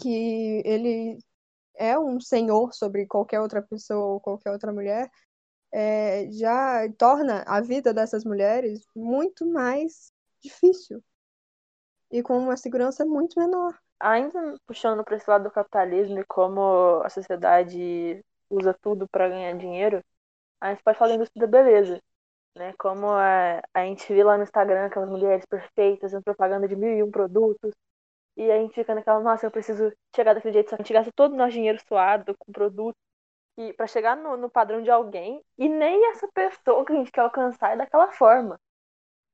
que 0.00 0.62
ele 0.64 1.18
é 1.76 1.98
um 1.98 2.20
senhor 2.20 2.72
sobre 2.74 3.06
qualquer 3.06 3.40
outra 3.40 3.62
pessoa 3.62 4.14
ou 4.14 4.20
qualquer 4.20 4.52
outra 4.52 4.72
mulher, 4.72 5.10
é, 5.72 6.30
já 6.32 6.90
torna 6.98 7.42
a 7.46 7.60
vida 7.60 7.94
dessas 7.94 8.24
mulheres 8.24 8.84
muito 8.94 9.46
mais 9.46 10.12
difícil 10.42 11.02
e 12.10 12.22
com 12.22 12.38
uma 12.38 12.56
segurança 12.56 13.04
muito 13.04 13.38
menor 13.40 13.78
ainda 14.02 14.54
puxando 14.66 15.04
para 15.04 15.16
esse 15.16 15.30
lado 15.30 15.44
do 15.44 15.50
capitalismo 15.50 16.18
e 16.18 16.24
como 16.24 17.00
a 17.04 17.08
sociedade 17.08 18.22
usa 18.50 18.74
tudo 18.82 19.08
para 19.08 19.28
ganhar 19.28 19.56
dinheiro, 19.56 20.02
a 20.60 20.70
gente 20.70 20.82
pode 20.82 20.98
falar 20.98 21.10
da 21.10 21.14
indústria 21.16 21.46
da 21.46 21.50
beleza, 21.50 22.02
né? 22.56 22.74
Como 22.78 23.08
a, 23.08 23.62
a 23.72 23.84
gente 23.84 24.12
vê 24.12 24.24
lá 24.24 24.36
no 24.36 24.42
Instagram 24.42 24.86
aquelas 24.86 25.08
mulheres 25.08 25.46
perfeitas, 25.46 26.00
fazendo 26.10 26.24
propaganda 26.24 26.68
de 26.68 26.76
mil 26.76 26.92
e 26.92 27.02
um 27.02 27.10
produtos, 27.10 27.72
e 28.36 28.50
a 28.50 28.58
gente 28.58 28.74
fica 28.74 28.94
naquela, 28.94 29.20
nossa, 29.20 29.46
eu 29.46 29.50
preciso 29.50 29.92
chegar 30.14 30.34
daquele 30.34 30.54
jeito, 30.54 30.70
só 30.70 30.76
que 30.76 30.82
a 30.82 30.84
gente 30.84 30.92
gasta 30.94 31.12
todo 31.14 31.32
o 31.32 31.36
nosso 31.36 31.52
dinheiro 31.52 31.78
suado 31.86 32.34
com 32.38 32.52
produto 32.52 32.96
e 33.56 33.72
para 33.74 33.86
chegar 33.86 34.16
no, 34.16 34.36
no 34.36 34.50
padrão 34.50 34.82
de 34.82 34.90
alguém, 34.90 35.42
e 35.58 35.68
nem 35.68 36.10
essa 36.10 36.28
pessoa 36.32 36.84
que 36.84 36.92
a 36.92 36.96
gente 36.96 37.12
quer 37.12 37.20
alcançar 37.20 37.74
é 37.74 37.76
daquela 37.76 38.10
forma, 38.12 38.58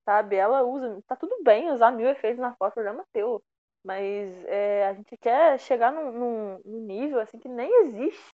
sabe? 0.05 0.37
Ela 0.37 0.63
usa, 0.63 1.01
tá 1.07 1.17
tudo 1.17 1.43
bem 1.45 1.71
usar 1.71 1.93
mil 1.93 2.09
efeitos 2.09 2.41
na 2.41 2.55
foto, 2.57 2.75
programa 2.75 3.05
teu, 3.13 3.43
mas 3.85 4.45
é, 4.47 4.89
a 4.89 4.95
gente 4.95 5.17
quer 5.19 5.59
chegar 5.61 5.93
num, 5.93 6.13
num, 6.13 6.61
num, 6.65 6.81
nível 6.87 7.21
assim 7.21 7.39
que 7.39 7.49
nem 7.49 7.71
existe. 7.87 8.33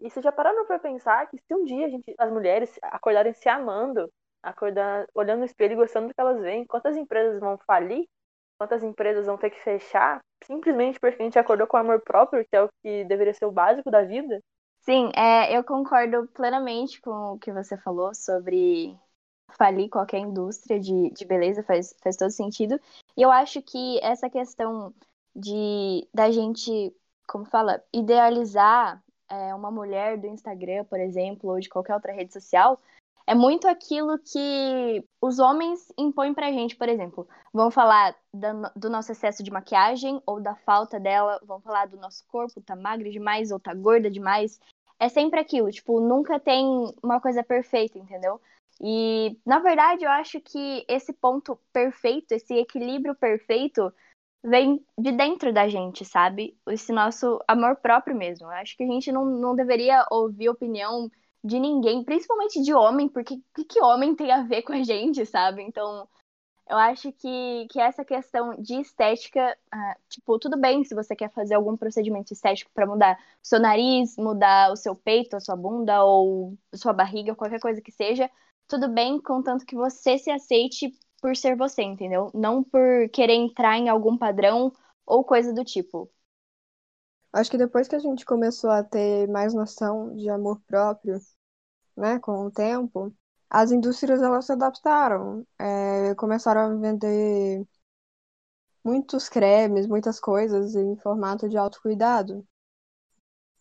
E 0.00 0.10
você 0.10 0.22
já 0.22 0.32
pararam 0.32 0.66
para 0.66 0.78
pensar 0.78 1.28
que 1.28 1.38
se 1.38 1.54
um 1.54 1.64
dia 1.64 1.86
a 1.86 1.90
gente, 1.90 2.14
as 2.18 2.30
mulheres 2.32 2.78
acordarem 2.82 3.32
se 3.34 3.48
amando, 3.48 4.10
acordar, 4.42 5.06
olhando 5.14 5.40
no 5.40 5.44
espelho 5.44 5.72
e 5.74 5.76
gostando 5.76 6.08
do 6.08 6.14
que 6.14 6.20
elas 6.20 6.40
veem, 6.40 6.66
quantas 6.66 6.96
empresas 6.96 7.40
vão 7.40 7.58
falir? 7.66 8.06
Quantas 8.58 8.82
empresas 8.82 9.26
vão 9.26 9.38
ter 9.38 9.50
que 9.50 9.62
fechar 9.62 10.20
simplesmente 10.44 10.98
porque 10.98 11.20
a 11.20 11.24
gente 11.24 11.38
acordou 11.38 11.66
com 11.66 11.76
amor 11.76 12.00
próprio, 12.00 12.44
que 12.44 12.56
é 12.56 12.62
o 12.62 12.68
que 12.82 13.04
deveria 13.04 13.32
ser 13.34 13.46
o 13.46 13.52
básico 13.52 13.90
da 13.90 14.02
vida? 14.02 14.40
Sim, 14.80 15.10
é, 15.14 15.56
eu 15.56 15.62
concordo 15.62 16.26
plenamente 16.28 17.00
com 17.00 17.34
o 17.34 17.38
que 17.38 17.52
você 17.52 17.76
falou 17.76 18.14
sobre 18.14 18.96
falir 19.56 19.88
qualquer 19.88 20.18
indústria 20.18 20.78
de, 20.78 21.10
de 21.10 21.24
beleza, 21.24 21.62
faz, 21.62 21.94
faz 22.02 22.16
todo 22.16 22.30
sentido. 22.30 22.80
E 23.16 23.22
eu 23.22 23.30
acho 23.30 23.62
que 23.62 23.98
essa 24.02 24.28
questão 24.28 24.94
de 25.34 26.06
da 26.12 26.30
gente, 26.30 26.94
como 27.26 27.44
fala, 27.44 27.82
idealizar 27.92 29.02
é, 29.28 29.54
uma 29.54 29.70
mulher 29.70 30.18
do 30.18 30.26
Instagram, 30.26 30.84
por 30.84 30.98
exemplo, 30.98 31.50
ou 31.50 31.60
de 31.60 31.68
qualquer 31.68 31.94
outra 31.94 32.12
rede 32.12 32.32
social, 32.32 32.80
é 33.28 33.34
muito 33.34 33.68
aquilo 33.68 34.18
que 34.18 35.04
os 35.20 35.38
homens 35.38 35.92
impõem 35.98 36.32
pra 36.32 36.50
gente, 36.50 36.74
por 36.74 36.88
exemplo. 36.88 37.28
Vão 37.52 37.70
falar 37.70 38.16
da, 38.32 38.72
do 38.74 38.88
nosso 38.88 39.12
excesso 39.12 39.42
de 39.42 39.50
maquiagem 39.50 40.18
ou 40.24 40.40
da 40.40 40.54
falta 40.54 40.98
dela, 40.98 41.38
vão 41.44 41.60
falar 41.60 41.88
do 41.88 41.98
nosso 41.98 42.26
corpo, 42.26 42.62
tá 42.62 42.74
magra 42.74 43.10
demais 43.10 43.50
ou 43.50 43.60
tá 43.60 43.74
gorda 43.74 44.10
demais. 44.10 44.58
É 44.98 45.10
sempre 45.10 45.38
aquilo, 45.38 45.70
tipo, 45.70 46.00
nunca 46.00 46.40
tem 46.40 46.66
uma 47.02 47.20
coisa 47.20 47.44
perfeita, 47.44 47.98
entendeu? 47.98 48.40
E, 48.80 49.38
na 49.44 49.58
verdade, 49.58 50.04
eu 50.04 50.10
acho 50.10 50.40
que 50.40 50.86
esse 50.88 51.12
ponto 51.12 51.60
perfeito, 51.70 52.32
esse 52.32 52.54
equilíbrio 52.54 53.14
perfeito, 53.14 53.92
vem 54.42 54.82
de 54.96 55.12
dentro 55.12 55.52
da 55.52 55.68
gente, 55.68 56.02
sabe? 56.02 56.56
Esse 56.66 56.92
nosso 56.92 57.38
amor 57.46 57.76
próprio 57.76 58.16
mesmo. 58.16 58.46
Eu 58.46 58.52
acho 58.52 58.74
que 58.74 58.84
a 58.84 58.86
gente 58.86 59.12
não, 59.12 59.26
não 59.26 59.54
deveria 59.54 60.06
ouvir 60.10 60.48
opinião 60.48 61.10
de 61.44 61.58
ninguém, 61.58 62.04
principalmente 62.04 62.62
de 62.62 62.74
homem, 62.74 63.08
porque 63.08 63.34
o 63.34 63.42
que, 63.54 63.64
que 63.64 63.82
homem 63.82 64.14
tem 64.14 64.30
a 64.32 64.42
ver 64.42 64.62
com 64.62 64.72
a 64.72 64.82
gente, 64.82 65.24
sabe? 65.26 65.62
Então, 65.62 66.08
eu 66.68 66.76
acho 66.76 67.10
que, 67.12 67.66
que 67.70 67.80
essa 67.80 68.04
questão 68.04 68.54
de 68.60 68.74
estética, 68.80 69.56
uh, 69.74 70.00
tipo, 70.08 70.38
tudo 70.38 70.58
bem 70.58 70.84
se 70.84 70.94
você 70.94 71.16
quer 71.16 71.30
fazer 71.32 71.54
algum 71.54 71.76
procedimento 71.76 72.32
estético 72.32 72.70
para 72.74 72.86
mudar 72.86 73.18
o 73.42 73.46
seu 73.46 73.58
nariz, 73.58 74.16
mudar 74.18 74.70
o 74.72 74.76
seu 74.76 74.94
peito, 74.94 75.36
a 75.36 75.40
sua 75.40 75.56
bunda 75.56 76.04
ou 76.04 76.56
sua 76.74 76.92
barriga, 76.92 77.34
qualquer 77.34 77.60
coisa 77.60 77.80
que 77.80 77.90
seja, 77.92 78.30
tudo 78.68 78.88
bem, 78.88 79.20
contanto 79.20 79.64
que 79.64 79.74
você 79.74 80.18
se 80.18 80.30
aceite 80.30 80.92
por 81.22 81.34
ser 81.36 81.56
você, 81.56 81.82
entendeu? 81.82 82.30
Não 82.34 82.62
por 82.62 83.08
querer 83.12 83.34
entrar 83.34 83.78
em 83.78 83.88
algum 83.88 84.16
padrão 84.16 84.72
ou 85.06 85.24
coisa 85.24 85.52
do 85.54 85.64
tipo. 85.64 86.10
Acho 87.32 87.50
que 87.50 87.58
depois 87.58 87.88
que 87.88 87.96
a 87.96 87.98
gente 87.98 88.24
começou 88.24 88.70
a 88.70 88.82
ter 88.82 89.28
mais 89.28 89.54
noção 89.54 90.14
de 90.16 90.28
amor 90.30 90.60
próprio, 90.66 91.18
né, 91.96 92.18
com 92.18 92.46
o 92.46 92.50
tempo, 92.50 93.14
as 93.50 93.72
indústrias 93.72 94.22
elas 94.22 94.46
se 94.46 94.52
adaptaram, 94.52 95.46
é, 95.58 96.14
começaram 96.14 96.60
a 96.62 96.74
vender 96.74 97.66
muitos 98.84 99.28
cremes, 99.28 99.86
muitas 99.86 100.18
coisas 100.20 100.74
em 100.74 100.96
formato 100.96 101.48
de 101.48 101.56
autocuidado, 101.56 102.46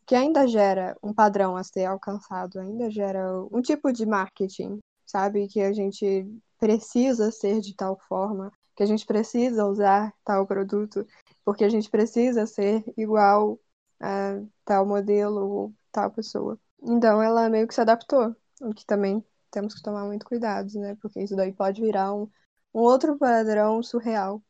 que 0.05 0.15
ainda 0.15 0.47
gera 0.47 0.97
um 1.03 1.13
padrão 1.13 1.57
a 1.57 1.63
ser 1.63 1.85
alcançado, 1.85 2.59
ainda 2.59 2.89
gera 2.89 3.21
um 3.51 3.61
tipo 3.61 3.91
de 3.91 4.05
marketing 4.05 4.79
sabe? 5.07 5.47
Que 5.47 5.61
a 5.61 5.73
gente 5.73 6.29
precisa 6.59 7.31
ser 7.31 7.61
de 7.61 7.73
tal 7.75 7.97
forma, 8.07 8.51
que 8.75 8.83
a 8.83 8.85
gente 8.85 9.05
precisa 9.05 9.65
usar 9.65 10.13
tal 10.23 10.45
produto, 10.45 11.05
porque 11.47 11.63
a 11.63 11.69
gente 11.69 11.89
precisa 11.89 12.45
ser 12.45 12.83
igual 12.97 13.57
a 14.01 14.41
tal 14.65 14.85
modelo 14.85 15.49
ou 15.49 15.73
tal 15.93 16.11
pessoa. 16.11 16.59
Então 16.83 17.23
ela 17.23 17.49
meio 17.49 17.65
que 17.65 17.73
se 17.73 17.79
adaptou, 17.79 18.35
o 18.59 18.73
que 18.73 18.85
também 18.85 19.23
temos 19.49 19.73
que 19.73 19.81
tomar 19.81 20.03
muito 20.03 20.25
cuidado, 20.25 20.69
né? 20.77 20.97
Porque 21.01 21.21
isso 21.21 21.37
daí 21.37 21.53
pode 21.53 21.81
virar 21.81 22.13
um, 22.13 22.29
um 22.73 22.81
outro 22.81 23.17
padrão 23.17 23.81
surreal. 23.81 24.43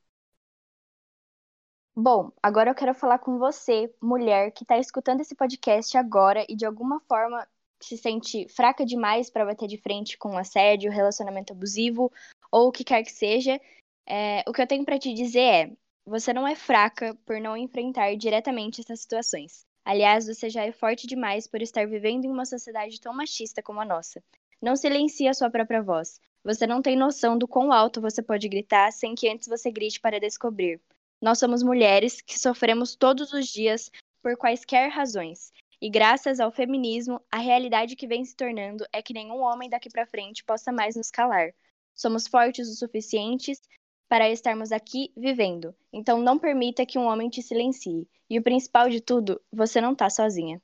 Bom, 1.95 2.32
agora 2.41 2.72
eu 2.72 2.76
quero 2.76 2.95
falar 2.95 3.20
com 3.20 3.38
você, 3.38 3.93
mulher, 4.02 4.50
que 4.52 4.64
está 4.64 4.80
escutando 4.80 5.22
esse 5.22 5.36
podcast 5.36 5.95
agora 5.95 6.48
e 6.50 6.56
de 6.56 6.66
alguma 6.66 7.00
forma 7.02 7.48
se 7.80 7.95
sente 7.95 8.50
fraca 8.50 8.84
demais 8.84 9.30
para 9.30 9.45
bater 9.45 9.68
de 9.68 9.78
frente 9.78 10.18
com 10.18 10.36
assédio, 10.36 10.91
relacionamento 10.91 11.54
abusivo 11.54 12.12
ou 12.52 12.70
o 12.70 12.72
que 12.72 12.84
quer 12.84 13.04
que 13.04 13.12
seja, 13.12 13.62
é, 14.04 14.43
o 14.48 14.52
que 14.52 14.64
eu 14.64 14.68
tenho 14.68 14.84
para 14.84 14.98
te 14.98 15.14
dizer 15.14 15.39
é: 15.39 15.78
você 16.08 16.32
não 16.32 16.47
é 16.47 16.55
fraca 16.55 17.14
por 17.26 17.41
não 17.41 17.58
enfrentar 17.58 18.16
diretamente 18.16 18.80
essas 18.80 19.01
situações. 19.01 19.66
Aliás, 19.84 20.26
você 20.26 20.49
já 20.49 20.64
é 20.64 20.72
forte 20.72 21.05
demais 21.05 21.47
por 21.47 21.62
estar 21.62 21.86
vivendo 21.86 22.24
em 22.24 22.32
uma 22.32 22.45
sociedade 22.45 23.01
tão 23.01 23.14
machista 23.14 23.62
como 23.62 23.82
a 23.82 23.86
nossa. 23.86 24.24
Não 24.62 24.78
silencie 24.78 25.28
a 25.28 25.34
sua 25.34 25.49
própria 25.49 25.82
voz. 25.82 26.22
Você 26.45 26.66
não 26.66 26.82
tem 26.82 26.95
noção 26.95 27.38
do 27.38 27.45
quão 27.45 27.74
alto 27.74 27.99
você 27.99 28.24
pode 28.24 28.47
gritar 28.47 28.89
sem 28.93 29.16
que 29.16 29.28
antes 29.28 29.49
você 29.49 29.70
grite 29.70 29.99
para 29.99 30.18
descobrir. 30.18 30.80
Nós 31.22 31.39
somos 31.39 31.62
mulheres 31.62 32.22
que 32.22 32.39
sofremos 32.39 32.95
todos 32.95 33.34
os 33.34 33.45
dias 33.47 33.91
por 34.22 34.38
quaisquer 34.38 34.89
razões. 34.89 35.51
E 35.82 35.89
graças 35.89 36.39
ao 36.39 36.51
feminismo, 36.51 37.22
a 37.30 37.38
realidade 37.38 37.97
que 37.97 38.08
vem 38.08 38.24
se 38.24 38.36
tornando 38.36 38.86
é 38.93 39.01
que 39.01 39.14
nenhum 39.14 39.41
homem 39.41 39.70
daqui 39.70 39.89
para 39.89 40.08
frente 40.08 40.43
possa 40.45 40.72
mais 40.72 40.95
nos 40.95 41.12
calar. 41.12 41.53
Somos 41.93 42.28
fortes 42.28 42.70
o 42.70 42.76
suficientes 42.76 43.62
para 44.08 44.30
estarmos 44.30 44.72
aqui 44.72 45.12
vivendo. 45.16 45.76
Então 45.91 46.20
não 46.20 46.39
permita 46.39 46.86
que 46.86 46.97
um 46.97 47.05
homem 47.05 47.30
te 47.30 47.41
silencie. 47.41 48.08
E 48.30 48.39
o 48.39 48.43
principal 48.43 48.89
de 48.89 49.01
tudo, 49.01 49.41
você 49.51 49.80
não 49.80 49.95
tá 49.95 50.10
sozinha. 50.10 50.62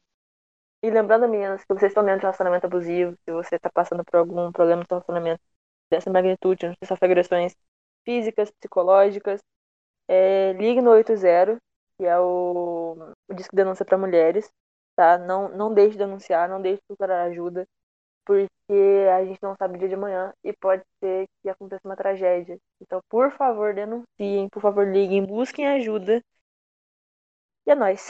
E 0.82 0.90
lembrando, 0.90 1.30
meninas, 1.30 1.64
que 1.64 1.74
vocês 1.74 1.92
estão 1.92 2.04
dentro 2.04 2.20
de 2.20 2.26
relacionamento 2.26 2.66
abusivo, 2.66 3.18
se 3.24 3.32
você 3.32 3.56
está 3.56 3.70
passando 3.70 4.04
por 4.04 4.18
algum 4.18 4.52
problema 4.52 4.84
seu 4.86 4.98
relacionamento 4.98 5.42
dessa 5.90 6.12
magnitude, 6.12 6.66
onde 6.68 6.78
você 6.78 6.88
sofre 6.88 7.06
agressões 7.06 7.56
físicas, 8.04 8.52
psicológicas, 8.52 9.42
é, 10.08 10.54
ligue 10.54 10.82
no 10.82 10.92
80, 10.92 11.58
que 11.98 12.06
é 12.06 12.20
o, 12.20 12.98
o 13.30 13.34
disco 13.34 13.56
de 13.56 13.64
denúncia 13.64 13.86
para 13.86 13.98
mulheres, 13.98 14.52
tá? 14.96 15.18
Não, 15.18 15.50
não 15.50 15.74
deixe 15.74 15.92
de 15.92 16.00
denunciar, 16.00 16.50
não 16.50 16.62
deixe 16.62 16.78
de 16.82 16.88
procurar 16.88 17.24
ajuda, 17.24 17.66
porque 18.26 19.08
a 19.14 19.26
gente 19.26 19.42
não 19.42 19.56
sabe 19.58 19.76
o 19.76 19.80
dia 19.80 19.88
de 19.90 19.96
amanhã 19.96 20.34
e 20.44 20.54
pode 20.54 20.84
ser 21.00 21.28
que 21.42 21.50
aconteça 21.50 21.82
uma 21.86 21.96
tragédia. 21.96 22.58
Então, 22.82 23.02
por 23.10 23.32
favor, 23.32 23.74
denunciem, 23.74 24.50
por 24.50 24.62
favor, 24.62 24.88
liguem, 24.88 25.26
busquem 25.26 25.68
ajuda. 25.68 26.22
E 27.66 27.72
é 27.72 27.76
nóis. 27.76 28.04